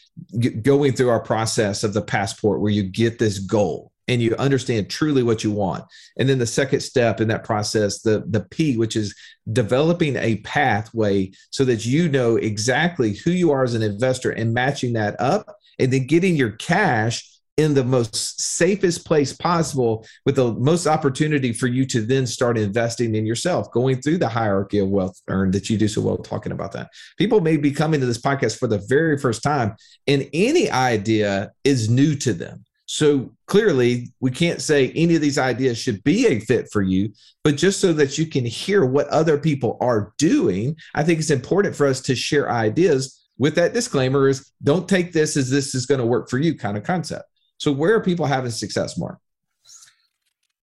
going 0.62 0.92
through 0.92 1.08
our 1.08 1.20
process 1.20 1.84
of 1.84 1.94
the 1.94 2.02
passport 2.02 2.60
where 2.60 2.70
you 2.70 2.82
get 2.82 3.18
this 3.18 3.38
goal 3.38 3.90
and 4.06 4.20
you 4.20 4.34
understand 4.36 4.90
truly 4.90 5.22
what 5.22 5.42
you 5.42 5.50
want. 5.50 5.84
And 6.18 6.28
then 6.28 6.38
the 6.38 6.46
second 6.46 6.80
step 6.80 7.20
in 7.20 7.28
that 7.28 7.44
process, 7.44 8.02
the, 8.02 8.24
the 8.28 8.40
P, 8.40 8.76
which 8.76 8.96
is 8.96 9.14
developing 9.52 10.16
a 10.16 10.36
pathway 10.36 11.32
so 11.50 11.64
that 11.64 11.86
you 11.86 12.08
know 12.08 12.36
exactly 12.36 13.14
who 13.14 13.30
you 13.30 13.50
are 13.50 13.64
as 13.64 13.74
an 13.74 13.82
investor 13.82 14.30
and 14.30 14.52
matching 14.52 14.92
that 14.92 15.18
up 15.20 15.56
and 15.78 15.92
then 15.92 16.06
getting 16.06 16.36
your 16.36 16.50
cash 16.50 17.28
in 17.56 17.74
the 17.74 17.84
most 17.84 18.40
safest 18.40 19.06
place 19.06 19.32
possible 19.32 20.06
with 20.26 20.36
the 20.36 20.52
most 20.54 20.86
opportunity 20.86 21.52
for 21.52 21.68
you 21.68 21.86
to 21.86 22.00
then 22.00 22.26
start 22.26 22.58
investing 22.58 23.14
in 23.14 23.24
yourself 23.24 23.70
going 23.70 24.00
through 24.00 24.18
the 24.18 24.28
hierarchy 24.28 24.78
of 24.78 24.88
wealth 24.88 25.20
earned 25.28 25.52
that 25.52 25.70
you 25.70 25.78
do 25.78 25.86
so 25.86 26.00
well 26.00 26.16
talking 26.16 26.52
about 26.52 26.72
that. 26.72 26.90
People 27.16 27.40
may 27.40 27.56
be 27.56 27.70
coming 27.70 28.00
to 28.00 28.06
this 28.06 28.20
podcast 28.20 28.58
for 28.58 28.66
the 28.66 28.82
very 28.88 29.18
first 29.18 29.42
time 29.42 29.76
and 30.06 30.28
any 30.32 30.68
idea 30.70 31.52
is 31.62 31.88
new 31.88 32.16
to 32.16 32.32
them. 32.32 32.64
So 32.86 33.30
clearly 33.46 34.12
we 34.20 34.30
can't 34.30 34.60
say 34.60 34.90
any 34.90 35.14
of 35.14 35.20
these 35.20 35.38
ideas 35.38 35.78
should 35.78 36.02
be 36.04 36.26
a 36.26 36.40
fit 36.40 36.68
for 36.72 36.82
you 36.82 37.12
but 37.42 37.56
just 37.56 37.80
so 37.80 37.92
that 37.92 38.18
you 38.18 38.26
can 38.26 38.44
hear 38.44 38.84
what 38.84 39.08
other 39.08 39.38
people 39.38 39.76
are 39.80 40.12
doing 40.18 40.76
i 40.94 41.02
think 41.02 41.18
it's 41.18 41.30
important 41.30 41.76
for 41.76 41.86
us 41.86 42.00
to 42.00 42.14
share 42.14 42.50
ideas 42.50 43.26
with 43.38 43.54
that 43.54 43.74
disclaimer 43.74 44.28
is 44.28 44.52
don't 44.62 44.88
take 44.88 45.12
this 45.12 45.36
as 45.36 45.50
this 45.50 45.74
is 45.74 45.86
going 45.86 46.00
to 46.00 46.06
work 46.06 46.28
for 46.28 46.38
you 46.38 46.56
kind 46.56 46.76
of 46.76 46.82
concept 46.82 47.24
so 47.64 47.72
where 47.72 47.94
are 47.94 48.00
people 48.00 48.26
having 48.26 48.50
success, 48.50 48.98
Mark? 48.98 49.18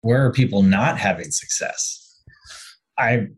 Where 0.01 0.23
are 0.23 0.31
people 0.31 0.61
not 0.61 0.99
having 0.99 1.31
success? 1.31 2.21
I 2.95 3.29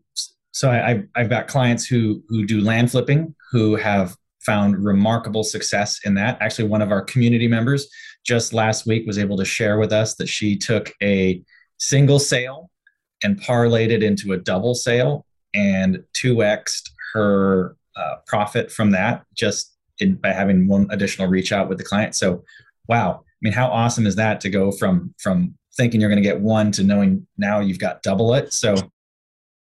so 0.52 0.70
I, 0.70 1.04
I've 1.14 1.30
got 1.30 1.48
clients 1.48 1.86
who 1.86 2.22
who 2.28 2.44
do 2.44 2.60
land 2.60 2.90
flipping 2.90 3.34
who 3.50 3.76
have 3.76 4.16
found 4.40 4.84
remarkable 4.84 5.42
success 5.42 5.98
in 6.04 6.12
that. 6.12 6.36
Actually, 6.42 6.68
one 6.68 6.82
of 6.82 6.92
our 6.92 7.00
community 7.00 7.48
members 7.48 7.88
just 8.22 8.52
last 8.52 8.86
week 8.86 9.06
was 9.06 9.18
able 9.18 9.38
to 9.38 9.46
share 9.46 9.78
with 9.78 9.94
us 9.94 10.14
that 10.16 10.28
she 10.28 10.58
took 10.58 10.92
a 11.02 11.42
single 11.78 12.18
sale 12.18 12.70
and 13.22 13.40
parlayed 13.40 13.88
it 13.88 14.02
into 14.02 14.34
a 14.34 14.36
double 14.36 14.74
sale 14.74 15.24
and 15.54 16.04
2xed 16.12 16.90
her 17.14 17.76
uh, 17.96 18.16
profit 18.26 18.70
from 18.70 18.90
that 18.90 19.24
just 19.32 19.74
in, 20.00 20.16
by 20.16 20.32
having 20.32 20.68
one 20.68 20.86
additional 20.90 21.28
reach 21.28 21.50
out 21.50 21.70
with 21.70 21.78
the 21.78 21.84
client. 21.84 22.14
So, 22.14 22.44
wow, 22.88 23.24
mean, 23.42 23.52
how 23.52 23.68
awesome 23.68 24.06
is 24.06 24.16
that 24.16 24.40
to 24.42 24.50
go 24.50 24.72
from 24.72 25.14
from 25.18 25.54
thinking 25.76 26.00
you're 26.00 26.10
going 26.10 26.22
to 26.22 26.28
get 26.28 26.40
one 26.40 26.70
to 26.72 26.84
knowing 26.84 27.26
now 27.36 27.60
you've 27.60 27.78
got 27.78 28.02
double 28.02 28.34
it? 28.34 28.52
So 28.52 28.74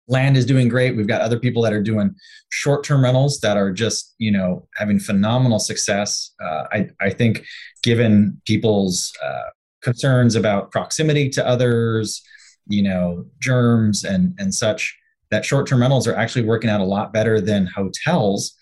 land 0.07 0.35
is 0.35 0.45
doing 0.45 0.67
great. 0.67 0.95
We've 0.95 1.07
got 1.07 1.21
other 1.21 1.39
people 1.39 1.61
that 1.63 1.73
are 1.73 1.81
doing 1.81 2.13
short-term 2.49 3.03
rentals 3.03 3.39
that 3.39 3.57
are 3.57 3.71
just 3.71 4.15
you 4.17 4.31
know 4.31 4.67
having 4.75 4.99
phenomenal 4.99 5.59
success. 5.59 6.31
Uh, 6.43 6.63
I 6.71 6.89
I 7.01 7.09
think 7.09 7.45
given 7.81 8.41
people's 8.45 9.11
uh, 9.23 9.49
concerns 9.81 10.35
about 10.35 10.71
proximity 10.71 11.29
to 11.29 11.47
others, 11.47 12.21
you 12.67 12.83
know, 12.83 13.25
germs 13.39 14.03
and 14.03 14.35
and 14.39 14.53
such, 14.53 14.97
that 15.31 15.45
short-term 15.45 15.81
rentals 15.81 16.07
are 16.07 16.15
actually 16.15 16.45
working 16.45 16.69
out 16.69 16.81
a 16.81 16.85
lot 16.85 17.13
better 17.13 17.39
than 17.39 17.65
hotels 17.67 18.55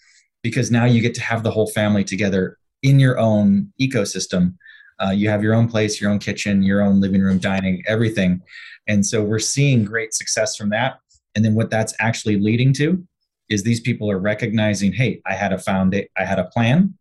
because 0.43 0.71
now 0.71 0.85
you 0.85 1.01
get 1.01 1.13
to 1.15 1.21
have 1.21 1.43
the 1.43 1.51
whole 1.51 1.67
family 1.67 2.03
together 2.03 2.57
in 2.83 2.99
your 2.99 3.19
own 3.19 3.71
ecosystem 3.79 4.55
uh, 5.03 5.11
you 5.11 5.29
have 5.29 5.43
your 5.43 5.53
own 5.53 5.67
place, 5.67 5.99
your 5.99 6.11
own 6.11 6.19
kitchen, 6.19 6.63
your 6.63 6.81
own 6.81 6.99
living 6.99 7.21
room, 7.21 7.37
dining, 7.37 7.83
everything. 7.87 8.41
And 8.87 9.05
so 9.05 9.23
we're 9.23 9.39
seeing 9.39 9.83
great 9.83 10.13
success 10.13 10.55
from 10.55 10.69
that. 10.69 10.99
And 11.35 11.43
then 11.43 11.55
what 11.55 11.69
that's 11.69 11.93
actually 11.99 12.39
leading 12.39 12.73
to 12.73 13.05
is 13.49 13.63
these 13.63 13.79
people 13.79 14.09
are 14.09 14.19
recognizing, 14.19 14.93
hey, 14.93 15.21
I 15.25 15.33
had 15.33 15.53
a 15.53 15.57
found 15.57 15.95
I 16.17 16.25
had 16.25 16.39
a 16.39 16.45
plan. 16.45 16.93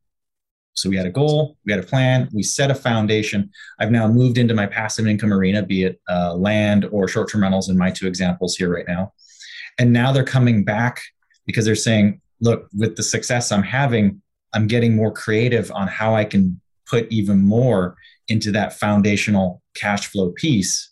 So 0.75 0.89
we 0.89 0.97
had 0.97 1.07
a 1.07 1.11
goal, 1.11 1.57
we 1.65 1.73
had 1.73 1.83
a 1.83 1.87
plan, 1.87 2.29
we 2.33 2.43
set 2.43 2.71
a 2.71 2.75
foundation. 2.75 3.51
I've 3.81 3.91
now 3.91 4.07
moved 4.07 4.39
into 4.39 4.55
my 4.55 4.67
passive 4.67 5.07
income 5.07 5.33
arena, 5.33 5.63
be 5.63 5.85
it 5.85 6.01
uh, 6.09 6.35
land 6.35 6.87
or 6.87 7.09
short-term 7.09 7.43
rentals 7.43 7.69
in 7.69 7.77
my 7.77 7.91
two 7.91 8.07
examples 8.07 8.57
here 8.57 8.73
right 8.73 8.87
now. 8.87 9.13
And 9.79 9.93
now 9.93 10.13
they're 10.13 10.25
coming 10.25 10.65
back 10.65 11.01
because 11.45 11.65
they're 11.65 11.75
saying, 11.75 12.21
look, 12.41 12.69
with 12.73 12.97
the 12.97 13.03
success 13.03 13.53
I'm 13.53 13.63
having, 13.63 14.23
I'm 14.55 14.67
getting 14.69 14.95
more 14.95 15.13
creative 15.13 15.71
on 15.73 15.89
how 15.89 16.15
I 16.15 16.25
can 16.25 16.61
put 16.91 17.11
even 17.11 17.39
more 17.39 17.97
into 18.29 18.51
that 18.53 18.73
foundational 18.73 19.63
cash 19.75 20.07
flow 20.07 20.31
piece 20.33 20.91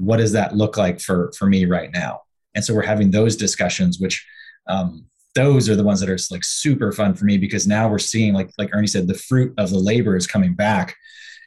what 0.00 0.16
does 0.16 0.32
that 0.32 0.56
look 0.56 0.76
like 0.76 1.00
for 1.00 1.32
for 1.36 1.46
me 1.46 1.66
right 1.66 1.90
now? 1.92 2.22
And 2.54 2.64
so 2.64 2.74
we're 2.74 2.82
having 2.82 3.10
those 3.10 3.36
discussions 3.36 3.98
which 4.00 4.26
um, 4.66 5.06
those 5.34 5.68
are 5.68 5.76
the 5.76 5.84
ones 5.84 6.00
that 6.00 6.08
are 6.08 6.18
like 6.30 6.44
super 6.44 6.90
fun 6.92 7.14
for 7.14 7.24
me 7.24 7.38
because 7.38 7.66
now 7.66 7.88
we're 7.88 7.98
seeing 7.98 8.34
like 8.34 8.50
like 8.58 8.70
ernie 8.72 8.86
said 8.86 9.06
the 9.06 9.14
fruit 9.14 9.54
of 9.58 9.70
the 9.70 9.78
labor 9.78 10.16
is 10.16 10.26
coming 10.26 10.54
back. 10.54 10.96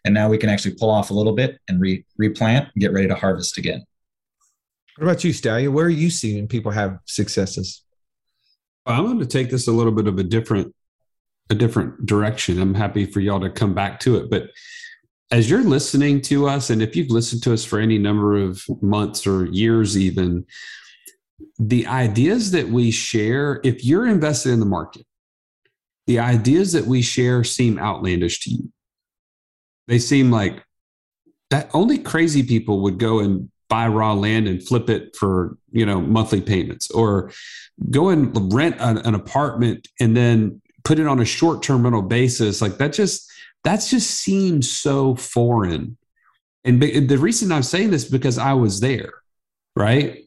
And 0.06 0.14
now 0.14 0.28
we 0.28 0.38
can 0.38 0.50
actually 0.50 0.76
pull 0.76 0.90
off 0.90 1.12
a 1.12 1.14
little 1.14 1.34
bit 1.34 1.60
and 1.70 1.80
re- 1.80 2.06
replant 2.18 2.68
and 2.74 2.82
get 2.82 2.92
ready 2.92 3.08
to 3.08 3.16
harvest 3.16 3.58
again. 3.58 3.86
What 4.98 5.06
about 5.06 5.24
you 5.24 5.32
stallion? 5.32 5.72
Where 5.72 5.86
are 5.86 5.90
you 5.90 6.10
seeing 6.10 6.48
people 6.48 6.72
have 6.72 7.00
successes? 7.06 7.84
I'm 8.86 9.06
going 9.06 9.20
to 9.20 9.26
take 9.26 9.50
this 9.50 9.70
a 9.70 9.72
little 9.72 9.94
bit 9.94 10.08
of 10.08 10.20
a 10.20 10.24
different 10.24 10.76
a 11.50 11.56
different 11.56 12.06
direction. 12.06 12.62
I'm 12.62 12.74
happy 12.74 13.06
for 13.06 13.20
y'all 13.20 13.40
to 13.40 13.50
come 13.50 13.74
back 13.74 14.00
to 14.02 14.18
it. 14.18 14.30
But 14.30 14.50
as 15.32 15.50
you're 15.50 15.64
listening 15.64 16.22
to 16.22 16.48
us, 16.48 16.70
and 16.70 16.82
if 16.82 16.96
you've 16.96 17.10
listened 17.10 17.44
to 17.44 17.54
us 17.54 17.66
for 17.66 17.80
any 17.80 17.98
number 17.98 18.38
of 18.38 18.64
months 18.82 19.26
or 19.26 19.46
years, 19.46 19.98
even, 19.98 20.46
the 21.60 21.88
ideas 21.88 22.52
that 22.52 22.68
we 22.68 22.92
share, 22.92 23.60
if 23.64 23.84
you're 23.84 24.08
invested 24.08 24.52
in 24.52 24.60
the 24.60 24.66
market, 24.66 25.06
the 26.08 26.20
ideas 26.20 26.74
that 26.74 26.86
we 26.86 27.02
share 27.02 27.44
seem 27.44 27.80
outlandish 27.80 28.42
to 28.42 28.52
you. 28.52 28.72
They 29.88 30.00
seem 30.00 30.32
like 30.32 30.64
that 31.50 31.70
only 31.74 31.98
crazy 31.98 32.44
people 32.44 32.82
would 32.82 32.98
go 32.98 33.20
and 33.20 33.50
buy 33.70 33.88
raw 33.88 34.14
land 34.14 34.48
and 34.48 34.66
flip 34.66 34.90
it 34.90 35.16
for 35.16 35.58
you 35.72 35.86
know 35.86 36.00
monthly 36.00 36.42
payments 36.42 36.92
or 36.92 37.32
go 37.90 38.10
and 38.10 38.54
rent 38.54 38.76
an, 38.80 38.98
an 39.00 39.16
apartment 39.16 39.88
and 40.00 40.16
then 40.16 40.62
put 40.84 41.00
it 41.00 41.08
on 41.08 41.20
a 41.20 41.26
short-term 41.26 41.84
rental 41.84 42.02
basis 42.02 42.62
like 42.62 42.78
that 42.78 42.94
just 42.94 43.32
that 43.64 43.78
just 43.78 44.12
seems 44.12 44.70
so 44.70 45.16
foreign 45.16 45.98
and 46.64 46.82
the 46.82 47.18
reason 47.18 47.52
i'm 47.52 47.64
saying 47.64 47.92
this 47.92 48.06
because 48.06 48.38
i 48.38 48.54
was 48.54 48.80
there 48.80 49.14
right 49.76 50.26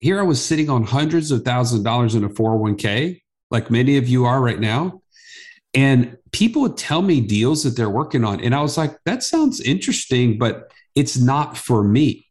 here 0.00 0.18
i 0.18 0.22
was 0.22 0.44
sitting 0.44 0.70
on 0.70 0.84
hundreds 0.84 1.30
of 1.30 1.42
thousands 1.42 1.80
of 1.80 1.84
dollars 1.84 2.14
in 2.14 2.24
a 2.24 2.28
401k 2.28 3.20
like 3.50 3.70
many 3.70 3.96
of 3.96 4.08
you 4.08 4.24
are 4.24 4.40
right 4.40 4.60
now 4.60 5.00
and 5.74 6.16
people 6.30 6.62
would 6.62 6.76
tell 6.76 7.02
me 7.02 7.20
deals 7.20 7.64
that 7.64 7.76
they're 7.76 7.90
working 7.90 8.24
on 8.24 8.40
and 8.40 8.54
i 8.54 8.60
was 8.60 8.76
like 8.76 8.96
that 9.04 9.22
sounds 9.22 9.60
interesting 9.60 10.38
but 10.38 10.70
it's 10.94 11.18
not 11.18 11.56
for 11.56 11.82
me 11.82 12.24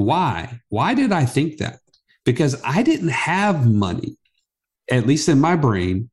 why? 0.00 0.60
Why 0.68 0.94
did 0.94 1.12
I 1.12 1.26
think 1.26 1.58
that? 1.58 1.78
Because 2.24 2.60
I 2.64 2.82
didn't 2.82 3.10
have 3.10 3.66
money, 3.66 4.16
at 4.90 5.06
least 5.06 5.28
in 5.28 5.40
my 5.40 5.56
brain, 5.56 6.09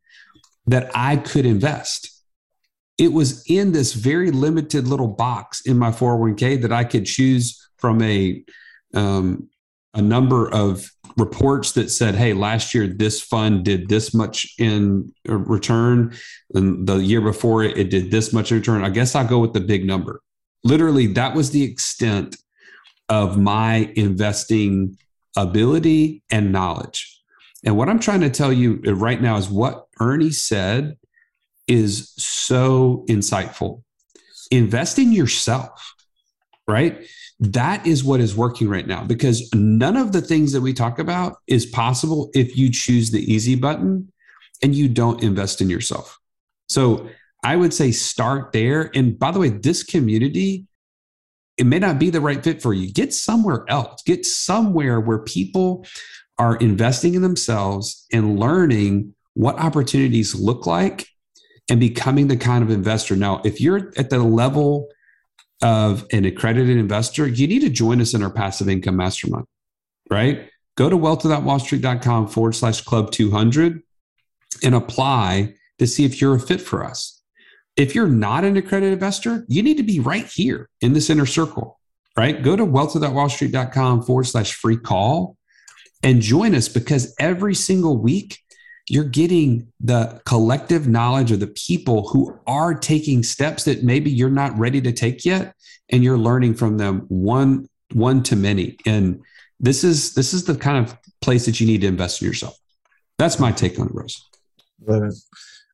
that 0.68 0.92
I 0.94 1.18
could 1.18 1.46
invest. 1.46 2.12
It 2.98 3.14
was 3.14 3.44
in 3.48 3.72
this 3.72 3.94
very 3.94 4.32
limited 4.32 4.88
little 4.88 5.08
box 5.08 5.62
in 5.62 5.78
my 5.78 5.92
401k 5.92 6.62
that 6.62 6.72
I 6.72 6.84
could 6.84 7.06
choose 7.06 7.70
from 7.78 8.02
a 8.02 8.44
um, 8.94 9.50
a 9.94 10.02
number 10.02 10.54
of 10.54 10.92
reports 11.18 11.72
that 11.74 11.90
said, 11.90 12.16
"Hey, 12.16 12.34
last 12.34 12.74
year 12.74 12.88
this 12.88 13.22
fund 13.22 13.66
did 13.66 13.90
this 13.90 14.14
much 14.14 14.54
in 14.58 15.14
return, 15.26 16.16
and 16.54 16.88
the 16.88 16.98
year 16.98 17.22
before 17.22 17.64
it, 17.64 17.78
it 17.78 17.90
did 17.90 18.12
this 18.12 18.34
much 18.34 18.52
in 18.52 18.58
return." 18.58 18.84
I 18.84 18.90
guess 18.90 19.16
I'll 19.16 19.28
go 19.28 19.40
with 19.40 19.54
the 19.54 19.62
big 19.62 19.86
number. 19.86 20.22
Literally, 20.64 21.08
that 21.14 21.36
was 21.36 21.52
the 21.52 21.64
extent 21.64 22.36
of 23.10 23.38
my 23.38 23.92
investing 23.96 24.98
ability 25.36 26.24
and 26.32 26.52
knowledge. 26.52 27.17
And 27.68 27.76
what 27.76 27.90
I'm 27.90 28.00
trying 28.00 28.22
to 28.22 28.30
tell 28.30 28.54
you 28.54 28.82
uh, 28.88 28.96
right 28.96 29.22
now 29.22 29.36
is 29.36 29.50
what 29.50 29.88
Ernie 30.00 30.32
said 30.32 30.98
is 31.68 32.14
so 32.16 33.04
insightful. 33.10 33.84
Invest 34.52 34.98
in 34.98 35.12
yourself, 35.12 35.94
right? 36.66 37.06
That 37.42 37.86
is 37.86 38.06
what 38.06 38.22
is 38.22 38.38
working 38.38 38.70
right 38.70 38.88
now 38.88 39.04
because 39.04 39.54
none 39.54 39.98
of 39.98 40.14
the 40.14 40.22
things 40.22 40.54
that 40.54 40.62
we 40.62 40.72
talk 40.72 40.98
about 40.98 41.40
is 41.46 41.66
possible 41.66 42.32
if 42.34 42.56
you 42.56 42.72
choose 42.72 43.12
the 43.12 43.22
easy 43.22 43.56
button 43.56 44.14
and 44.64 44.74
you 44.74 44.88
don't 44.88 45.22
invest 45.22 45.60
in 45.60 45.70
yourself. 45.70 46.18
So 46.70 47.10
I 47.44 47.58
would 47.58 47.74
say 47.74 47.92
start 47.92 48.54
there. 48.54 48.92
And 48.96 49.20
by 49.20 49.32
the 49.32 49.40
way, 49.40 49.50
this 49.50 49.84
community 49.84 50.68
it 51.58 51.66
may 51.66 51.80
not 51.80 51.98
be 51.98 52.12
the 52.12 52.22
right 52.22 52.44
fit 52.44 52.62
for 52.62 52.72
you. 52.72 52.94
Get 52.94 53.16
somewhere 53.16 53.66
else. 53.68 54.04
Get 54.04 54.28
somewhere 54.28 55.00
where 55.00 55.18
people 55.18 55.88
are 56.40 56.56
investing 56.58 57.16
in 57.16 57.22
themselves 57.22 58.06
and 58.12 58.40
learning 58.40 59.14
what 59.34 59.60
opportunities 59.60 60.36
look 60.36 60.66
like 60.66 61.08
and 61.70 61.80
becoming 61.80 62.28
the 62.28 62.38
kind 62.38 62.64
of 62.64 62.70
investor. 62.70 63.16
Now, 63.16 63.42
if 63.44 63.60
you're 63.60 63.92
at 63.98 64.10
the 64.10 64.20
level 64.20 64.88
of 65.62 66.06
an 66.12 66.26
accredited 66.26 66.78
investor, 66.78 67.28
you 67.28 67.48
need 67.48 67.62
to 67.62 67.70
join 67.70 68.00
us 68.02 68.14
in 68.14 68.24
our 68.24 68.30
passive 68.30 68.70
income 68.70 68.96
mastermind, 68.96 69.46
right? 70.10 70.50
Go 70.76 70.90
to 70.90 70.98
wealthwithoutwallstreet.com 70.98 72.28
forward 72.28 72.56
slash 72.56 72.82
club 72.82 73.12
200 73.12 73.82
and 74.64 74.76
apply 74.76 75.56
to 75.80 75.88
see 75.88 76.06
if 76.06 76.22
you're 76.22 76.36
a 76.36 76.40
fit 76.40 76.62
for 76.62 76.86
us 76.86 77.18
if 77.78 77.94
you're 77.94 78.08
not 78.08 78.44
an 78.44 78.58
accredited 78.58 78.94
investor, 78.94 79.46
you 79.48 79.62
need 79.62 79.78
to 79.78 79.84
be 79.84 80.00
right 80.00 80.26
here 80.26 80.68
in 80.82 80.94
this 80.94 81.10
inner 81.10 81.28
circle, 81.28 81.80
right? 82.18 82.42
Go 82.42 82.56
to 82.56 82.66
wealthwithoutwallstreet.com 82.66 84.02
forward 84.04 84.26
slash 84.26 84.54
free 84.54 84.78
call 84.78 85.37
and 86.04 86.22
join 86.22 86.56
us 86.56 86.68
because 86.68 87.14
every 87.20 87.56
single 87.56 87.98
week 87.98 88.40
you're 88.90 89.04
getting 89.04 89.72
the 89.80 90.22
collective 90.26 90.88
knowledge 90.88 91.32
of 91.32 91.40
the 91.40 91.48
people 91.48 92.08
who 92.08 92.40
are 92.48 92.74
taking 92.74 93.22
steps 93.24 93.66
that 93.66 93.84
maybe 93.84 94.10
you're 94.10 94.30
not 94.30 94.58
ready 94.58 94.80
to 94.82 94.92
take 94.92 95.26
yet 95.26 95.54
and 95.90 96.04
you're 96.04 96.18
learning 96.18 96.54
from 96.54 96.78
them 96.78 97.02
one 97.10 97.68
one 97.94 98.22
to 98.24 98.36
many. 98.36 98.78
And 98.86 99.22
this 99.60 99.84
is 99.84 100.14
this 100.14 100.34
is 100.34 100.46
the 100.46 100.56
kind 100.56 100.86
of 100.86 100.98
place 101.22 101.46
that 101.46 101.60
you 101.60 101.68
need 101.68 101.82
to 101.82 101.88
invest 101.88 102.22
in 102.22 102.28
yourself. 102.28 102.58
That's 103.18 103.40
my 103.40 103.52
take 103.52 103.80
on 103.80 103.88
it 103.88 103.94
Russ. 103.94 104.24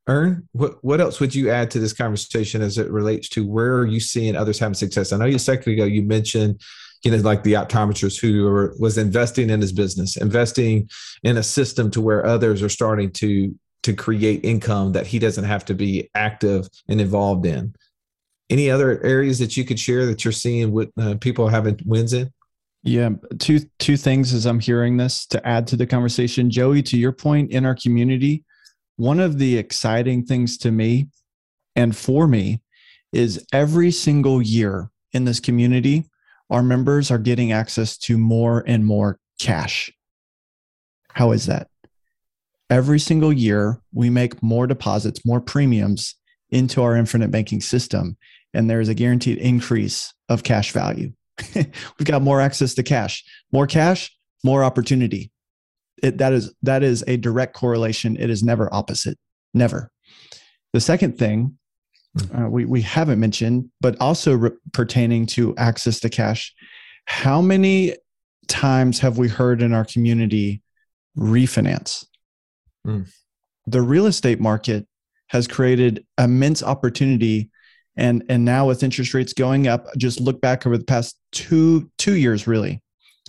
Ern, 0.09 0.47
what 0.51 0.83
what 0.83 0.99
else 0.99 1.19
would 1.19 1.33
you 1.33 1.49
add 1.49 1.71
to 1.71 1.79
this 1.79 1.93
conversation 1.93 2.61
as 2.61 2.77
it 2.77 2.89
relates 2.89 3.29
to 3.29 3.45
where 3.45 3.77
are 3.77 3.85
you 3.85 3.99
seeing 3.99 4.35
others 4.35 4.59
having 4.59 4.73
success? 4.73 5.13
I 5.13 5.17
know 5.17 5.25
you 5.25 5.35
a 5.35 5.39
second 5.39 5.73
ago 5.73 5.85
you 5.85 6.01
mentioned, 6.01 6.61
you 7.03 7.11
know, 7.11 7.17
like 7.17 7.43
the 7.43 7.53
optometrist 7.53 8.21
who 8.21 8.73
was 8.79 8.97
investing 8.97 9.49
in 9.49 9.59
his 9.59 9.73
business, 9.73 10.15
investing 10.15 10.89
in 11.23 11.37
a 11.37 11.43
system 11.43 11.91
to 11.91 12.01
where 12.01 12.25
others 12.25 12.61
are 12.63 12.69
starting 12.69 13.11
to 13.11 13.53
to 13.83 13.93
create 13.93 14.45
income 14.45 14.93
that 14.93 15.05
he 15.05 15.19
doesn't 15.19 15.43
have 15.43 15.65
to 15.65 15.73
be 15.73 16.09
active 16.15 16.69
and 16.87 17.01
involved 17.01 17.45
in. 17.45 17.75
Any 18.49 18.69
other 18.69 19.03
areas 19.03 19.39
that 19.39 19.57
you 19.57 19.65
could 19.65 19.79
share 19.79 20.05
that 20.05 20.23
you're 20.23 20.31
seeing 20.31 20.71
with 20.71 20.89
uh, 20.97 21.15
people 21.19 21.49
having 21.49 21.77
wins 21.85 22.13
in? 22.13 22.31
Yeah, 22.83 23.09
two 23.39 23.59
two 23.79 23.97
things 23.97 24.33
as 24.33 24.45
I'm 24.45 24.59
hearing 24.59 24.97
this 24.97 25.25
to 25.27 25.45
add 25.47 25.67
to 25.67 25.75
the 25.75 25.85
conversation, 25.85 26.49
Joey. 26.49 26.81
To 26.83 26.97
your 26.97 27.13
point, 27.13 27.51
in 27.51 27.65
our 27.65 27.75
community, 27.75 28.43
one 28.95 29.19
of 29.19 29.37
the 29.39 29.57
exciting 29.57 30.25
things 30.25 30.57
to 30.59 30.71
me 30.71 31.07
and 31.75 31.95
for 31.95 32.27
me 32.27 32.61
is 33.11 33.45
every 33.53 33.91
single 33.91 34.41
year 34.41 34.89
in 35.13 35.25
this 35.25 35.39
community, 35.39 36.05
our 36.49 36.63
members 36.63 37.11
are 37.11 37.17
getting 37.17 37.51
access 37.51 37.97
to 37.97 38.17
more 38.17 38.63
and 38.67 38.85
more 38.85 39.19
cash. 39.39 39.91
How 41.09 41.31
is 41.31 41.45
that? 41.47 41.67
Every 42.69 42.99
single 42.99 43.33
year, 43.33 43.79
we 43.91 44.09
make 44.09 44.41
more 44.41 44.67
deposits, 44.67 45.25
more 45.25 45.41
premiums 45.41 46.15
into 46.49 46.81
our 46.81 46.95
infinite 46.95 47.31
banking 47.31 47.61
system, 47.61 48.17
and 48.53 48.69
there's 48.69 48.89
a 48.89 48.93
guaranteed 48.93 49.37
increase 49.37 50.13
of 50.29 50.43
cash 50.43 50.71
value. 50.71 51.11
We've 51.55 52.05
got 52.05 52.21
more 52.21 52.41
access 52.41 52.73
to 52.75 52.83
cash, 52.83 53.23
more 53.51 53.67
cash, 53.67 54.15
more 54.43 54.63
opportunity 54.63 55.31
it, 56.03 56.17
that 56.17 56.33
is 56.33 56.53
that 56.61 56.83
is 56.83 57.03
a 57.07 57.17
direct 57.17 57.55
correlation. 57.55 58.17
It 58.17 58.29
is 58.29 58.43
never 58.43 58.71
opposite. 58.73 59.17
Never. 59.53 59.89
The 60.73 60.81
second 60.81 61.17
thing. 61.17 61.57
Uh, 62.37 62.47
we 62.49 62.65
we 62.65 62.81
haven't 62.81 63.19
mentioned, 63.19 63.69
but 63.81 63.99
also 63.99 64.35
re- 64.35 64.51
pertaining 64.71 65.25
to 65.27 65.55
access 65.57 65.99
to 66.01 66.09
cash, 66.09 66.53
how 67.05 67.41
many 67.41 67.95
times 68.47 68.99
have 68.99 69.17
we 69.17 69.27
heard 69.27 69.61
in 69.61 69.73
our 69.73 69.85
community 69.85 70.61
refinance? 71.17 72.05
Mm. 72.85 73.11
The 73.65 73.81
real 73.81 74.05
estate 74.05 74.39
market 74.39 74.85
has 75.27 75.47
created 75.47 76.05
immense 76.19 76.61
opportunity 76.61 77.49
and 77.95 78.23
and 78.29 78.45
now 78.45 78.67
with 78.67 78.83
interest 78.83 79.13
rates 79.13 79.33
going 79.33 79.67
up 79.67 79.87
just 79.97 80.19
look 80.19 80.41
back 80.41 80.65
over 80.65 80.77
the 80.77 80.83
past 80.83 81.17
two 81.31 81.89
two 81.97 82.15
years 82.15 82.47
really 82.47 82.81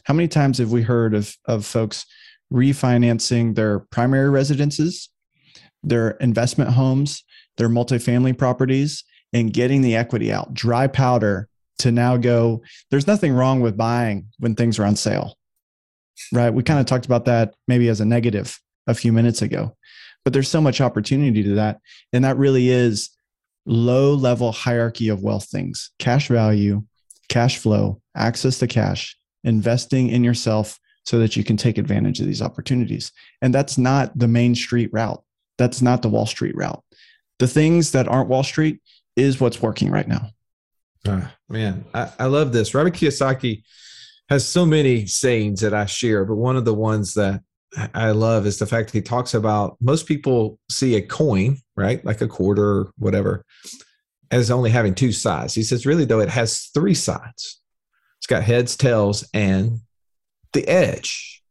how 0.05 0.14
many 0.14 0.26
times 0.26 0.59
have 0.59 0.72
we 0.72 0.82
heard 0.82 1.14
of 1.14 1.37
of 1.47 1.64
folks 1.64 2.05
refinancing 2.53 3.55
their 3.55 3.80
primary 3.80 4.30
residences, 4.30 5.11
their 5.82 6.11
investment 6.12 6.70
homes, 6.70 7.24
their 7.57 7.68
multifamily 7.68 8.36
properties, 8.36 9.05
and 9.32 9.52
getting 9.52 9.82
the 9.82 9.96
equity 9.96 10.32
out, 10.32 10.55
dry 10.55 10.86
powder 10.86 11.48
to 11.78 11.90
now 11.90 12.16
go. 12.16 12.62
There's 12.90 13.07
nothing 13.07 13.32
wrong 13.32 13.61
with 13.61 13.76
buying 13.76 14.28
when 14.38 14.55
things 14.55 14.78
are 14.78 14.84
on 14.84 14.96
sale, 14.96 15.36
right? 16.32 16.55
We 16.55 16.62
kind 16.62 16.80
of 16.80 16.86
talked 16.86 17.07
about 17.07 17.24
that 17.24 17.55
maybe 17.66 17.88
as 17.88 18.00
a 18.00 18.05
negative 18.05 18.59
a 18.86 18.94
few 18.94 19.12
minutes 19.12 19.42
ago, 19.42 19.76
but 20.24 20.32
there's 20.32 20.48
so 20.48 20.61
much 20.61 20.80
opportunity 20.80 21.42
to 21.42 21.55
that. 21.55 21.80
And 22.12 22.24
that 22.24 22.36
really 22.36 22.68
is 22.68 23.11
low 23.66 24.14
level 24.14 24.52
hierarchy 24.52 25.09
of 25.09 25.22
wealth 25.22 25.46
things 25.46 25.90
cash 25.98 26.28
value, 26.28 26.84
cash 27.28 27.59
flow, 27.59 28.00
access 28.14 28.59
to 28.59 28.66
cash, 28.66 29.16
investing 29.42 30.11
in 30.11 30.22
yourself 30.22 30.78
so 31.05 31.18
that 31.18 31.36
you 31.36 31.44
can 31.44 31.57
take 31.57 31.76
advantage 31.76 32.20
of 32.20 32.26
these 32.26 32.42
opportunities. 32.42 33.12
And 33.42 33.55
that's 33.55 33.76
not 33.76 34.16
the 34.18 34.28
main 34.28 34.55
street 34.55 34.90
route. 34.92 35.22
That's 35.59 35.82
not 35.82 36.02
the 36.02 36.09
Wall 36.09 36.26
Street 36.26 36.57
route. 36.57 36.82
The 37.39 37.49
things 37.49 37.93
that 37.93 38.09
aren't 38.09 38.28
Wall 38.28 38.43
Street 38.43 38.80
is 39.16 39.41
what's 39.41 39.62
working 39.62 39.91
right 39.91 40.09
now. 40.09 40.30
Oh, 41.07 41.30
man, 41.49 41.85
I, 41.93 42.11
I 42.18 42.24
love 42.26 42.53
this. 42.53 42.74
Robert 42.74 42.95
Kiyosaki 42.95 43.62
has 44.28 44.47
so 44.47 44.64
many 44.64 45.07
sayings 45.07 45.61
that 45.61 45.74
I 45.74 45.87
share, 45.87 46.24
but 46.24 46.37
one 46.37 46.57
of 46.57 46.64
the 46.64 46.74
ones 46.74 47.14
that 47.14 47.43
I 47.93 48.12
love 48.12 48.47
is 48.47 48.59
the 48.59 48.66
fact 48.66 48.89
that 48.89 48.99
he 48.99 49.03
talks 49.03 49.35
about 49.35 49.76
most 49.80 50.07
people 50.07 50.59
see 50.70 50.95
a 50.95 51.03
coin, 51.03 51.59
right? 51.76 52.05
Like 52.05 52.20
a 52.20 52.28
quarter 52.28 52.64
or 52.64 52.93
whatever, 52.99 53.45
as 54.30 54.51
only 54.51 54.70
having 54.70 54.95
two 54.95 55.12
sides. 55.12 55.55
He 55.55 55.62
says, 55.62 55.85
really, 55.85 56.05
though, 56.05 56.20
it 56.20 56.30
has 56.30 56.70
three 56.72 56.95
sides. 56.95 57.61
It's 58.18 58.26
got 58.26 58.43
heads, 58.43 58.76
tails, 58.76 59.28
and 59.35 59.80
the 60.53 60.66
edge. 60.66 61.43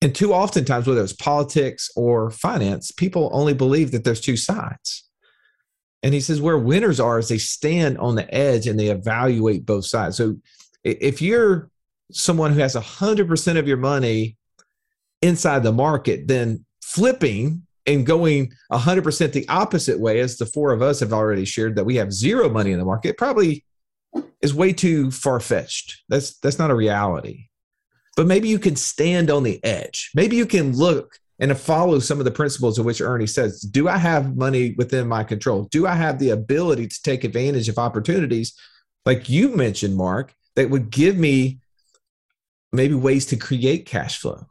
And 0.00 0.14
too 0.14 0.32
often 0.32 0.64
times, 0.64 0.86
whether 0.86 1.02
it's 1.02 1.12
politics 1.12 1.90
or 1.96 2.30
finance, 2.30 2.92
people 2.92 3.30
only 3.32 3.54
believe 3.54 3.90
that 3.90 4.04
there's 4.04 4.20
two 4.20 4.36
sides. 4.36 5.08
And 6.02 6.14
he 6.14 6.20
says 6.20 6.40
where 6.40 6.58
winners 6.58 7.00
are 7.00 7.18
is 7.18 7.28
they 7.28 7.38
stand 7.38 7.98
on 7.98 8.14
the 8.14 8.32
edge 8.32 8.68
and 8.68 8.78
they 8.78 8.88
evaluate 8.88 9.66
both 9.66 9.86
sides. 9.86 10.16
So 10.16 10.36
if 10.84 11.20
you're 11.20 11.70
someone 12.12 12.52
who 12.52 12.60
has 12.60 12.76
100% 12.76 13.58
of 13.58 13.66
your 13.66 13.76
money 13.76 14.36
inside 15.20 15.64
the 15.64 15.72
market, 15.72 16.28
then 16.28 16.64
flipping 16.80 17.66
and 17.86 18.06
going 18.06 18.52
100% 18.70 19.32
the 19.32 19.48
opposite 19.48 19.98
way, 19.98 20.20
as 20.20 20.36
the 20.36 20.46
four 20.46 20.72
of 20.72 20.82
us 20.82 21.00
have 21.00 21.12
already 21.12 21.44
shared 21.44 21.74
that 21.76 21.84
we 21.84 21.96
have 21.96 22.12
zero 22.12 22.48
money 22.48 22.70
in 22.70 22.78
the 22.78 22.84
market, 22.84 23.16
probably 23.16 23.64
is 24.40 24.54
way 24.54 24.72
too 24.72 25.10
far 25.10 25.40
fetched. 25.40 26.02
That's 26.08 26.38
that's 26.38 26.58
not 26.58 26.70
a 26.70 26.74
reality. 26.74 27.47
But 28.18 28.26
maybe 28.26 28.48
you 28.48 28.58
can 28.58 28.74
stand 28.74 29.30
on 29.30 29.44
the 29.44 29.64
edge. 29.64 30.10
Maybe 30.12 30.34
you 30.34 30.44
can 30.44 30.76
look 30.76 31.20
and 31.38 31.56
follow 31.56 32.00
some 32.00 32.18
of 32.18 32.24
the 32.24 32.32
principles 32.32 32.76
of 32.76 32.84
which 32.84 33.00
Ernie 33.00 33.28
says. 33.28 33.60
Do 33.60 33.86
I 33.86 33.96
have 33.96 34.36
money 34.36 34.74
within 34.76 35.06
my 35.06 35.22
control? 35.22 35.68
Do 35.70 35.86
I 35.86 35.94
have 35.94 36.18
the 36.18 36.30
ability 36.30 36.88
to 36.88 37.02
take 37.04 37.22
advantage 37.22 37.68
of 37.68 37.78
opportunities, 37.78 38.54
like 39.06 39.28
you 39.28 39.54
mentioned, 39.54 39.94
Mark, 39.94 40.34
that 40.56 40.68
would 40.68 40.90
give 40.90 41.16
me 41.16 41.60
maybe 42.72 42.94
ways 42.94 43.24
to 43.26 43.36
create 43.36 43.86
cash 43.86 44.18
flow? 44.18 44.46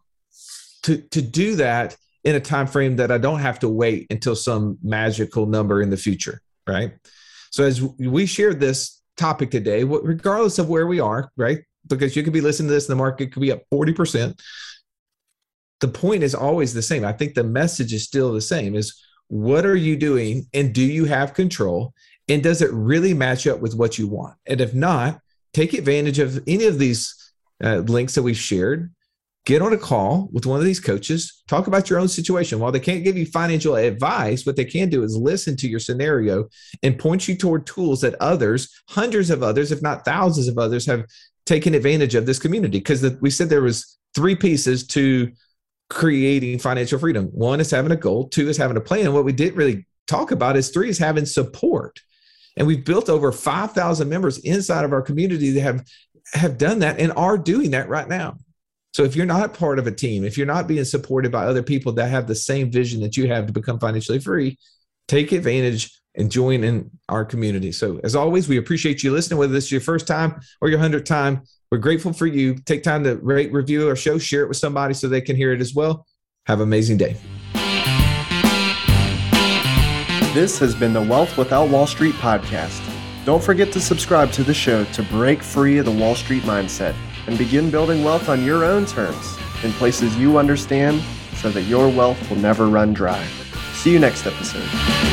To 0.83 1.01
to 1.01 1.21
do 1.21 1.57
that 1.57 1.97
in 2.23 2.35
a 2.35 2.39
time 2.39 2.67
frame 2.67 2.95
that 2.95 3.11
I 3.11 3.17
don't 3.17 3.39
have 3.39 3.59
to 3.59 3.67
wait 3.67 4.07
until 4.09 4.37
some 4.37 4.77
magical 4.81 5.45
number 5.45 5.81
in 5.81 5.89
the 5.89 5.97
future, 5.97 6.41
right? 6.65 6.93
So 7.51 7.65
as 7.65 7.81
we 7.81 8.27
shared 8.27 8.61
this 8.61 9.01
topic 9.17 9.51
today, 9.51 9.83
regardless 9.83 10.57
of 10.57 10.69
where 10.69 10.87
we 10.87 11.01
are, 11.01 11.29
right? 11.35 11.65
Because 11.87 12.15
you 12.15 12.23
could 12.23 12.33
be 12.33 12.41
listening 12.41 12.67
to 12.69 12.73
this 12.73 12.87
and 12.87 12.93
the 12.93 13.01
market 13.01 13.31
could 13.31 13.41
be 13.41 13.51
up 13.51 13.63
40%. 13.73 14.39
The 15.79 15.87
point 15.87 16.23
is 16.23 16.33
always 16.35 16.73
the 16.73 16.81
same. 16.81 17.05
I 17.05 17.13
think 17.13 17.33
the 17.33 17.43
message 17.43 17.93
is 17.93 18.03
still 18.03 18.33
the 18.33 18.41
same 18.41 18.75
is 18.75 18.99
what 19.27 19.65
are 19.65 19.75
you 19.75 19.95
doing 19.95 20.47
and 20.53 20.73
do 20.73 20.81
you 20.81 21.05
have 21.05 21.33
control? 21.33 21.93
And 22.29 22.43
does 22.43 22.61
it 22.61 22.71
really 22.71 23.13
match 23.13 23.47
up 23.47 23.59
with 23.59 23.75
what 23.75 23.97
you 23.97 24.07
want? 24.07 24.35
And 24.45 24.59
if 24.59 24.73
not, 24.73 25.19
take 25.53 25.73
advantage 25.73 26.19
of 26.19 26.43
any 26.47 26.65
of 26.65 26.79
these 26.79 27.13
uh, 27.63 27.77
links 27.77 28.15
that 28.15 28.23
we've 28.23 28.37
shared 28.37 28.91
get 29.47 29.61
on 29.61 29.71
a 29.71 29.77
call 29.77 30.27
with 30.33 30.45
one 30.45 30.59
of 30.59 30.65
these 30.65 30.81
coaches, 30.81 31.41
talk 31.47 31.67
about 31.67 31.89
your 31.89 31.99
own 31.99 32.09
situation. 32.09 32.59
While 32.59 32.73
they 32.73 32.81
can't 32.81 33.05
give 33.05 33.15
you 33.15 33.25
financial 33.25 33.77
advice, 33.77 34.45
what 34.45 34.57
they 34.57 34.65
can 34.65 34.89
do 34.89 35.03
is 35.03 35.15
listen 35.15 35.55
to 35.55 35.69
your 35.69 35.79
scenario 35.79 36.49
and 36.83 36.99
point 36.99 37.29
you 37.29 37.37
toward 37.37 37.65
tools 37.65 38.01
that 38.01 38.15
others, 38.15 38.83
hundreds 38.89 39.29
of 39.29 39.43
others, 39.43 39.71
if 39.71 39.81
not 39.81 40.03
thousands 40.03 40.49
of 40.49 40.57
others, 40.57 40.85
have 40.85 41.05
taken 41.47 41.73
advantage 41.73 42.15
of 42.15 42.25
this 42.25 42.39
community. 42.39 42.79
Because 42.79 43.03
we 43.21 43.29
said 43.29 43.49
there 43.49 43.61
was 43.61 43.97
three 44.13 44.35
pieces 44.35 44.85
to 44.87 45.31
creating 45.89 46.59
financial 46.59 46.99
freedom. 46.99 47.25
One 47.27 47.59
is 47.59 47.71
having 47.71 47.91
a 47.91 47.95
goal. 47.95 48.27
Two 48.27 48.49
is 48.49 48.57
having 48.57 48.77
a 48.77 48.81
plan. 48.81 49.13
What 49.13 49.25
we 49.25 49.31
didn't 49.31 49.57
really 49.57 49.85
talk 50.07 50.31
about 50.31 50.57
is 50.57 50.69
three 50.69 50.89
is 50.89 50.97
having 50.97 51.25
support. 51.25 51.99
And 52.57 52.67
we've 52.67 52.83
built 52.83 53.09
over 53.09 53.31
5,000 53.31 54.09
members 54.09 54.39
inside 54.39 54.83
of 54.83 54.91
our 54.91 55.01
community 55.01 55.51
that 55.51 55.61
have 55.61 55.85
have 56.33 56.57
done 56.57 56.79
that 56.79 56.99
and 56.99 57.13
are 57.13 57.37
doing 57.37 57.71
that 57.71 57.87
right 57.87 58.09
now. 58.09 58.35
So 58.93 59.03
if 59.03 59.15
you're 59.15 59.25
not 59.25 59.53
part 59.53 59.79
of 59.79 59.87
a 59.87 59.91
team, 59.91 60.25
if 60.25 60.37
you're 60.37 60.47
not 60.47 60.67
being 60.67 60.83
supported 60.83 61.31
by 61.31 61.45
other 61.45 61.63
people 61.63 61.93
that 61.93 62.09
have 62.09 62.27
the 62.27 62.35
same 62.35 62.69
vision 62.69 62.99
that 63.01 63.15
you 63.15 63.27
have 63.27 63.45
to 63.47 63.53
become 63.53 63.79
financially 63.79 64.19
free, 64.19 64.57
take 65.07 65.31
advantage 65.31 65.96
and 66.17 66.31
join 66.31 66.63
in 66.63 66.89
our 67.07 67.23
community. 67.23 67.71
So 67.71 67.99
as 68.03 68.15
always, 68.15 68.47
we 68.47 68.57
appreciate 68.57 69.03
you 69.03 69.11
listening, 69.11 69.37
whether 69.39 69.53
this 69.53 69.65
is 69.65 69.71
your 69.71 69.81
first 69.81 70.07
time 70.07 70.41
or 70.61 70.69
your 70.69 70.79
hundredth 70.79 71.05
time. 71.05 71.43
We're 71.71 71.77
grateful 71.77 72.13
for 72.13 72.27
you. 72.27 72.55
Take 72.55 72.83
time 72.83 73.03
to 73.03 73.17
rate, 73.17 73.53
review 73.53 73.87
our 73.87 73.95
show, 73.95 74.17
share 74.17 74.43
it 74.43 74.47
with 74.47 74.57
somebody 74.57 74.93
so 74.93 75.07
they 75.07 75.21
can 75.21 75.35
hear 75.35 75.53
it 75.53 75.61
as 75.61 75.73
well. 75.73 76.05
Have 76.45 76.59
an 76.59 76.63
amazing 76.63 76.97
day. 76.97 77.17
This 80.33 80.59
has 80.59 80.75
been 80.75 80.93
the 80.93 81.01
Wealth 81.01 81.37
Without 81.37 81.69
Wall 81.69 81.87
Street 81.87 82.15
podcast. 82.15 82.81
Don't 83.25 83.43
forget 83.43 83.71
to 83.73 83.79
subscribe 83.81 84.31
to 84.33 84.43
the 84.43 84.53
show 84.53 84.85
to 84.85 85.03
break 85.03 85.41
free 85.41 85.79
of 85.79 85.85
the 85.85 85.91
Wall 85.91 86.15
Street 86.15 86.43
mindset 86.43 86.95
and 87.27 87.37
begin 87.37 87.69
building 87.69 88.03
wealth 88.03 88.29
on 88.29 88.45
your 88.45 88.63
own 88.63 88.85
terms 88.85 89.37
in 89.63 89.71
places 89.73 90.15
you 90.15 90.37
understand 90.37 91.03
so 91.35 91.49
that 91.49 91.63
your 91.63 91.89
wealth 91.89 92.29
will 92.29 92.37
never 92.37 92.67
run 92.67 92.93
dry. 92.93 93.25
See 93.73 93.91
you 93.91 93.99
next 93.99 94.25
episode. 94.25 95.06